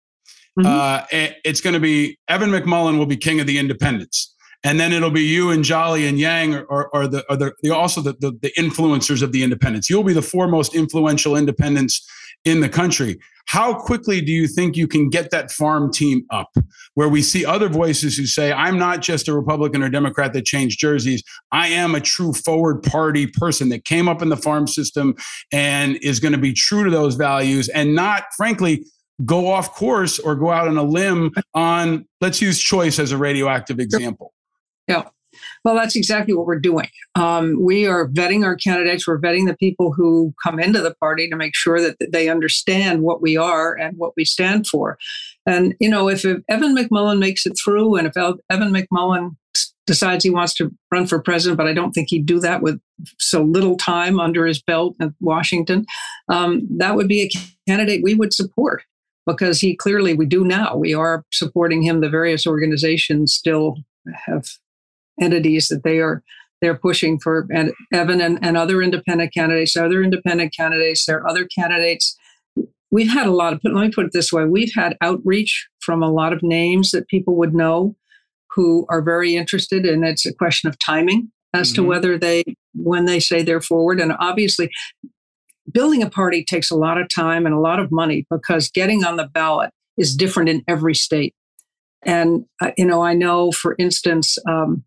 Mhm. 0.59 0.65
uh, 0.65 1.05
it- 1.11 1.37
it's 1.45 1.61
going 1.61 1.73
to 1.73 1.79
be 1.79 2.17
Evan 2.27 2.49
McMullin 2.49 2.97
will 2.97 3.05
be 3.05 3.17
king 3.17 3.39
of 3.39 3.47
the 3.47 3.57
independents. 3.57 4.35
And 4.63 4.79
then 4.79 4.93
it'll 4.93 5.09
be 5.09 5.23
you 5.23 5.49
and 5.49 5.63
Jolly 5.63 6.05
and 6.05 6.19
Yang 6.19 6.55
or, 6.69 6.87
or 6.93 7.07
the, 7.07 7.25
or 7.31 7.35
the, 7.35 7.51
the 7.63 7.71
also 7.73 7.99
the, 7.99 8.13
the, 8.19 8.37
the 8.43 8.51
influencers 8.59 9.23
of 9.23 9.31
the 9.31 9.41
independents. 9.43 9.89
You'll 9.89 10.03
be 10.03 10.13
the 10.13 10.21
four 10.21 10.47
most 10.47 10.75
influential 10.75 11.35
independents 11.35 12.07
in 12.45 12.59
the 12.59 12.69
country. 12.69 13.17
How 13.47 13.73
quickly 13.73 14.21
do 14.21 14.31
you 14.31 14.47
think 14.47 14.77
you 14.77 14.87
can 14.87 15.09
get 15.09 15.31
that 15.31 15.51
farm 15.51 15.91
team 15.91 16.25
up 16.29 16.49
where 16.93 17.09
we 17.09 17.23
see 17.23 17.43
other 17.43 17.69
voices 17.69 18.15
who 18.15 18.27
say, 18.27 18.51
I'm 18.53 18.77
not 18.77 19.01
just 19.01 19.27
a 19.27 19.33
Republican 19.33 19.81
or 19.81 19.89
Democrat 19.89 20.31
that 20.33 20.45
changed 20.45 20.79
jerseys. 20.79 21.23
I 21.51 21.67
am 21.69 21.95
a 21.95 21.99
true 21.99 22.33
forward 22.33 22.83
party 22.83 23.25
person 23.27 23.69
that 23.69 23.83
came 23.85 24.07
up 24.07 24.21
in 24.21 24.29
the 24.29 24.37
farm 24.37 24.67
system 24.67 25.15
and 25.51 25.97
is 26.03 26.19
going 26.19 26.33
to 26.33 26.37
be 26.37 26.53
true 26.53 26.83
to 26.83 26.91
those 26.91 27.15
values 27.15 27.67
and 27.69 27.95
not, 27.95 28.25
frankly, 28.37 28.85
go 29.25 29.47
off 29.47 29.73
course 29.73 30.19
or 30.19 30.35
go 30.35 30.51
out 30.51 30.67
on 30.67 30.77
a 30.77 30.83
limb 30.83 31.31
on, 31.53 32.05
let's 32.21 32.41
use 32.41 32.59
choice 32.59 32.99
as 32.99 33.11
a 33.11 33.17
radioactive 33.17 33.79
example. 33.79 34.33
Yeah. 34.87 35.09
Well, 35.63 35.75
that's 35.75 35.95
exactly 35.95 36.33
what 36.33 36.45
we're 36.45 36.59
doing. 36.59 36.89
Um, 37.15 37.57
we 37.61 37.87
are 37.87 38.07
vetting 38.07 38.43
our 38.43 38.55
candidates. 38.55 39.07
We're 39.07 39.19
vetting 39.19 39.47
the 39.47 39.55
people 39.55 39.93
who 39.93 40.33
come 40.43 40.59
into 40.59 40.81
the 40.81 40.95
party 40.95 41.29
to 41.29 41.35
make 41.35 41.55
sure 41.55 41.79
that 41.81 41.97
they 42.11 42.29
understand 42.29 43.01
what 43.01 43.21
we 43.21 43.37
are 43.37 43.73
and 43.73 43.97
what 43.97 44.13
we 44.17 44.25
stand 44.25 44.67
for. 44.67 44.97
And, 45.45 45.75
you 45.79 45.89
know, 45.89 46.09
if, 46.09 46.25
if 46.25 46.39
Evan 46.49 46.75
McMullin 46.75 47.19
makes 47.19 47.45
it 47.45 47.57
through 47.63 47.95
and 47.95 48.07
if 48.07 48.17
El- 48.17 48.39
Evan 48.49 48.73
McMullin 48.73 49.35
decides 49.87 50.23
he 50.23 50.29
wants 50.29 50.53
to 50.55 50.71
run 50.91 51.07
for 51.07 51.21
president, 51.21 51.57
but 51.57 51.67
I 51.67 51.73
don't 51.73 51.91
think 51.91 52.09
he'd 52.09 52.25
do 52.25 52.39
that 52.39 52.61
with 52.61 52.79
so 53.17 53.41
little 53.41 53.77
time 53.77 54.19
under 54.19 54.45
his 54.45 54.61
belt 54.61 54.95
at 54.99 55.09
Washington, 55.19 55.85
um, 56.29 56.67
that 56.77 56.95
would 56.95 57.07
be 57.07 57.21
a 57.21 57.29
candidate 57.67 58.03
we 58.03 58.15
would 58.15 58.33
support 58.33 58.83
because 59.25 59.59
he 59.59 59.75
clearly, 59.75 60.13
we 60.13 60.25
do 60.25 60.43
now. 60.43 60.75
We 60.75 60.93
are 60.93 61.23
supporting 61.31 61.81
him. 61.81 62.01
The 62.01 62.09
various 62.09 62.45
organizations 62.47 63.33
still 63.33 63.77
have 64.25 64.45
entities 65.19 65.67
that 65.67 65.83
they 65.83 65.99
are 65.99 66.23
they're 66.61 66.77
pushing 66.77 67.19
for 67.19 67.47
and 67.51 67.71
Evan 67.91 68.21
and, 68.21 68.37
and 68.43 68.55
other 68.55 68.83
independent 68.83 69.33
candidates, 69.33 69.75
other 69.75 70.03
independent 70.03 70.53
candidates, 70.55 71.05
there 71.05 71.17
are 71.19 71.27
other 71.27 71.45
candidates. 71.45 72.15
We've 72.91 73.09
had 73.09 73.25
a 73.25 73.31
lot 73.31 73.53
of 73.53 73.59
let 73.63 73.73
me 73.73 73.91
put 73.91 74.05
it 74.05 74.11
this 74.13 74.31
way, 74.31 74.45
we've 74.45 74.73
had 74.75 74.95
outreach 75.01 75.67
from 75.79 76.03
a 76.03 76.11
lot 76.11 76.33
of 76.33 76.43
names 76.43 76.91
that 76.91 77.07
people 77.07 77.35
would 77.37 77.55
know 77.55 77.95
who 78.51 78.85
are 78.89 79.01
very 79.01 79.35
interested 79.35 79.85
and 79.85 80.05
it's 80.05 80.25
a 80.25 80.33
question 80.33 80.69
of 80.69 80.77
timing 80.77 81.31
as 81.53 81.73
to 81.73 81.81
Mhm. 81.81 81.87
whether 81.87 82.17
they 82.17 82.43
when 82.75 83.05
they 83.05 83.19
say 83.19 83.41
they're 83.43 83.61
forward. 83.61 83.99
And 83.99 84.13
obviously 84.19 84.69
building 85.73 86.03
a 86.03 86.09
party 86.09 86.43
takes 86.43 86.71
a 86.71 86.75
lot 86.75 86.99
of 86.99 87.07
time 87.09 87.45
and 87.45 87.55
a 87.55 87.59
lot 87.59 87.79
of 87.79 87.91
money 87.91 88.25
because 88.29 88.69
getting 88.69 89.03
on 89.03 89.17
the 89.17 89.27
ballot 89.27 89.71
is 89.97 90.15
different 90.15 90.49
in 90.49 90.63
every 90.67 90.95
state. 90.95 91.35
And 92.03 92.45
uh, 92.61 92.71
you 92.77 92.85
know, 92.85 93.03
I 93.03 93.13
know, 93.13 93.51
for 93.51 93.75
instance, 93.77 94.37
um, 94.47 94.83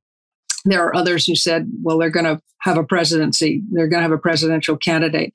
there 0.64 0.85
are 0.85 0.97
others 0.97 1.26
who 1.26 1.37
said, 1.37 1.70
"Well, 1.82 1.99
they're 1.99 2.11
going 2.11 2.24
to 2.24 2.41
have 2.62 2.76
a 2.76 2.85
presidency. 2.85 3.62
They're 3.70 3.89
going 3.89 4.01
to 4.01 4.09
have 4.09 4.12
a 4.12 4.18
presidential 4.18 4.76
candidate." 4.76 5.32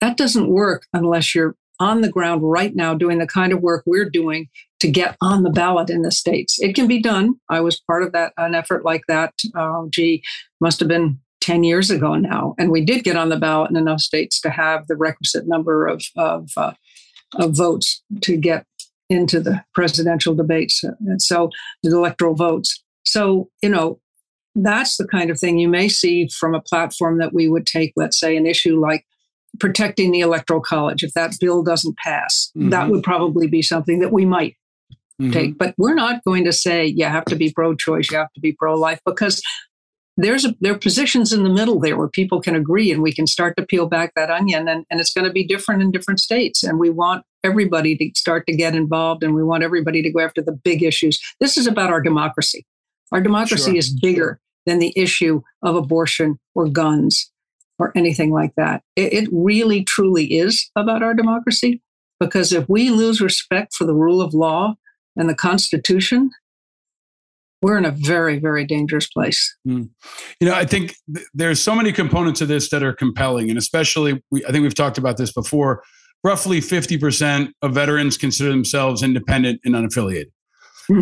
That 0.00 0.16
doesn't 0.16 0.48
work 0.48 0.86
unless 0.92 1.34
you're 1.34 1.56
on 1.80 2.00
the 2.00 2.10
ground 2.10 2.42
right 2.44 2.74
now 2.74 2.94
doing 2.94 3.18
the 3.18 3.26
kind 3.26 3.52
of 3.52 3.60
work 3.60 3.82
we're 3.86 4.08
doing 4.08 4.48
to 4.80 4.90
get 4.90 5.16
on 5.20 5.42
the 5.42 5.50
ballot 5.50 5.90
in 5.90 6.02
the 6.02 6.12
states. 6.12 6.60
It 6.60 6.74
can 6.74 6.86
be 6.86 7.00
done. 7.00 7.34
I 7.48 7.60
was 7.60 7.80
part 7.80 8.02
of 8.02 8.12
that 8.12 8.32
an 8.36 8.54
effort 8.54 8.84
like 8.84 9.02
that. 9.08 9.34
Uh, 9.54 9.84
gee, 9.90 10.22
must 10.60 10.80
have 10.80 10.88
been 10.88 11.20
10 11.44 11.62
years 11.62 11.90
ago 11.90 12.14
now. 12.14 12.54
And 12.58 12.70
we 12.70 12.82
did 12.82 13.04
get 13.04 13.16
on 13.16 13.28
the 13.28 13.36
ballot 13.36 13.70
in 13.70 13.76
enough 13.76 14.00
states 14.00 14.40
to 14.40 14.50
have 14.50 14.86
the 14.86 14.96
requisite 14.96 15.46
number 15.46 15.86
of, 15.86 16.02
of, 16.16 16.48
uh, 16.56 16.72
of 17.34 17.54
votes 17.54 18.02
to 18.22 18.38
get 18.38 18.64
into 19.10 19.40
the 19.40 19.62
presidential 19.74 20.34
debates. 20.34 20.82
And 20.82 21.20
so 21.20 21.50
the 21.82 21.94
electoral 21.94 22.34
votes. 22.34 22.82
So, 23.04 23.50
you 23.62 23.68
know, 23.68 24.00
that's 24.54 24.96
the 24.96 25.06
kind 25.06 25.30
of 25.30 25.38
thing 25.38 25.58
you 25.58 25.68
may 25.68 25.88
see 25.88 26.28
from 26.28 26.54
a 26.54 26.62
platform 26.62 27.18
that 27.18 27.34
we 27.34 27.46
would 27.46 27.66
take, 27.66 27.92
let's 27.94 28.18
say, 28.18 28.38
an 28.38 28.46
issue 28.46 28.80
like 28.80 29.04
protecting 29.60 30.12
the 30.12 30.20
electoral 30.20 30.62
college. 30.62 31.02
If 31.02 31.12
that 31.12 31.34
bill 31.40 31.62
doesn't 31.62 31.98
pass, 31.98 32.50
that 32.54 32.86
Mhm. 32.86 32.90
would 32.90 33.02
probably 33.02 33.48
be 33.48 33.60
something 33.60 33.98
that 33.98 34.12
we 34.12 34.24
might 34.24 34.56
Mhm. 35.20 35.32
take. 35.32 35.58
But 35.58 35.74
we're 35.76 35.94
not 35.94 36.24
going 36.24 36.44
to 36.44 36.52
say 36.52 36.86
you 36.86 37.04
have 37.04 37.26
to 37.26 37.36
be 37.36 37.52
pro-choice, 37.52 38.10
you 38.10 38.16
have 38.16 38.32
to 38.32 38.40
be 38.40 38.52
pro-life, 38.52 39.00
because 39.04 39.42
there's 40.16 40.44
a, 40.44 40.54
there 40.60 40.72
are 40.72 40.78
positions 40.78 41.32
in 41.32 41.42
the 41.42 41.50
middle 41.50 41.80
there 41.80 41.96
where 41.96 42.08
people 42.08 42.40
can 42.40 42.54
agree, 42.54 42.92
and 42.92 43.02
we 43.02 43.12
can 43.12 43.26
start 43.26 43.56
to 43.56 43.66
peel 43.66 43.86
back 43.86 44.12
that 44.14 44.30
onion, 44.30 44.68
and, 44.68 44.84
and 44.90 45.00
it's 45.00 45.12
going 45.12 45.26
to 45.26 45.32
be 45.32 45.46
different 45.46 45.82
in 45.82 45.90
different 45.90 46.20
states. 46.20 46.62
And 46.62 46.78
we 46.78 46.90
want 46.90 47.24
everybody 47.42 47.96
to 47.96 48.10
start 48.14 48.46
to 48.46 48.54
get 48.54 48.74
involved, 48.76 49.22
and 49.22 49.34
we 49.34 49.42
want 49.42 49.64
everybody 49.64 50.02
to 50.02 50.10
go 50.10 50.20
after 50.20 50.42
the 50.42 50.52
big 50.52 50.82
issues. 50.82 51.20
This 51.40 51.58
is 51.58 51.66
about 51.66 51.90
our 51.90 52.00
democracy. 52.00 52.64
Our 53.12 53.20
democracy 53.20 53.72
Sure. 53.72 53.78
is 53.78 53.98
bigger 54.00 54.40
than 54.66 54.78
the 54.78 54.92
issue 54.96 55.42
of 55.62 55.76
abortion 55.76 56.38
or 56.54 56.68
guns 56.68 57.30
or 57.78 57.92
anything 57.96 58.30
like 58.30 58.52
that. 58.56 58.82
It, 58.96 59.12
it 59.12 59.28
really, 59.32 59.84
truly 59.84 60.26
is 60.26 60.70
about 60.76 61.02
our 61.02 61.14
democracy 61.14 61.82
because 62.20 62.52
if 62.52 62.68
we 62.68 62.90
lose 62.90 63.20
respect 63.20 63.74
for 63.74 63.84
the 63.84 63.94
rule 63.94 64.22
of 64.22 64.32
law 64.32 64.76
and 65.16 65.28
the 65.28 65.34
Constitution, 65.34 66.30
we're 67.64 67.78
in 67.78 67.86
a 67.86 67.90
very, 67.92 68.38
very 68.38 68.66
dangerous 68.66 69.06
place. 69.06 69.56
You 69.64 69.88
know, 70.42 70.52
I 70.52 70.66
think 70.66 70.94
th- 71.14 71.26
there's 71.32 71.62
so 71.62 71.74
many 71.74 71.92
components 71.92 72.42
of 72.42 72.48
this 72.48 72.68
that 72.68 72.82
are 72.82 72.92
compelling, 72.92 73.48
and 73.48 73.56
especially, 73.58 74.22
we, 74.30 74.44
I 74.44 74.52
think 74.52 74.64
we've 74.64 74.74
talked 74.74 74.98
about 74.98 75.16
this 75.16 75.32
before. 75.32 75.82
Roughly 76.22 76.60
50% 76.60 77.52
of 77.62 77.72
veterans 77.72 78.18
consider 78.18 78.50
themselves 78.50 79.02
independent 79.02 79.62
and 79.64 79.74
unaffiliated. 79.74 80.26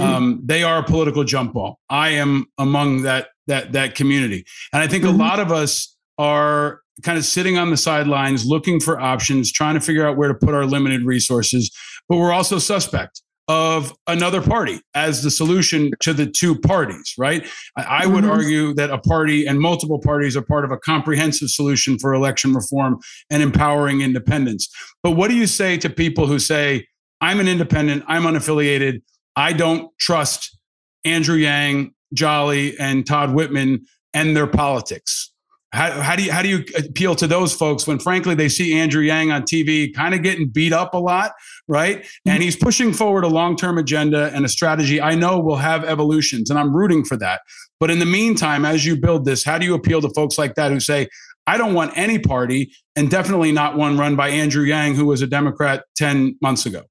Um, 0.00 0.40
they 0.44 0.62
are 0.62 0.78
a 0.78 0.84
political 0.84 1.24
jump 1.24 1.54
ball. 1.54 1.80
I 1.90 2.10
am 2.10 2.46
among 2.58 3.02
that 3.02 3.28
that 3.48 3.72
that 3.72 3.96
community, 3.96 4.44
and 4.72 4.80
I 4.80 4.86
think 4.86 5.02
Mhm. 5.02 5.08
a 5.14 5.16
lot 5.16 5.40
of 5.40 5.50
us 5.50 5.96
are 6.16 6.80
kind 7.02 7.18
of 7.18 7.24
sitting 7.24 7.58
on 7.58 7.70
the 7.70 7.76
sidelines, 7.76 8.46
looking 8.46 8.78
for 8.78 9.00
options, 9.00 9.50
trying 9.50 9.74
to 9.74 9.80
figure 9.80 10.06
out 10.06 10.16
where 10.16 10.28
to 10.28 10.34
put 10.34 10.54
our 10.54 10.64
limited 10.66 11.04
resources. 11.04 11.72
But 12.08 12.18
we're 12.18 12.30
also 12.32 12.58
suspect 12.60 13.20
of 13.48 13.92
another 14.06 14.40
party 14.40 14.80
as 14.94 15.22
the 15.22 15.30
solution 15.30 15.90
to 16.00 16.12
the 16.12 16.26
two 16.26 16.56
parties, 16.58 17.12
right? 17.18 17.46
I, 17.76 17.82
I 18.02 18.06
would 18.06 18.24
Mhm. 18.24 18.30
argue 18.30 18.74
that 18.74 18.90
a 18.90 18.98
party 18.98 19.46
and 19.46 19.58
multiple 19.58 20.00
parties 20.00 20.36
are 20.36 20.42
part 20.42 20.64
of 20.64 20.70
a 20.70 20.78
comprehensive 20.78 21.50
solution 21.50 21.98
for 21.98 22.14
election 22.14 22.54
reform 22.54 22.98
and 23.30 23.42
empowering 23.42 24.00
independence. 24.00 24.68
But 25.02 25.12
what 25.12 25.28
do 25.28 25.34
you 25.36 25.46
say 25.48 25.76
to 25.78 25.90
people 25.90 26.26
who 26.26 26.38
say, 26.38 26.86
I'm 27.20 27.40
an 27.40 27.48
independent, 27.48 28.04
I'm 28.06 28.22
unaffiliated, 28.22 29.02
I 29.34 29.52
don't 29.52 29.90
trust 29.98 30.56
Andrew 31.04 31.36
Yang, 31.36 31.92
Jolly, 32.14 32.78
and 32.78 33.04
Todd 33.06 33.34
Whitman 33.34 33.86
and 34.14 34.36
their 34.36 34.46
politics? 34.46 35.31
How, 35.72 35.90
how 36.02 36.16
do 36.16 36.22
you 36.22 36.32
how 36.32 36.42
do 36.42 36.48
you 36.48 36.64
appeal 36.76 37.14
to 37.14 37.26
those 37.26 37.54
folks 37.54 37.86
when 37.86 37.98
frankly 37.98 38.34
they 38.34 38.48
see 38.48 38.78
Andrew 38.78 39.02
Yang 39.02 39.32
on 39.32 39.42
TV 39.42 39.94
kind 39.94 40.14
of 40.14 40.22
getting 40.22 40.48
beat 40.48 40.72
up 40.72 40.92
a 40.92 40.98
lot, 40.98 41.32
right? 41.66 41.96
And 41.96 42.34
mm-hmm. 42.34 42.42
he's 42.42 42.56
pushing 42.56 42.92
forward 42.92 43.24
a 43.24 43.28
long-term 43.28 43.78
agenda 43.78 44.30
and 44.34 44.44
a 44.44 44.48
strategy 44.48 45.00
I 45.00 45.14
know 45.14 45.40
will 45.40 45.56
have 45.56 45.84
evolutions 45.84 46.50
and 46.50 46.58
I'm 46.58 46.76
rooting 46.76 47.04
for 47.04 47.16
that. 47.18 47.40
But 47.80 47.90
in 47.90 47.98
the 47.98 48.06
meantime, 48.06 48.64
as 48.64 48.84
you 48.84 48.96
build 48.96 49.24
this, 49.24 49.44
how 49.44 49.58
do 49.58 49.64
you 49.64 49.74
appeal 49.74 50.00
to 50.02 50.10
folks 50.10 50.38
like 50.38 50.54
that 50.56 50.70
who 50.70 50.78
say, 50.78 51.08
I 51.46 51.56
don't 51.56 51.74
want 51.74 51.96
any 51.96 52.18
party 52.18 52.72
and 52.94 53.10
definitely 53.10 53.50
not 53.50 53.76
one 53.76 53.98
run 53.98 54.14
by 54.14 54.28
Andrew 54.28 54.64
Yang, 54.64 54.94
who 54.94 55.06
was 55.06 55.22
a 55.22 55.26
Democrat 55.26 55.84
10 55.96 56.36
months 56.40 56.66
ago? 56.66 56.82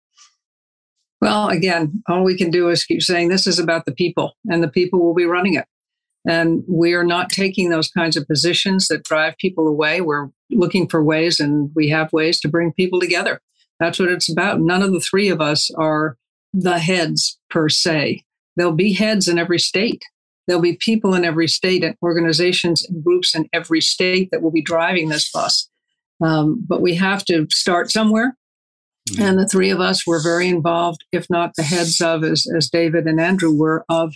Well, 1.21 1.49
again, 1.49 2.03
all 2.09 2.23
we 2.23 2.35
can 2.35 2.49
do 2.49 2.69
is 2.69 2.83
keep 2.83 3.03
saying 3.03 3.29
this 3.29 3.45
is 3.45 3.59
about 3.59 3.85
the 3.85 3.91
people, 3.91 4.33
and 4.49 4.63
the 4.63 4.67
people 4.67 4.99
will 4.99 5.13
be 5.13 5.25
running 5.25 5.53
it. 5.53 5.65
And 6.27 6.63
we 6.67 6.93
are 6.93 7.03
not 7.03 7.29
taking 7.29 7.69
those 7.69 7.89
kinds 7.89 8.15
of 8.15 8.27
positions 8.27 8.87
that 8.87 9.03
drive 9.03 9.35
people 9.37 9.67
away. 9.67 10.01
We're 10.01 10.29
looking 10.51 10.87
for 10.87 11.03
ways, 11.03 11.39
and 11.39 11.71
we 11.75 11.89
have 11.89 12.13
ways 12.13 12.39
to 12.41 12.47
bring 12.47 12.73
people 12.73 12.99
together. 12.99 13.41
That's 13.79 13.97
what 13.97 14.09
it's 14.09 14.31
about. 14.31 14.59
None 14.59 14.83
of 14.83 14.91
the 14.91 14.99
three 14.99 15.29
of 15.29 15.41
us 15.41 15.71
are 15.77 16.17
the 16.53 16.77
heads 16.77 17.39
per 17.49 17.69
se. 17.69 18.23
There'll 18.55 18.73
be 18.73 18.93
heads 18.93 19.27
in 19.27 19.39
every 19.39 19.59
state. 19.59 20.03
There'll 20.47 20.61
be 20.61 20.75
people 20.75 21.13
in 21.15 21.25
every 21.25 21.47
state 21.47 21.83
and 21.83 21.95
organizations 22.03 22.85
and 22.87 23.03
groups 23.03 23.33
in 23.33 23.47
every 23.53 23.81
state 23.81 24.29
that 24.31 24.41
will 24.41 24.51
be 24.51 24.61
driving 24.61 25.09
this 25.09 25.31
bus. 25.31 25.69
Um, 26.23 26.63
but 26.67 26.81
we 26.81 26.95
have 26.95 27.25
to 27.25 27.47
start 27.49 27.89
somewhere. 27.91 28.35
And 29.19 29.39
the 29.39 29.47
three 29.47 29.71
of 29.71 29.79
us 29.79 30.05
were 30.05 30.21
very 30.21 30.47
involved, 30.47 31.03
if 31.11 31.27
not 31.29 31.55
the 31.55 31.63
heads 31.63 31.99
of, 32.01 32.23
as, 32.23 32.45
as 32.55 32.69
David 32.69 33.05
and 33.05 33.19
Andrew 33.19 33.51
were, 33.51 33.83
of 33.89 34.13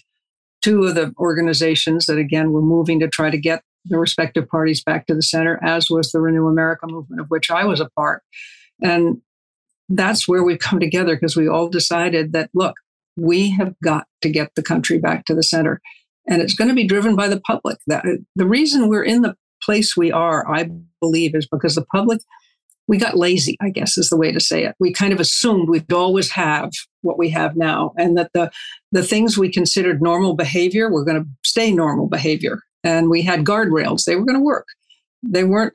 two 0.65 0.83
of 0.83 0.95
the 0.95 1.13
organizations 1.19 2.07
that, 2.07 2.17
again, 2.17 2.51
were 2.51 2.61
moving 2.61 2.99
to 2.99 3.07
try 3.07 3.29
to 3.29 3.37
get 3.37 3.61
the 3.85 3.99
respective 3.99 4.49
parties 4.49 4.83
back 4.83 5.05
to 5.05 5.13
the 5.13 5.21
center, 5.21 5.59
as 5.63 5.91
was 5.91 6.11
the 6.11 6.19
Renew 6.19 6.47
America 6.47 6.87
movement, 6.87 7.21
of 7.21 7.27
which 7.27 7.51
I 7.51 7.65
was 7.65 7.79
a 7.79 7.89
part. 7.95 8.23
And 8.81 9.21
that's 9.89 10.27
where 10.27 10.43
we've 10.43 10.57
come 10.57 10.79
together 10.79 11.15
because 11.15 11.37
we 11.37 11.47
all 11.47 11.69
decided 11.69 12.33
that, 12.33 12.49
look, 12.55 12.73
we 13.15 13.51
have 13.51 13.75
got 13.83 14.07
to 14.23 14.29
get 14.29 14.49
the 14.55 14.63
country 14.63 14.97
back 14.97 15.25
to 15.25 15.35
the 15.35 15.43
center. 15.43 15.81
And 16.27 16.41
it's 16.41 16.55
going 16.55 16.69
to 16.69 16.73
be 16.73 16.87
driven 16.87 17.15
by 17.15 17.27
the 17.27 17.39
public. 17.39 17.77
That, 17.85 18.03
the 18.35 18.47
reason 18.47 18.89
we're 18.89 19.03
in 19.03 19.21
the 19.21 19.35
place 19.61 19.95
we 19.95 20.11
are, 20.11 20.51
I 20.51 20.71
believe, 20.99 21.35
is 21.35 21.47
because 21.47 21.75
the 21.75 21.85
public 21.85 22.21
we 22.87 22.97
got 22.97 23.17
lazy, 23.17 23.57
I 23.61 23.69
guess 23.69 23.97
is 23.97 24.09
the 24.09 24.17
way 24.17 24.31
to 24.31 24.39
say 24.39 24.63
it. 24.65 24.75
We 24.79 24.91
kind 24.93 25.13
of 25.13 25.19
assumed 25.19 25.69
we'd 25.69 25.91
always 25.91 26.31
have 26.31 26.71
what 27.01 27.17
we 27.17 27.29
have 27.29 27.55
now, 27.55 27.93
and 27.97 28.17
that 28.17 28.31
the 28.33 28.51
the 28.91 29.03
things 29.03 29.37
we 29.37 29.51
considered 29.51 30.01
normal 30.01 30.35
behavior 30.35 30.89
were 30.89 31.03
going 31.03 31.23
to 31.23 31.29
stay 31.43 31.71
normal 31.71 32.07
behavior. 32.07 32.61
And 32.83 33.09
we 33.09 33.21
had 33.21 33.43
guardrails; 33.43 34.03
they 34.03 34.15
were 34.15 34.25
going 34.25 34.37
to 34.37 34.43
work. 34.43 34.67
They 35.23 35.43
weren't 35.43 35.73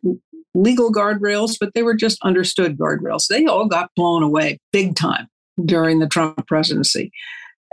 legal 0.54 0.92
guardrails, 0.92 1.56
but 1.58 1.74
they 1.74 1.82
were 1.82 1.94
just 1.94 2.18
understood 2.22 2.78
guardrails. 2.78 3.26
They 3.26 3.44
all 3.46 3.66
got 3.66 3.90
blown 3.96 4.22
away 4.22 4.58
big 4.72 4.96
time 4.96 5.28
during 5.64 5.98
the 5.98 6.08
Trump 6.08 6.46
presidency, 6.46 7.11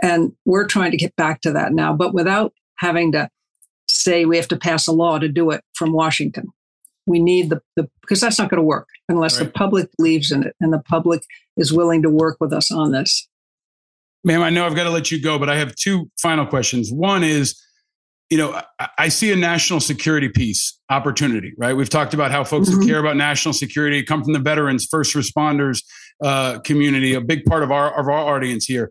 and 0.02 0.32
we're 0.44 0.66
trying 0.66 0.90
to 0.90 0.96
get 0.96 1.14
back 1.16 1.40
to 1.42 1.52
that 1.52 1.72
now, 1.72 1.94
but 1.94 2.12
without 2.12 2.52
having 2.78 3.12
to 3.12 3.28
say 3.88 4.24
we 4.24 4.36
have 4.36 4.48
to 4.48 4.56
pass 4.56 4.86
a 4.86 4.92
law 4.92 5.18
to 5.18 5.28
do 5.28 5.50
it 5.50 5.62
from 5.74 5.92
Washington 5.92 6.52
we 7.08 7.18
need 7.18 7.50
the, 7.50 7.60
the 7.76 7.88
because 8.02 8.20
that's 8.20 8.38
not 8.38 8.50
going 8.50 8.58
to 8.58 8.62
work 8.64 8.88
unless 9.08 9.38
the 9.38 9.46
public 9.46 9.88
believes 9.96 10.30
in 10.30 10.42
it 10.44 10.54
and 10.60 10.72
the 10.72 10.78
public 10.80 11.22
is 11.56 11.72
willing 11.72 12.02
to 12.02 12.10
work 12.10 12.36
with 12.40 12.52
us 12.52 12.70
on 12.70 12.92
this. 12.92 13.28
Ma'am, 14.24 14.42
I 14.42 14.50
know 14.50 14.66
I've 14.66 14.74
got 14.74 14.84
to 14.84 14.90
let 14.90 15.10
you 15.10 15.20
go, 15.20 15.38
but 15.38 15.48
I 15.48 15.56
have 15.56 15.74
two 15.74 16.10
final 16.20 16.44
questions. 16.44 16.90
One 16.92 17.24
is, 17.24 17.60
you 18.30 18.36
know, 18.36 18.60
I, 18.78 18.88
I 18.98 19.08
see 19.08 19.32
a 19.32 19.36
national 19.36 19.80
security 19.80 20.28
piece 20.28 20.78
opportunity, 20.90 21.54
right? 21.56 21.74
We've 21.74 21.88
talked 21.88 22.14
about 22.14 22.30
how 22.30 22.44
folks 22.44 22.68
who 22.68 22.78
Mhm. 22.78 22.86
care 22.86 22.98
about 22.98 23.16
national 23.16 23.54
security 23.54 24.02
come 24.02 24.22
from 24.22 24.32
the 24.34 24.38
veterans, 24.40 24.86
first 24.90 25.14
responders 25.14 25.82
uh, 26.22 26.58
community, 26.60 27.14
a 27.14 27.20
big 27.20 27.44
part 27.44 27.62
of 27.62 27.70
our 27.70 27.98
of 27.98 28.08
our 28.08 28.34
audience 28.34 28.64
here. 28.64 28.90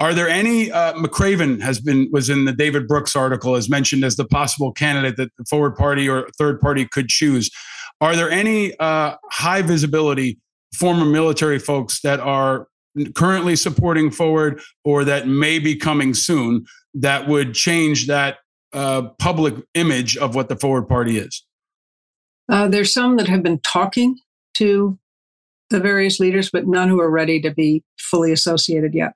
Are 0.00 0.12
there 0.12 0.28
any? 0.28 0.70
Uh, 0.72 0.94
McRaven 0.94 1.60
has 1.60 1.80
been 1.80 2.08
was 2.12 2.28
in 2.28 2.44
the 2.44 2.52
David 2.52 2.88
Brooks 2.88 3.14
article 3.14 3.54
as 3.54 3.68
mentioned 3.68 4.04
as 4.04 4.16
the 4.16 4.24
possible 4.24 4.72
candidate 4.72 5.16
that 5.16 5.30
the 5.38 5.44
forward 5.44 5.76
party 5.76 6.08
or 6.08 6.28
third 6.36 6.60
party 6.60 6.86
could 6.86 7.08
choose. 7.08 7.50
Are 8.00 8.16
there 8.16 8.30
any 8.30 8.76
uh, 8.78 9.16
high 9.30 9.62
visibility 9.62 10.38
former 10.74 11.04
military 11.04 11.58
folks 11.58 12.00
that 12.00 12.20
are 12.20 12.66
currently 13.14 13.56
supporting 13.56 14.10
forward 14.10 14.60
or 14.84 15.04
that 15.04 15.28
may 15.28 15.58
be 15.58 15.76
coming 15.76 16.14
soon 16.14 16.64
that 16.94 17.28
would 17.28 17.54
change 17.54 18.06
that 18.06 18.38
uh, 18.72 19.02
public 19.18 19.54
image 19.74 20.16
of 20.16 20.34
what 20.34 20.48
the 20.48 20.56
forward 20.56 20.88
party 20.88 21.18
is? 21.18 21.44
Uh, 22.48 22.68
there's 22.68 22.92
some 22.92 23.16
that 23.16 23.28
have 23.28 23.42
been 23.42 23.60
talking 23.60 24.18
to 24.54 24.98
the 25.70 25.80
various 25.80 26.20
leaders, 26.20 26.50
but 26.50 26.66
none 26.66 26.88
who 26.88 27.00
are 27.00 27.10
ready 27.10 27.40
to 27.40 27.50
be 27.50 27.82
fully 27.98 28.32
associated 28.32 28.94
yet. 28.94 29.12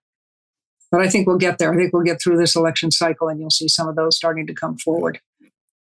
But 0.90 1.00
I 1.02 1.08
think 1.08 1.26
we'll 1.26 1.36
get 1.38 1.58
there. 1.58 1.72
I 1.72 1.76
think 1.76 1.92
we'll 1.92 2.02
get 2.02 2.20
through 2.22 2.38
this 2.38 2.56
election 2.56 2.90
cycle 2.90 3.28
and 3.28 3.38
you'll 3.40 3.50
see 3.50 3.68
some 3.68 3.88
of 3.88 3.96
those 3.96 4.16
starting 4.16 4.46
to 4.46 4.54
come 4.54 4.78
forward. 4.78 5.20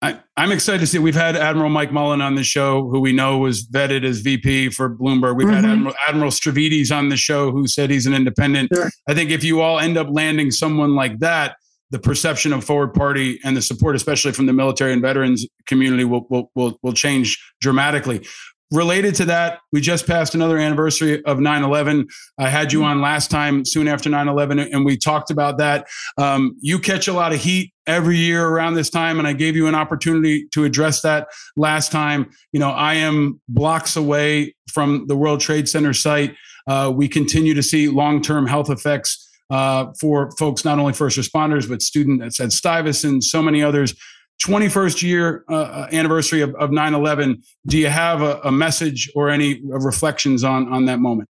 I, 0.02 0.20
I'm 0.36 0.52
excited 0.52 0.80
to 0.82 0.88
see. 0.88 1.00
We've 1.00 1.16
had 1.16 1.36
Admiral 1.36 1.70
Mike 1.72 1.92
Mullen 1.92 2.22
on 2.22 2.36
the 2.36 2.44
show, 2.44 2.88
who 2.88 3.00
we 3.00 3.14
know 3.14 3.40
was 3.40 3.66
vetted 3.66 4.04
as 4.06 4.20
VP 4.20 4.70
for 4.70 4.90
Bloomberg. 4.96 5.36
We've 5.38 5.50
had 5.50 5.64
Mhm. 5.64 5.72
Admiral, 5.72 5.96
Admiral 6.08 6.32
Stavridis 6.32 6.96
on 6.96 7.10
the 7.10 7.18
show, 7.18 7.52
who 7.52 7.68
said 7.68 7.90
he's 7.90 8.06
an 8.06 8.14
independent. 8.14 8.70
Sure. 8.76 8.92
I 9.10 9.16
think 9.16 9.32
if 9.32 9.44
you 9.44 9.62
all 9.62 9.80
end 9.80 9.98
up 9.98 10.08
landing 10.12 10.52
someone 10.52 10.94
like 10.94 11.18
that, 11.20 11.56
the 11.90 11.98
perception 11.98 12.54
of 12.54 12.64
forward 12.64 12.94
party 12.94 13.40
and 13.44 13.58
the 13.58 13.62
support, 13.62 13.96
especially 13.96 14.34
from 14.34 14.46
the 14.46 14.54
military 14.54 14.94
and 14.94 15.02
veterans 15.02 15.48
community, 15.66 16.04
will 16.04 16.28
will 16.30 16.52
will, 16.54 16.78
will 16.84 16.94
change 16.94 17.42
dramatically. 17.60 18.24
Related 18.72 19.16
to 19.16 19.26
that, 19.26 19.60
we 19.72 19.80
just 19.80 20.06
passed 20.06 20.36
another 20.36 20.58
anniversary 20.58 21.24
of 21.24 21.40
9 21.40 21.64
11. 21.64 22.08
I 22.38 22.50
had 22.50 22.74
you 22.74 22.84
on 22.84 23.00
last 23.00 23.32
time, 23.32 23.64
soon 23.64 23.88
after 23.88 24.10
9 24.10 24.28
11, 24.28 24.60
and 24.60 24.86
we 24.86 24.98
talked 24.98 25.32
about 25.32 25.58
that. 25.60 25.88
Um, 26.18 26.58
you 26.60 26.78
catch 26.78 27.08
a 27.08 27.14
lot 27.14 27.32
of 27.32 27.40
heat 27.40 27.74
every 27.88 28.18
year 28.18 28.46
around 28.46 28.74
this 28.74 28.90
time, 28.90 29.20
and 29.20 29.28
I 29.28 29.32
gave 29.32 29.56
you 29.56 29.68
an 29.68 29.76
opportunity 29.76 30.48
to 30.52 30.66
address 30.66 31.02
that 31.02 31.30
last 31.56 31.94
time. 31.94 32.30
You 32.52 32.60
know, 32.60 32.72
I 32.72 32.96
am 32.96 33.40
blocks 33.48 33.96
away 33.96 34.54
from 34.74 35.08
the 35.08 35.16
World 35.16 35.40
Trade 35.40 35.70
Center 35.70 35.94
site. 35.94 36.36
Uh, 36.68 36.92
we 36.94 37.08
continue 37.08 37.54
to 37.54 37.64
see 37.64 37.88
long 37.88 38.22
term 38.22 38.48
health 38.48 38.70
effects 38.70 39.24
uh, 39.50 39.94
for 40.00 40.32
folks, 40.32 40.66
not 40.66 40.78
only 40.78 40.92
first 40.92 41.18
responders, 41.18 41.70
but 41.70 41.82
students 41.82 42.40
at 42.42 42.52
Stuyvesant, 42.52 43.24
so 43.24 43.42
many 43.42 43.64
others. 43.64 43.96
21st 44.44 45.02
year 45.02 45.44
uh, 45.50 45.88
anniversary 45.92 46.42
of, 46.42 46.54
of 46.56 46.70
9-11 46.70 47.44
do 47.66 47.78
you 47.78 47.88
have 47.88 48.22
a, 48.22 48.40
a 48.44 48.52
message 48.52 49.10
or 49.16 49.30
any 49.30 49.62
reflections 49.64 50.44
on 50.44 50.72
on 50.72 50.86
that 50.86 51.00
moment 51.00 51.30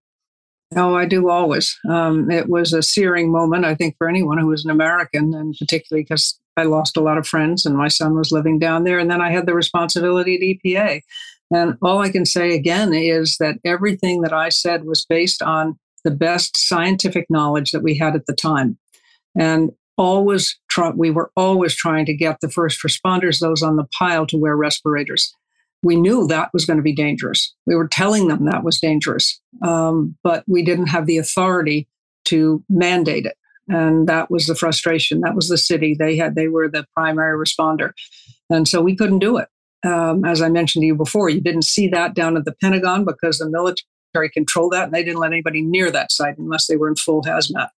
Oh, 0.75 0.95
I 0.95 1.05
do 1.05 1.29
always. 1.29 1.77
Um, 1.89 2.29
it 2.29 2.49
was 2.49 2.73
a 2.73 2.83
searing 2.83 3.31
moment, 3.31 3.63
I 3.63 3.73
think, 3.73 3.95
for 3.97 4.09
anyone 4.09 4.37
who 4.37 4.47
was 4.47 4.65
an 4.65 4.71
American, 4.71 5.33
and 5.33 5.55
particularly 5.57 6.03
because 6.03 6.37
I 6.57 6.63
lost 6.63 6.97
a 6.97 7.01
lot 7.01 7.17
of 7.17 7.27
friends 7.27 7.65
and 7.65 7.77
my 7.77 7.87
son 7.87 8.15
was 8.15 8.31
living 8.31 8.59
down 8.59 8.83
there. 8.83 8.99
And 8.99 9.09
then 9.09 9.21
I 9.21 9.31
had 9.31 9.45
the 9.45 9.53
responsibility 9.53 10.35
at 10.35 10.65
EPA. 10.65 11.01
And 11.51 11.77
all 11.81 11.99
I 11.99 12.09
can 12.09 12.25
say 12.25 12.53
again 12.53 12.93
is 12.93 13.37
that 13.39 13.59
everything 13.63 14.21
that 14.23 14.33
I 14.33 14.49
said 14.49 14.83
was 14.83 15.05
based 15.05 15.41
on 15.41 15.79
the 16.03 16.11
best 16.11 16.57
scientific 16.57 17.27
knowledge 17.29 17.71
that 17.71 17.83
we 17.83 17.97
had 17.97 18.15
at 18.15 18.25
the 18.25 18.35
time. 18.35 18.77
And 19.37 19.71
always 19.97 20.57
try, 20.69 20.89
we 20.89 21.11
were 21.11 21.31
always 21.35 21.75
trying 21.75 22.05
to 22.05 22.13
get 22.13 22.39
the 22.39 22.49
first 22.49 22.81
responders, 22.83 23.39
those 23.39 23.63
on 23.63 23.75
the 23.75 23.87
pile, 23.97 24.25
to 24.27 24.37
wear 24.37 24.55
respirators. 24.55 25.33
We 25.83 25.95
knew 25.95 26.27
that 26.27 26.49
was 26.53 26.65
going 26.65 26.77
to 26.77 26.83
be 26.83 26.95
dangerous. 26.95 27.53
We 27.65 27.75
were 27.75 27.87
telling 27.87 28.27
them 28.27 28.45
that 28.45 28.63
was 28.63 28.79
dangerous, 28.79 29.39
um, 29.61 30.15
but 30.23 30.43
we 30.47 30.63
didn't 30.63 30.87
have 30.87 31.05
the 31.05 31.17
authority 31.17 31.87
to 32.25 32.63
mandate 32.69 33.25
it, 33.25 33.37
and 33.67 34.07
that 34.07 34.31
was 34.31 34.47
the 34.47 34.55
frustration. 34.55 35.21
That 35.21 35.35
was 35.35 35.49
the 35.49 35.57
city. 35.57 35.95
They 35.97 36.17
had 36.17 36.35
they 36.35 36.47
were 36.47 36.67
the 36.67 36.85
primary 36.95 37.37
responder, 37.37 37.91
and 38.49 38.67
so 38.67 38.81
we 38.81 38.95
couldn't 38.95 39.19
do 39.19 39.37
it. 39.37 39.49
Um, 39.85 40.25
as 40.25 40.41
I 40.41 40.49
mentioned 40.49 40.81
to 40.81 40.87
you 40.87 40.95
before, 40.95 41.29
you 41.29 41.41
didn't 41.41 41.65
see 41.65 41.87
that 41.89 42.15
down 42.15 42.35
at 42.35 42.45
the 42.45 42.55
Pentagon 42.59 43.05
because 43.05 43.37
the 43.37 43.49
military 43.49 44.31
controlled 44.33 44.73
that, 44.73 44.85
and 44.85 44.93
they 44.93 45.03
didn't 45.03 45.19
let 45.19 45.31
anybody 45.31 45.61
near 45.61 45.91
that 45.91 46.11
site 46.11 46.39
unless 46.39 46.65
they 46.65 46.75
were 46.75 46.87
in 46.87 46.95
full 46.95 47.21
hazmat 47.21 47.69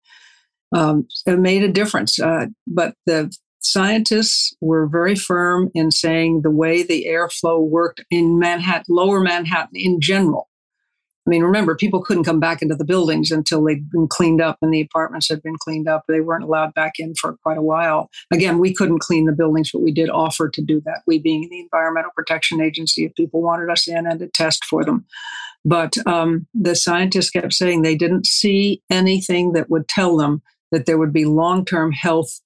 um, 0.72 1.06
it 1.26 1.38
made 1.38 1.62
a 1.62 1.72
difference. 1.72 2.18
Uh, 2.18 2.46
but 2.66 2.94
the 3.06 3.34
scientists 3.60 4.54
were 4.60 4.86
very 4.86 5.14
firm 5.14 5.70
in 5.74 5.90
saying 5.90 6.42
the 6.42 6.50
way 6.50 6.82
the 6.82 7.06
airflow 7.08 7.60
worked 7.60 8.04
in 8.10 8.38
Manhattan, 8.38 8.84
lower 8.88 9.20
Manhattan 9.20 9.74
in 9.74 10.00
general. 10.00 10.48
I 11.26 11.30
mean, 11.30 11.42
remember, 11.42 11.76
people 11.76 12.02
couldn't 12.02 12.24
come 12.24 12.40
back 12.40 12.62
into 12.62 12.74
the 12.74 12.86
buildings 12.86 13.30
until 13.30 13.62
they'd 13.62 13.90
been 13.90 14.08
cleaned 14.08 14.40
up 14.40 14.56
and 14.62 14.72
the 14.72 14.80
apartments 14.80 15.28
had 15.28 15.42
been 15.42 15.56
cleaned 15.58 15.86
up. 15.86 16.04
They 16.08 16.20
weren't 16.20 16.44
allowed 16.44 16.72
back 16.72 16.94
in 16.98 17.14
for 17.16 17.36
quite 17.42 17.58
a 17.58 17.62
while. 17.62 18.08
Again, 18.32 18.58
we 18.58 18.72
couldn't 18.72 19.00
clean 19.00 19.26
the 19.26 19.34
buildings, 19.34 19.70
but 19.70 19.82
we 19.82 19.92
did 19.92 20.08
offer 20.08 20.48
to 20.48 20.62
do 20.62 20.80
that. 20.86 21.02
We, 21.06 21.18
being 21.18 21.46
the 21.50 21.60
Environmental 21.60 22.12
Protection 22.16 22.62
Agency, 22.62 23.04
if 23.04 23.14
people 23.14 23.42
wanted 23.42 23.68
us 23.68 23.86
in 23.86 24.06
and 24.06 24.18
to 24.20 24.28
test 24.28 24.64
for 24.64 24.84
them. 24.84 25.04
But 25.66 25.98
um, 26.06 26.46
the 26.54 26.74
scientists 26.74 27.28
kept 27.28 27.52
saying 27.52 27.82
they 27.82 27.96
didn't 27.96 28.24
see 28.24 28.82
anything 28.88 29.52
that 29.52 29.68
would 29.68 29.86
tell 29.86 30.16
them 30.16 30.40
that 30.72 30.86
there 30.86 30.98
would 30.98 31.12
be 31.12 31.24
long 31.24 31.64
term 31.64 31.92
health 31.92 32.40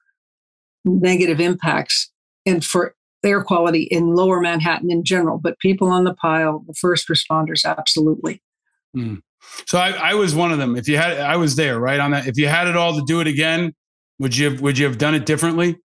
negative 0.85 1.41
impacts 1.41 2.11
and 2.47 2.65
for 2.65 2.95
air 3.25 3.43
quality 3.43 3.83
in 3.85 4.15
lower 4.15 4.41
Manhattan 4.41 4.91
in 4.91 5.05
general, 5.05 5.39
but 5.39 5.59
people 5.61 5.89
on 5.89 6.05
the 6.05 6.15
pile, 6.15 6.65
the 6.67 6.75
first 6.75 7.09
responders, 7.09 7.65
absolutely. 7.65 8.43
Mm. 8.97 9.23
So 9.67 9.79
I, 9.79 9.91
I, 10.11 10.15
was 10.15 10.35
one 10.35 10.53
of 10.53 10.59
them. 10.59 10.77
If 10.77 10.89
you 10.89 10.97
had, 10.97 11.19
I 11.19 11.37
was 11.37 11.57
there, 11.57 11.79
right 11.79 12.01
on 12.01 12.13
that. 12.13 12.27
If 12.27 12.37
you 12.37 12.49
had 12.49 12.69
it 12.69 12.77
all 12.77 12.95
to 12.95 13.05
do 13.07 13.21
it 13.21 13.27
again, 13.27 13.75
would 14.19 14.37
you 14.37 14.51
have, 14.51 14.61
would 14.61 14.79
you 14.79 14.87
have 14.87 14.99
done 14.99 15.15
it 15.15 15.27
differently? 15.27 15.79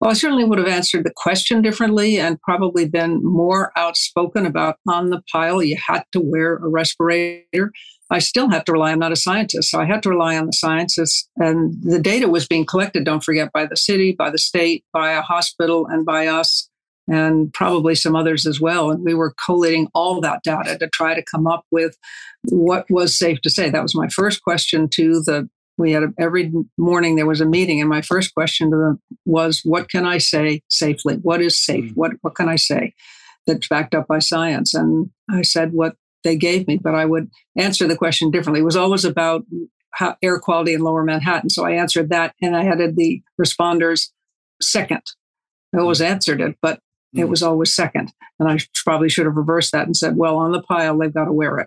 Well, 0.00 0.10
I 0.10 0.14
certainly 0.14 0.44
would 0.44 0.58
have 0.58 0.68
answered 0.68 1.04
the 1.04 1.12
question 1.16 1.60
differently 1.60 2.20
and 2.20 2.40
probably 2.42 2.88
been 2.88 3.20
more 3.24 3.72
outspoken 3.76 4.46
about 4.46 4.76
on 4.86 5.10
the 5.10 5.22
pile. 5.32 5.60
You 5.60 5.76
had 5.84 6.04
to 6.12 6.20
wear 6.20 6.54
a 6.56 6.68
respirator. 6.68 7.72
I 8.10 8.20
still 8.20 8.48
have 8.48 8.64
to 8.64 8.72
rely. 8.72 8.92
I'm 8.92 9.00
not 9.00 9.12
a 9.12 9.16
scientist, 9.16 9.70
so 9.70 9.80
I 9.80 9.84
had 9.84 10.02
to 10.04 10.08
rely 10.08 10.36
on 10.36 10.46
the 10.46 10.52
scientists. 10.52 11.28
And 11.36 11.74
the 11.82 11.98
data 11.98 12.28
was 12.28 12.46
being 12.46 12.64
collected. 12.64 13.04
Don't 13.04 13.24
forget 13.24 13.52
by 13.52 13.66
the 13.66 13.76
city, 13.76 14.14
by 14.16 14.30
the 14.30 14.38
state, 14.38 14.84
by 14.92 15.12
a 15.12 15.20
hospital, 15.20 15.86
and 15.86 16.06
by 16.06 16.28
us, 16.28 16.70
and 17.08 17.52
probably 17.52 17.94
some 17.96 18.14
others 18.14 18.46
as 18.46 18.60
well. 18.60 18.90
And 18.90 19.04
we 19.04 19.14
were 19.14 19.34
collating 19.44 19.88
all 19.94 20.20
that 20.20 20.42
data 20.44 20.78
to 20.78 20.88
try 20.88 21.14
to 21.14 21.24
come 21.28 21.46
up 21.46 21.64
with 21.72 21.98
what 22.44 22.86
was 22.88 23.18
safe 23.18 23.40
to 23.42 23.50
say. 23.50 23.68
That 23.68 23.82
was 23.82 23.96
my 23.96 24.08
first 24.08 24.42
question 24.42 24.88
to 24.90 25.22
the. 25.22 25.50
We 25.78 25.92
had 25.92 26.02
a, 26.02 26.08
every 26.18 26.52
morning 26.76 27.16
there 27.16 27.26
was 27.26 27.40
a 27.40 27.46
meeting, 27.46 27.80
and 27.80 27.88
my 27.88 28.02
first 28.02 28.34
question 28.34 28.70
to 28.70 28.76
them 28.76 29.00
was, 29.24 29.60
"What 29.64 29.88
can 29.88 30.04
I 30.04 30.18
say 30.18 30.62
safely? 30.68 31.14
What 31.22 31.40
is 31.40 31.64
safe? 31.64 31.84
Mm-hmm. 31.84 31.94
What 31.94 32.12
what 32.22 32.34
can 32.34 32.48
I 32.48 32.56
say?" 32.56 32.94
That's 33.46 33.68
backed 33.68 33.94
up 33.94 34.06
by 34.08 34.18
science. 34.18 34.74
And 34.74 35.10
I 35.30 35.42
said 35.42 35.72
what 35.72 35.96
they 36.24 36.36
gave 36.36 36.66
me, 36.66 36.76
but 36.76 36.94
I 36.94 37.04
would 37.04 37.30
answer 37.56 37.86
the 37.86 37.96
question 37.96 38.30
differently. 38.30 38.60
It 38.60 38.64
was 38.64 38.76
always 38.76 39.04
about 39.04 39.44
how, 39.94 40.16
air 40.22 40.38
quality 40.38 40.74
in 40.74 40.80
lower 40.80 41.02
Manhattan. 41.02 41.50
So 41.50 41.64
I 41.64 41.72
answered 41.72 42.10
that 42.10 42.34
and 42.42 42.56
I 42.56 42.66
added 42.66 42.96
the 42.96 43.22
responders 43.40 44.08
second. 44.60 45.02
I 45.74 45.78
always 45.78 46.00
answered 46.00 46.40
it, 46.40 46.56
but 46.60 46.80
mm. 47.16 47.20
it 47.20 47.28
was 47.28 47.42
always 47.42 47.74
second. 47.74 48.12
And 48.38 48.50
I 48.50 48.58
probably 48.84 49.08
should 49.08 49.26
have 49.26 49.36
reversed 49.36 49.72
that 49.72 49.86
and 49.86 49.96
said, 49.96 50.16
well, 50.16 50.36
on 50.36 50.52
the 50.52 50.62
pile, 50.62 50.98
they've 50.98 51.12
got 51.12 51.24
to 51.24 51.32
wear 51.32 51.58
it. 51.58 51.66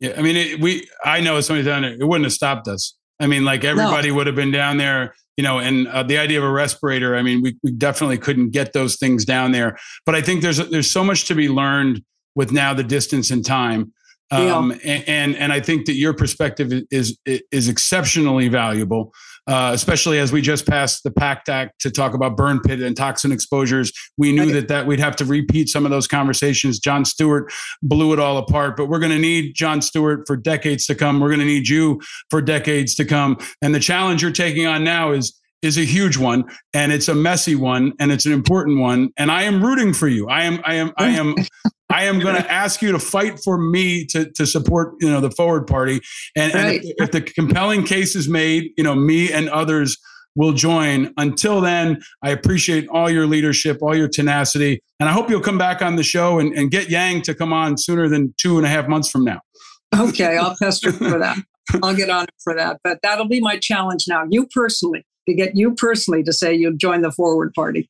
Yeah. 0.00 0.14
I 0.16 0.22
mean, 0.22 0.36
it, 0.36 0.60
we, 0.60 0.88
I 1.04 1.20
know 1.20 1.36
it's 1.36 1.46
somebody 1.46 1.66
down 1.66 1.82
there, 1.82 1.92
it 1.92 2.04
wouldn't 2.04 2.24
have 2.24 2.32
stopped 2.32 2.68
us. 2.68 2.96
I 3.20 3.26
mean, 3.26 3.44
like 3.44 3.64
everybody 3.64 4.08
no. 4.08 4.14
would 4.14 4.26
have 4.26 4.36
been 4.36 4.50
down 4.50 4.78
there, 4.78 5.14
you 5.36 5.44
know, 5.44 5.58
and 5.58 5.86
uh, 5.88 6.02
the 6.02 6.16
idea 6.18 6.38
of 6.38 6.44
a 6.44 6.50
respirator, 6.50 7.16
I 7.16 7.22
mean, 7.22 7.42
we, 7.42 7.56
we 7.62 7.70
definitely 7.70 8.18
couldn't 8.18 8.50
get 8.50 8.72
those 8.72 8.96
things 8.96 9.24
down 9.24 9.52
there. 9.52 9.78
But 10.06 10.14
I 10.14 10.22
think 10.22 10.42
there's, 10.42 10.56
there's 10.70 10.90
so 10.90 11.04
much 11.04 11.26
to 11.26 11.34
be 11.34 11.48
learned 11.48 12.02
with 12.34 12.50
now 12.50 12.72
the 12.72 12.82
distance 12.82 13.30
and 13.30 13.44
time. 13.44 13.92
Um, 14.30 14.70
yeah. 14.84 15.02
and, 15.06 15.36
and 15.36 15.52
I 15.52 15.60
think 15.60 15.86
that 15.86 15.94
your 15.94 16.14
perspective 16.14 16.72
is 16.92 17.18
is 17.26 17.68
exceptionally 17.68 18.46
valuable, 18.46 19.12
uh, 19.46 19.70
especially 19.74 20.18
as 20.18 20.32
we 20.32 20.40
just 20.40 20.66
passed 20.66 21.02
the 21.02 21.10
PACT 21.10 21.48
Act 21.48 21.80
to 21.80 21.90
talk 21.90 22.14
about 22.14 22.36
burn 22.36 22.60
pit 22.60 22.80
and 22.80 22.96
toxin 22.96 23.32
exposures. 23.32 23.92
We 24.16 24.32
knew 24.32 24.52
that 24.52 24.68
that 24.68 24.86
we'd 24.86 25.00
have 25.00 25.16
to 25.16 25.24
repeat 25.24 25.68
some 25.68 25.84
of 25.84 25.90
those 25.90 26.06
conversations. 26.06 26.78
Jon 26.78 27.04
Stewart 27.04 27.52
blew 27.82 28.12
it 28.12 28.18
all 28.18 28.38
apart, 28.38 28.76
but 28.76 28.86
we're 28.86 28.98
going 28.98 29.12
to 29.12 29.18
need 29.18 29.54
Jon 29.54 29.82
Stewart 29.82 30.24
for 30.26 30.36
decades 30.36 30.86
to 30.86 30.94
come. 30.94 31.20
We're 31.20 31.28
going 31.28 31.40
to 31.40 31.46
need 31.46 31.68
you 31.68 32.00
for 32.28 32.40
decades 32.40 32.94
to 32.96 33.04
come. 33.04 33.38
And 33.62 33.74
the 33.74 33.80
challenge 33.80 34.22
you're 34.22 34.30
taking 34.30 34.66
on 34.66 34.84
now 34.84 35.12
is 35.12 35.39
is 35.62 35.76
a 35.76 35.84
huge 35.84 36.16
one 36.16 36.44
and 36.74 36.92
it's 36.92 37.08
a 37.08 37.14
messy 37.14 37.54
one 37.54 37.92
and 37.98 38.10
it's 38.10 38.26
an 38.26 38.32
important 38.32 38.78
one 38.78 39.10
and 39.16 39.30
i 39.30 39.42
am 39.42 39.64
rooting 39.64 39.92
for 39.92 40.08
you 40.08 40.28
i 40.28 40.42
am 40.42 40.60
i 40.64 40.74
am 40.74 40.92
i 40.96 41.08
am 41.08 41.34
I 41.90 42.04
am 42.04 42.20
going 42.20 42.36
to 42.36 42.50
ask 42.50 42.80
you 42.82 42.92
to 42.92 43.00
fight 43.00 43.40
for 43.40 43.58
me 43.58 44.06
to, 44.06 44.30
to 44.30 44.46
support, 44.46 44.94
you 45.00 45.10
know, 45.10 45.20
the 45.20 45.32
forward 45.32 45.66
party. 45.66 46.00
And, 46.36 46.54
right. 46.54 46.80
and 46.80 46.84
if, 46.84 46.94
if, 46.98 47.10
the 47.10 47.20
compelling 47.20 47.84
case 47.84 48.14
is 48.14 48.28
made, 48.28 48.70
you 48.78 48.84
know, 48.84 48.94
me 48.94 49.32
and 49.32 49.50
others 49.50 49.98
will 50.36 50.52
join. 50.52 51.12
Until 51.16 51.60
then, 51.60 52.00
I 52.22 52.30
appreciate 52.30 52.88
all 52.88 53.10
your 53.10 53.26
leadership, 53.26 53.78
all 53.82 53.96
your 53.96 54.08
tenacity. 54.08 54.82
And 55.00 55.08
I 55.08 55.12
hope 55.12 55.28
you'll 55.30 55.40
come 55.40 55.58
back 55.58 55.82
on 55.82 55.96
the 55.96 56.04
show 56.04 56.38
and, 56.38 56.56
and 56.56 56.70
get 56.70 56.90
Yang 56.90 57.22
to 57.22 57.34
come 57.34 57.52
on 57.52 57.76
sooner 57.76 58.08
than 58.08 58.34
two 58.38 58.56
and 58.56 58.66
a 58.66 58.68
half 58.68 58.86
months 58.86 59.10
from 59.10 59.24
now. 59.24 59.40
Okay, 59.98 60.38
I'll 60.38 60.56
pester 60.56 60.92
for 60.92 61.18
that. 61.18 61.36
I'll 61.82 61.96
get 61.96 62.10
on 62.10 62.26
for 62.42 62.54
that. 62.54 62.78
But 62.84 63.00
that'll 63.02 63.28
be 63.28 63.40
my 63.40 63.58
challenge 63.58 64.04
now. 64.08 64.24
You 64.30 64.46
personally, 64.46 65.04
to 65.30 65.36
get 65.36 65.56
you 65.56 65.74
personally 65.74 66.22
to 66.24 66.32
say 66.32 66.54
you'll 66.54 66.76
join 66.76 67.02
the 67.02 67.12
forward 67.12 67.54
party. 67.54 67.88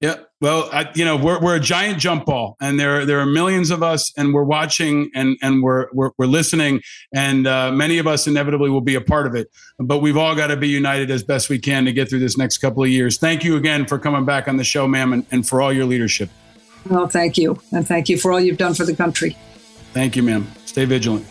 Yeah. 0.00 0.16
Well, 0.40 0.68
I, 0.72 0.90
you 0.94 1.04
know, 1.04 1.16
we're, 1.16 1.40
we're 1.40 1.56
a 1.56 1.60
giant 1.60 1.98
jump 1.98 2.26
ball 2.26 2.56
and 2.60 2.78
there, 2.78 3.06
there 3.06 3.20
are 3.20 3.26
millions 3.26 3.70
of 3.70 3.82
us 3.82 4.12
and 4.18 4.34
we're 4.34 4.44
watching 4.44 5.10
and, 5.14 5.38
and 5.40 5.62
we're, 5.62 5.86
we're, 5.92 6.10
we're 6.18 6.26
listening 6.26 6.82
and 7.14 7.46
uh, 7.46 7.72
many 7.72 7.98
of 7.98 8.06
us 8.06 8.26
inevitably 8.26 8.68
will 8.68 8.82
be 8.82 8.96
a 8.96 9.00
part 9.00 9.26
of 9.26 9.34
it, 9.34 9.48
but 9.78 9.98
we've 9.98 10.16
all 10.16 10.34
got 10.34 10.48
to 10.48 10.56
be 10.56 10.68
united 10.68 11.10
as 11.10 11.22
best 11.22 11.48
we 11.48 11.58
can 11.58 11.84
to 11.86 11.92
get 11.92 12.10
through 12.10 12.18
this 12.18 12.36
next 12.36 12.58
couple 12.58 12.82
of 12.82 12.90
years. 12.90 13.18
Thank 13.18 13.44
you 13.44 13.56
again 13.56 13.86
for 13.86 13.98
coming 13.98 14.26
back 14.26 14.46
on 14.46 14.58
the 14.58 14.64
show, 14.64 14.86
ma'am, 14.86 15.12
and, 15.12 15.26
and 15.30 15.48
for 15.48 15.62
all 15.62 15.72
your 15.72 15.86
leadership. 15.86 16.28
Well, 16.90 17.06
thank 17.08 17.38
you. 17.38 17.58
And 17.70 17.86
thank 17.86 18.08
you 18.08 18.18
for 18.18 18.32
all 18.32 18.40
you've 18.40 18.58
done 18.58 18.74
for 18.74 18.84
the 18.84 18.94
country. 18.94 19.36
Thank 19.92 20.16
you, 20.16 20.22
ma'am. 20.22 20.46
Stay 20.66 20.84
vigilant. 20.84 21.24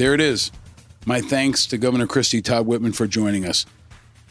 There 0.00 0.14
it 0.14 0.20
is. 0.22 0.50
My 1.04 1.20
thanks 1.20 1.66
to 1.66 1.76
Governor 1.76 2.06
Christie 2.06 2.40
Todd 2.40 2.64
Whitman 2.64 2.92
for 2.92 3.06
joining 3.06 3.44
us. 3.44 3.66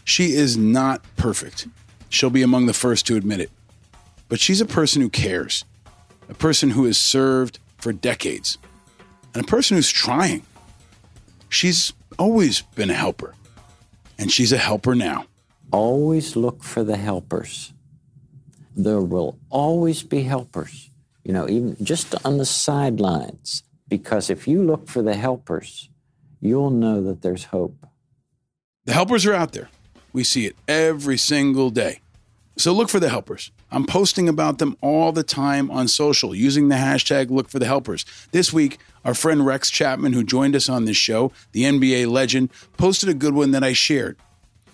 She 0.03 0.33
is 0.33 0.57
not 0.57 1.03
perfect. 1.15 1.67
She'll 2.09 2.31
be 2.31 2.41
among 2.41 2.65
the 2.65 2.73
first 2.73 3.05
to 3.05 3.15
admit 3.15 3.39
it. 3.39 3.51
But 4.29 4.39
she's 4.39 4.61
a 4.61 4.65
person 4.65 4.99
who 4.99 5.11
cares, 5.11 5.65
a 6.27 6.33
person 6.33 6.71
who 6.71 6.85
has 6.85 6.97
served 6.97 7.59
for 7.77 7.93
decades, 7.93 8.57
and 9.35 9.43
a 9.43 9.47
person 9.47 9.77
who's 9.77 9.91
trying. 9.91 10.41
She's 11.49 11.93
always 12.17 12.63
been 12.63 12.89
a 12.89 12.95
helper, 12.95 13.35
and 14.17 14.31
she's 14.31 14.51
a 14.51 14.57
helper 14.57 14.95
now. 14.95 15.27
Always 15.71 16.35
look 16.35 16.63
for 16.63 16.83
the 16.83 16.97
helpers. 16.97 17.73
There 18.75 19.01
will 19.01 19.37
always 19.51 20.01
be 20.01 20.23
helpers, 20.23 20.89
you 21.23 21.31
know, 21.31 21.47
even 21.47 21.77
just 21.83 22.15
on 22.25 22.39
the 22.39 22.45
sidelines 22.47 23.61
because 23.89 24.29
if 24.29 24.47
you 24.47 24.63
look 24.63 24.87
for 24.87 25.01
the 25.01 25.15
helpers, 25.15 25.89
you'll 26.39 26.69
know 26.69 27.01
that 27.03 27.21
there's 27.21 27.45
hope. 27.45 27.87
The 28.85 28.93
helpers 28.93 29.25
are 29.25 29.33
out 29.33 29.51
there. 29.51 29.69
We 30.13 30.23
see 30.23 30.45
it 30.45 30.55
every 30.67 31.17
single 31.17 31.69
day. 31.69 31.99
So 32.57 32.73
look 32.73 32.89
for 32.89 32.99
the 32.99 33.09
helpers. 33.09 33.51
I'm 33.71 33.85
posting 33.85 34.27
about 34.27 34.57
them 34.57 34.75
all 34.81 35.11
the 35.11 35.23
time 35.23 35.71
on 35.71 35.87
social 35.87 36.35
using 36.35 36.67
the 36.67 36.75
hashtag 36.75 37.29
look 37.29 37.49
for 37.49 37.59
the 37.59 37.65
helpers. 37.65 38.05
This 38.31 38.51
week, 38.51 38.79
our 39.05 39.13
friend 39.13 39.45
Rex 39.45 39.69
Chapman, 39.69 40.13
who 40.13 40.23
joined 40.23 40.55
us 40.55 40.67
on 40.67 40.85
this 40.85 40.97
show, 40.97 41.31
the 41.53 41.63
NBA 41.63 42.07
legend, 42.07 42.49
posted 42.77 43.07
a 43.07 43.13
good 43.13 43.33
one 43.33 43.51
that 43.51 43.63
I 43.63 43.73
shared. 43.73 44.17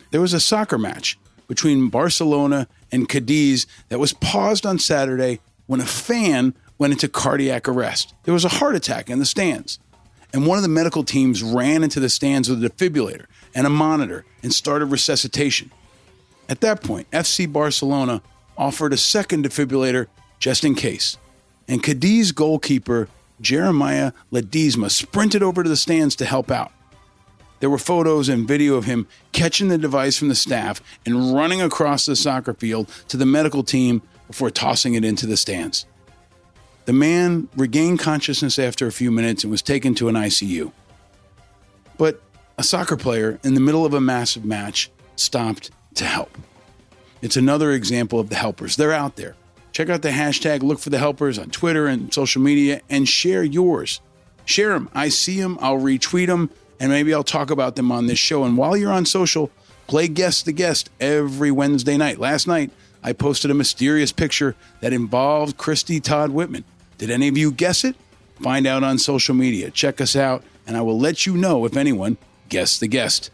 There 0.10 0.22
was 0.22 0.34
a 0.34 0.40
soccer 0.40 0.78
match 0.78 1.20
between 1.48 1.90
Barcelona 1.90 2.68
and 2.92 3.08
Cadiz 3.08 3.68
that 3.90 4.00
was 4.00 4.14
paused 4.14 4.66
on 4.66 4.80
Saturday 4.80 5.40
when 5.68 5.80
a 5.80 5.86
fan 5.86 6.56
went 6.78 6.94
into 6.94 7.08
cardiac 7.08 7.68
arrest. 7.68 8.14
There 8.24 8.34
was 8.34 8.46
a 8.46 8.50
heart 8.50 8.76
attack 8.76 9.10
in 9.10 9.20
the 9.20 9.26
stands. 9.26 9.80
And 10.34 10.46
one 10.46 10.58
of 10.58 10.64
the 10.64 10.70
medical 10.70 11.04
teams 11.04 11.42
ran 11.42 11.84
into 11.84 12.00
the 12.00 12.10
stands 12.10 12.50
with 12.50 12.64
a 12.64 12.70
defibrillator 12.70 13.26
and 13.54 13.66
a 13.66 13.70
monitor 13.70 14.26
and 14.44 14.54
started 14.54 14.88
resuscitation. 14.88 15.72
At 16.50 16.62
that 16.62 16.84
point, 16.84 17.10
FC 17.12 17.52
Barcelona 17.52 18.22
offered 18.58 18.94
a 18.94 18.98
second 18.98 19.46
defibrillator 19.46 20.08
just 20.40 20.66
in 20.66 20.76
case. 20.76 21.18
And 21.68 21.82
Cadiz 21.82 22.32
goalkeeper 22.34 23.08
Jeremiah 23.42 24.12
Ledesma 24.32 24.92
sprinted 24.92 25.42
over 25.42 25.64
to 25.64 25.70
the 25.70 25.78
stands 25.78 26.16
to 26.18 26.26
help 26.26 26.52
out. 26.52 26.72
There 27.60 27.70
were 27.70 27.78
photos 27.78 28.30
and 28.30 28.48
video 28.48 28.76
of 28.76 28.86
him 28.86 29.08
catching 29.32 29.70
the 29.70 29.78
device 29.78 30.18
from 30.18 30.28
the 30.28 30.36
staff 30.36 30.82
and 31.06 31.34
running 31.34 31.62
across 31.62 32.06
the 32.06 32.16
soccer 32.16 32.54
field 32.54 32.90
to 33.08 33.18
the 33.18 33.26
medical 33.26 33.64
team 33.64 34.02
before 34.28 34.50
tossing 34.50 34.94
it 34.94 35.06
into 35.06 35.26
the 35.26 35.38
stands. 35.38 35.86
The 36.86 36.94
man 36.94 37.50
regained 37.56 38.00
consciousness 38.00 38.60
after 38.60 38.86
a 38.86 38.92
few 38.92 39.12
minutes 39.12 39.44
and 39.44 39.52
was 39.52 39.62
taken 39.62 39.96
to 39.96 40.08
an 40.08 40.16
ICU. 40.16 40.72
But 41.98 42.22
a 42.58 42.64
soccer 42.64 42.96
player 42.96 43.40
in 43.44 43.56
the 43.56 43.60
middle 43.60 43.86
of 43.86 43.94
a 43.94 44.02
massive 44.02 44.46
match 44.46 44.92
stopped 45.16 45.72
to 45.96 46.06
help. 46.06 46.38
It's 47.22 47.38
another 47.38 47.72
example 47.72 48.20
of 48.20 48.30
the 48.30 48.36
helpers. 48.36 48.76
They're 48.76 48.92
out 48.92 49.16
there. 49.16 49.36
Check 49.72 49.90
out 49.90 50.04
the 50.04 50.10
hashtag 50.10 50.62
Look 50.62 50.80
for 50.80 50.90
the 50.90 51.00
Helpers 51.00 51.38
on 51.40 51.50
Twitter 51.50 51.88
and 51.88 52.14
social 52.14 52.42
media 52.42 52.82
and 52.90 53.10
share 53.10 53.44
yours. 53.44 54.00
Share 54.46 54.70
them. 54.70 54.90
I 54.94 55.10
see 55.10 55.42
them, 55.42 55.58
I'll 55.60 55.80
retweet 55.80 56.28
them, 56.28 56.50
and 56.80 56.92
maybe 56.92 57.14
I'll 57.14 57.24
talk 57.24 57.50
about 57.50 57.76
them 57.76 57.92
on 57.92 58.06
this 58.06 58.20
show. 58.20 58.44
And 58.44 58.58
while 58.58 58.78
you're 58.78 58.92
on 58.92 59.06
social, 59.06 59.52
play 59.88 60.08
Guess 60.08 60.44
the 60.44 60.54
Guest 60.54 60.92
every 61.00 61.52
Wednesday 61.52 61.98
night. 61.98 62.20
Last 62.20 62.48
night, 62.48 62.72
I 63.04 63.12
posted 63.12 63.52
a 63.52 63.56
mysterious 63.56 64.12
picture 64.12 64.56
that 64.82 64.94
involved 64.94 65.58
Christie 65.58 66.00
Todd 66.00 66.30
Whitman. 66.30 66.64
Did 66.98 67.10
any 67.10 67.28
of 67.28 67.38
you 67.38 67.52
guess 67.52 67.84
it? 67.84 67.96
Find 68.42 68.68
out 68.68 68.84
on 68.84 68.98
social 68.98 69.36
media. 69.36 69.72
Check 69.72 70.02
us 70.02 70.16
out, 70.16 70.44
and 70.68 70.76
I 70.76 70.82
will 70.82 71.00
let 71.00 71.26
you 71.26 71.38
know 71.38 71.66
if 71.66 71.78
anyone 71.78 72.18
guessed 72.50 72.80
the 72.80 72.88
guest. 72.88 73.32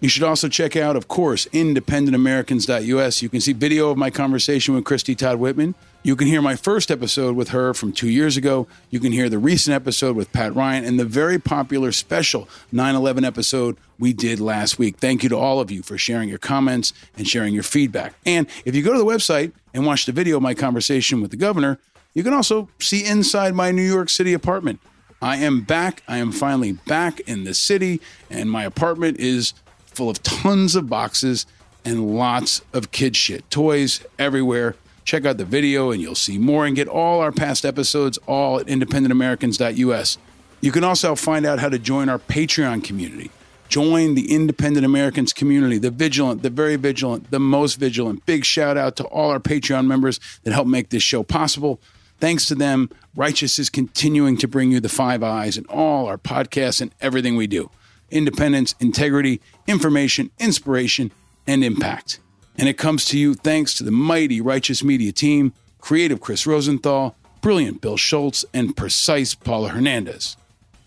You 0.00 0.08
should 0.08 0.22
also 0.22 0.48
check 0.48 0.76
out, 0.76 0.94
of 0.94 1.08
course, 1.08 1.46
independentamericans.us. 1.46 3.20
You 3.20 3.28
can 3.28 3.40
see 3.40 3.52
video 3.52 3.90
of 3.90 3.98
my 3.98 4.10
conversation 4.10 4.74
with 4.74 4.84
Christie 4.84 5.16
Todd 5.16 5.40
Whitman. 5.40 5.74
You 6.04 6.14
can 6.14 6.28
hear 6.28 6.40
my 6.40 6.54
first 6.54 6.92
episode 6.92 7.34
with 7.34 7.48
her 7.48 7.74
from 7.74 7.92
two 7.92 8.08
years 8.08 8.36
ago. 8.36 8.68
You 8.90 9.00
can 9.00 9.10
hear 9.10 9.28
the 9.28 9.38
recent 9.38 9.74
episode 9.74 10.14
with 10.14 10.32
Pat 10.32 10.54
Ryan 10.54 10.84
and 10.84 11.00
the 11.00 11.04
very 11.04 11.40
popular 11.40 11.90
special 11.90 12.48
9 12.70 12.94
11 12.94 13.24
episode 13.24 13.76
we 13.98 14.12
did 14.12 14.38
last 14.38 14.78
week. 14.78 14.98
Thank 14.98 15.24
you 15.24 15.28
to 15.30 15.36
all 15.36 15.58
of 15.58 15.72
you 15.72 15.82
for 15.82 15.98
sharing 15.98 16.28
your 16.28 16.38
comments 16.38 16.92
and 17.16 17.26
sharing 17.26 17.52
your 17.52 17.64
feedback. 17.64 18.14
And 18.24 18.46
if 18.64 18.76
you 18.76 18.82
go 18.84 18.92
to 18.92 18.98
the 18.98 19.04
website 19.04 19.50
and 19.74 19.84
watch 19.84 20.06
the 20.06 20.12
video 20.12 20.36
of 20.36 20.42
my 20.42 20.54
conversation 20.54 21.20
with 21.20 21.32
the 21.32 21.36
governor, 21.36 21.80
you 22.18 22.24
can 22.24 22.34
also 22.34 22.68
see 22.80 23.06
inside 23.06 23.54
my 23.54 23.70
New 23.70 23.80
York 23.80 24.10
City 24.10 24.32
apartment. 24.32 24.80
I 25.22 25.36
am 25.36 25.60
back. 25.60 26.02
I 26.08 26.18
am 26.18 26.32
finally 26.32 26.72
back 26.72 27.20
in 27.20 27.44
the 27.44 27.54
city, 27.54 28.00
and 28.28 28.50
my 28.50 28.64
apartment 28.64 29.20
is 29.20 29.54
full 29.86 30.10
of 30.10 30.20
tons 30.24 30.74
of 30.74 30.88
boxes 30.88 31.46
and 31.84 32.16
lots 32.16 32.60
of 32.72 32.90
kid 32.90 33.14
shit, 33.14 33.48
toys 33.52 34.04
everywhere. 34.18 34.74
Check 35.04 35.26
out 35.26 35.36
the 35.36 35.44
video 35.44 35.92
and 35.92 36.02
you'll 36.02 36.16
see 36.16 36.38
more 36.38 36.66
and 36.66 36.74
get 36.74 36.88
all 36.88 37.20
our 37.20 37.30
past 37.30 37.64
episodes 37.64 38.18
all 38.26 38.58
at 38.58 38.66
independentamericans.us. 38.66 40.18
You 40.60 40.72
can 40.72 40.82
also 40.82 41.14
find 41.14 41.46
out 41.46 41.60
how 41.60 41.68
to 41.68 41.78
join 41.78 42.08
our 42.08 42.18
Patreon 42.18 42.82
community. 42.82 43.30
Join 43.68 44.16
the 44.16 44.34
Independent 44.34 44.84
Americans 44.84 45.32
community, 45.32 45.78
the 45.78 45.92
vigilant, 45.92 46.42
the 46.42 46.50
very 46.50 46.74
vigilant, 46.74 47.30
the 47.30 47.38
most 47.38 47.76
vigilant. 47.76 48.26
Big 48.26 48.44
shout 48.44 48.76
out 48.76 48.96
to 48.96 49.04
all 49.04 49.30
our 49.30 49.38
Patreon 49.38 49.86
members 49.86 50.18
that 50.42 50.52
help 50.52 50.66
make 50.66 50.88
this 50.88 51.04
show 51.04 51.22
possible. 51.22 51.80
Thanks 52.20 52.46
to 52.46 52.54
them, 52.54 52.90
Righteous 53.14 53.58
is 53.58 53.70
continuing 53.70 54.36
to 54.38 54.48
bring 54.48 54.72
you 54.72 54.80
the 54.80 54.88
five 54.88 55.22
eyes 55.22 55.56
and 55.56 55.66
all 55.68 56.06
our 56.06 56.18
podcasts 56.18 56.80
and 56.80 56.94
everything 57.00 57.36
we 57.36 57.46
do 57.46 57.70
independence, 58.10 58.74
integrity, 58.80 59.38
information, 59.66 60.30
inspiration, 60.38 61.12
and 61.46 61.62
impact. 61.62 62.20
And 62.56 62.66
it 62.66 62.78
comes 62.78 63.04
to 63.06 63.18
you 63.18 63.34
thanks 63.34 63.74
to 63.74 63.84
the 63.84 63.90
mighty 63.90 64.40
Righteous 64.40 64.82
Media 64.82 65.12
team, 65.12 65.52
creative 65.78 66.18
Chris 66.20 66.46
Rosenthal, 66.46 67.14
brilliant 67.42 67.82
Bill 67.82 67.98
Schultz, 67.98 68.46
and 68.54 68.76
precise 68.76 69.34
Paula 69.34 69.68
Hernandez. 69.68 70.36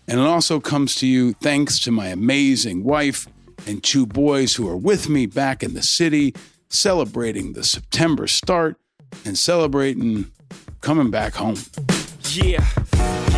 And 0.08 0.18
it 0.18 0.26
also 0.26 0.58
comes 0.58 0.96
to 0.96 1.06
you 1.06 1.32
thanks 1.34 1.78
to 1.80 1.90
my 1.92 2.08
amazing 2.08 2.82
wife 2.82 3.28
and 3.66 3.82
two 3.82 4.04
boys 4.04 4.56
who 4.56 4.68
are 4.68 4.76
with 4.76 5.08
me 5.08 5.26
back 5.26 5.62
in 5.62 5.74
the 5.74 5.82
city, 5.82 6.34
celebrating 6.68 7.52
the 7.52 7.62
September 7.62 8.26
start 8.26 8.76
and 9.24 9.38
celebrating 9.38 10.30
coming 10.82 11.10
back 11.10 11.34
home. 11.34 11.56
Yeah, 12.32 12.64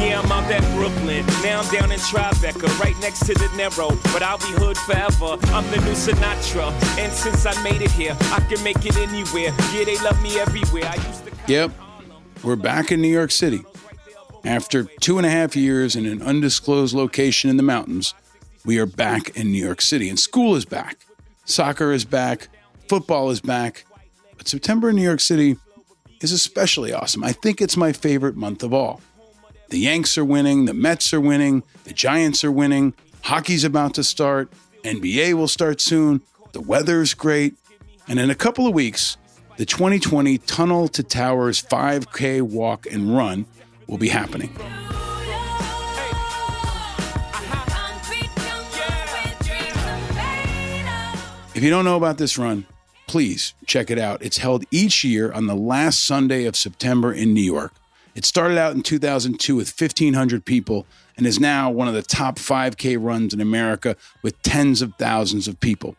yeah, 0.00 0.20
I'm 0.20 0.32
out 0.32 0.50
at 0.50 0.62
Brooklyn. 0.74 1.24
Now 1.42 1.60
I'm 1.60 1.72
down 1.72 1.92
in 1.92 1.98
Tribeca, 1.98 2.80
right 2.80 2.98
next 3.00 3.26
to 3.26 3.34
De 3.34 3.46
Niro. 3.48 3.90
But 4.12 4.22
I'll 4.22 4.38
be 4.38 4.52
hood 4.52 4.76
forever. 4.78 5.38
I'm 5.54 5.70
the 5.70 5.76
new 5.76 5.92
Sinatra. 5.92 6.72
And 6.98 7.12
since 7.12 7.46
I 7.46 7.60
made 7.62 7.82
it 7.82 7.90
here, 7.92 8.16
I 8.32 8.40
can 8.48 8.62
make 8.64 8.84
it 8.84 8.96
anywhere. 8.96 9.54
Yeah, 9.72 9.84
they 9.84 9.98
love 9.98 10.20
me 10.22 10.38
everywhere. 10.38 10.86
I 10.86 10.96
used 10.96 11.24
to. 11.26 11.32
Yep, 11.46 11.72
we're 12.42 12.56
back 12.56 12.90
in 12.90 13.00
New 13.00 13.08
York 13.08 13.30
City. 13.30 13.64
After 14.44 14.84
two 15.00 15.18
and 15.18 15.26
a 15.26 15.30
half 15.30 15.56
years 15.56 15.96
in 15.96 16.06
an 16.06 16.20
undisclosed 16.22 16.94
location 16.94 17.50
in 17.50 17.56
the 17.56 17.62
mountains, 17.62 18.14
we 18.64 18.78
are 18.78 18.86
back 18.86 19.36
in 19.36 19.52
New 19.52 19.64
York 19.64 19.80
City. 19.80 20.08
And 20.08 20.18
school 20.18 20.54
is 20.54 20.64
back. 20.64 21.06
Soccer 21.44 21.92
is 21.92 22.04
back. 22.04 22.48
Football 22.88 23.30
is 23.30 23.40
back. 23.40 23.84
But 24.36 24.48
September 24.48 24.90
in 24.90 24.96
New 24.96 25.02
York 25.02 25.20
City 25.20 25.56
is 26.20 26.32
especially 26.32 26.92
awesome. 26.92 27.24
I 27.24 27.32
think 27.32 27.60
it's 27.60 27.76
my 27.76 27.92
favorite 27.92 28.36
month 28.36 28.62
of 28.62 28.72
all. 28.72 29.00
The 29.70 29.78
Yanks 29.78 30.16
are 30.18 30.24
winning, 30.24 30.66
the 30.66 30.74
Mets 30.74 31.12
are 31.12 31.20
winning, 31.20 31.62
the 31.84 31.92
Giants 31.92 32.44
are 32.44 32.52
winning, 32.52 32.94
hockey's 33.22 33.64
about 33.64 33.94
to 33.94 34.04
start, 34.04 34.52
NBA 34.82 35.34
will 35.34 35.48
start 35.48 35.80
soon, 35.80 36.20
the 36.52 36.60
weather's 36.60 37.14
great, 37.14 37.54
and 38.06 38.18
in 38.20 38.30
a 38.30 38.34
couple 38.34 38.66
of 38.66 38.74
weeks, 38.74 39.16
the 39.56 39.64
2020 39.64 40.38
Tunnel 40.38 40.88
to 40.88 41.02
Towers 41.02 41.62
5K 41.62 42.42
walk 42.42 42.86
and 42.86 43.16
run 43.16 43.46
will 43.86 43.98
be 43.98 44.08
happening. 44.08 44.54
If 51.54 51.62
you 51.62 51.70
don't 51.70 51.84
know 51.84 51.96
about 51.96 52.18
this 52.18 52.36
run, 52.36 52.66
please 53.14 53.54
check 53.64 53.92
it 53.92 53.98
out. 53.98 54.20
It's 54.24 54.38
held 54.38 54.64
each 54.72 55.04
year 55.04 55.30
on 55.30 55.46
the 55.46 55.54
last 55.54 56.04
Sunday 56.04 56.46
of 56.46 56.56
September 56.56 57.12
in 57.12 57.32
New 57.32 57.44
York. 57.44 57.72
It 58.16 58.24
started 58.24 58.58
out 58.58 58.74
in 58.74 58.82
2002 58.82 59.54
with 59.54 59.72
1,500 59.80 60.44
people 60.44 60.84
and 61.16 61.24
is 61.24 61.38
now 61.38 61.70
one 61.70 61.86
of 61.86 61.94
the 61.94 62.02
top 62.02 62.40
5K 62.40 62.96
runs 63.00 63.32
in 63.32 63.40
America 63.40 63.94
with 64.24 64.42
tens 64.42 64.82
of 64.82 64.96
thousands 64.96 65.46
of 65.46 65.60
people. 65.60 65.94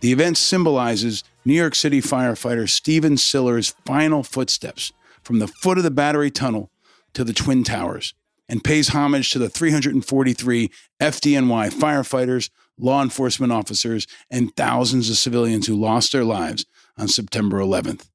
The 0.00 0.12
event 0.12 0.38
symbolizes 0.38 1.24
New 1.44 1.52
York 1.52 1.74
City 1.74 2.00
firefighter 2.00 2.66
Stephen 2.66 3.18
Siller's 3.18 3.74
final 3.84 4.22
footsteps 4.22 4.94
from 5.22 5.40
the 5.40 5.46
foot 5.46 5.76
of 5.76 5.84
the 5.84 5.90
Battery 5.90 6.30
Tunnel 6.30 6.70
to 7.12 7.22
the 7.22 7.34
Twin 7.34 7.64
Towers 7.64 8.14
and 8.48 8.64
pays 8.64 8.88
homage 8.88 9.30
to 9.32 9.38
the 9.38 9.50
343 9.50 10.70
FDNY 11.02 11.70
firefighters, 11.70 12.48
law 12.82 13.02
enforcement 13.02 13.52
officers, 13.52 14.06
and 14.30 14.54
thousands 14.56 15.10
of 15.10 15.16
civilians 15.16 15.66
who 15.66 15.74
lost 15.74 16.12
their 16.12 16.24
lives 16.24 16.66
on 16.96 17.08
September 17.08 17.58
11th. 17.58 18.08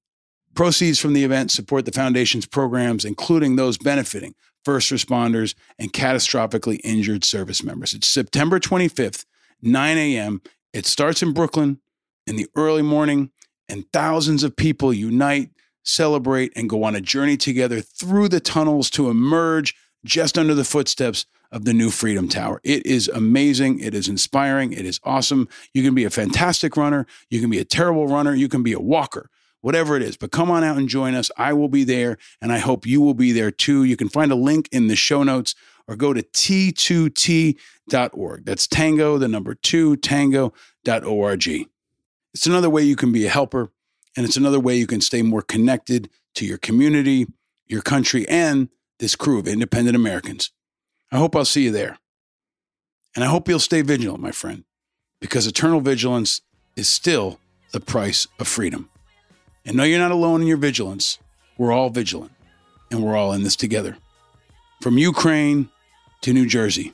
Proceeds 0.53 0.99
from 0.99 1.13
the 1.13 1.23
event 1.23 1.51
support 1.51 1.85
the 1.85 1.91
foundation's 1.91 2.45
programs, 2.45 3.03
including 3.03 3.55
those 3.55 3.77
benefiting 3.77 4.35
first 4.65 4.91
responders 4.91 5.53
and 5.77 5.93
catastrophically 5.93 6.81
injured 6.83 7.23
service 7.23 7.63
members. 7.63 7.93
It's 7.93 8.07
September 8.07 8.59
25th, 8.59 9.25
9 9.61 9.97
a.m. 9.97 10.41
It 10.73 10.85
starts 10.85 11.21
in 11.21 11.33
Brooklyn 11.33 11.79
in 12.25 12.35
the 12.35 12.47
early 12.55 12.81
morning, 12.81 13.31
and 13.69 13.85
thousands 13.93 14.43
of 14.43 14.55
people 14.55 14.91
unite, 14.91 15.51
celebrate, 15.83 16.51
and 16.55 16.69
go 16.69 16.83
on 16.83 16.95
a 16.95 17.01
journey 17.01 17.37
together 17.37 17.79
through 17.79 18.29
the 18.29 18.39
tunnels 18.39 18.89
to 18.91 19.09
emerge 19.09 19.75
just 20.05 20.37
under 20.37 20.53
the 20.53 20.63
footsteps 20.63 21.25
of 21.51 21.65
the 21.65 21.73
new 21.73 21.89
Freedom 21.89 22.29
Tower. 22.29 22.61
It 22.63 22.85
is 22.85 23.07
amazing. 23.09 23.79
It 23.79 23.93
is 23.93 24.07
inspiring. 24.07 24.71
It 24.71 24.85
is 24.85 24.99
awesome. 25.03 25.49
You 25.73 25.83
can 25.83 25.93
be 25.95 26.05
a 26.05 26.09
fantastic 26.09 26.77
runner. 26.77 27.05
You 27.29 27.41
can 27.41 27.49
be 27.49 27.59
a 27.59 27.65
terrible 27.65 28.07
runner. 28.07 28.33
You 28.33 28.47
can 28.47 28.63
be 28.63 28.73
a 28.73 28.79
walker, 28.79 29.29
whatever 29.61 29.97
it 29.97 30.03
is. 30.03 30.15
But 30.17 30.31
come 30.31 30.49
on 30.51 30.63
out 30.63 30.77
and 30.77 30.87
join 30.87 31.15
us. 31.15 31.31
I 31.37 31.53
will 31.53 31.69
be 31.69 31.83
there, 31.83 32.17
and 32.41 32.53
I 32.53 32.59
hope 32.59 32.85
you 32.85 33.01
will 33.01 33.13
be 33.13 33.31
there 33.31 33.51
too. 33.51 33.83
You 33.83 33.97
can 33.97 34.09
find 34.09 34.31
a 34.31 34.35
link 34.35 34.69
in 34.71 34.87
the 34.87 34.95
show 34.95 35.23
notes 35.23 35.55
or 35.87 35.95
go 35.95 36.13
to 36.13 36.21
t2t.org. 36.23 37.55
That's 38.45 38.67
tango, 38.67 39.17
the 39.17 39.27
number 39.27 39.55
two, 39.55 39.97
tango.org. 39.97 41.47
It's 42.33 42.47
another 42.47 42.69
way 42.69 42.83
you 42.83 42.95
can 42.95 43.11
be 43.11 43.25
a 43.25 43.29
helper, 43.29 43.71
and 44.17 44.25
it's 44.25 44.37
another 44.37 44.59
way 44.59 44.75
you 44.75 44.87
can 44.87 45.01
stay 45.01 45.21
more 45.21 45.41
connected 45.41 46.09
to 46.35 46.45
your 46.45 46.57
community, 46.57 47.27
your 47.67 47.81
country, 47.81 48.27
and 48.27 48.69
this 48.99 49.15
crew 49.15 49.39
of 49.39 49.47
independent 49.47 49.95
Americans. 49.95 50.51
I 51.11 51.17
hope 51.17 51.35
I'll 51.35 51.45
see 51.45 51.63
you 51.63 51.71
there. 51.71 51.97
And 53.15 53.23
I 53.23 53.27
hope 53.27 53.47
you'll 53.47 53.59
stay 53.59 53.81
vigilant, 53.81 54.21
my 54.21 54.31
friend, 54.31 54.63
because 55.21 55.47
eternal 55.47 55.79
vigilance 55.79 56.41
is 56.75 56.87
still 56.87 57.39
the 57.71 57.79
price 57.79 58.27
of 58.39 58.47
freedom. 58.47 58.89
And 59.65 59.77
no, 59.77 59.83
you're 59.83 59.99
not 59.99 60.11
alone 60.11 60.41
in 60.41 60.47
your 60.47 60.57
vigilance. 60.57 61.17
We're 61.57 61.71
all 61.71 61.89
vigilant, 61.89 62.31
and 62.91 63.01
we're 63.01 63.15
all 63.15 63.33
in 63.33 63.43
this 63.43 63.55
together. 63.55 63.97
From 64.81 64.97
Ukraine 64.97 65.69
to 66.21 66.33
New 66.33 66.45
Jersey, 66.45 66.93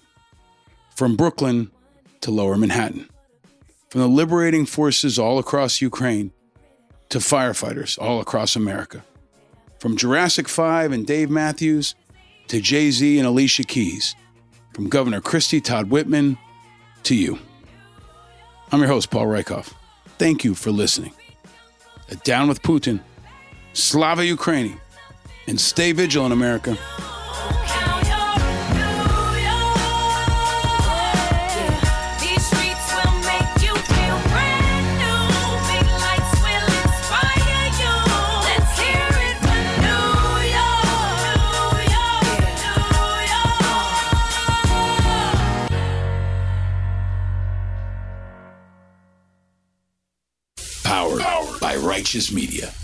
from 0.96 1.16
Brooklyn 1.16 1.72
to 2.22 2.32
lower 2.32 2.58
Manhattan, 2.58 3.10
from 3.90 4.02
the 4.02 4.08
liberating 4.08 4.66
forces 4.66 5.18
all 5.18 5.40
across 5.40 5.82
Ukraine 5.82 6.32
to 7.10 7.18
firefighters 7.18 8.00
all 8.00 8.22
across 8.22 8.56
America, 8.56 9.04
From 9.82 9.98
Jurassic 9.98 10.48
5 10.48 10.92
and 10.92 11.08
Dave 11.08 11.32
Matthews 11.32 11.96
to 12.50 12.62
Jay 12.62 12.92
Z 12.92 13.18
and 13.18 13.28
Alicia 13.28 13.64
Keys. 13.64 14.16
From 14.76 14.88
Governor 14.88 15.22
Christie 15.22 15.60
Todd 15.60 15.90
Whitman 15.90 16.38
to 17.02 17.16
you. 17.16 17.40
I'm 18.72 18.78
your 18.78 18.90
host, 18.90 19.10
Paul 19.10 19.26
Rieckhoff. 19.26 19.74
Thank 20.20 20.44
you 20.44 20.54
for 20.54 20.70
listening. 20.70 21.14
At 22.12 22.24
Down 22.24 22.48
with 22.48 22.62
Putin, 22.62 23.00
Slava 23.74 24.22
Ukraini, 24.22 24.78
and 25.48 25.60
stay 25.60 25.94
vigilant, 25.94 26.32
America. 26.32 26.78
Righteous 51.92 52.32
Media. 52.32 52.81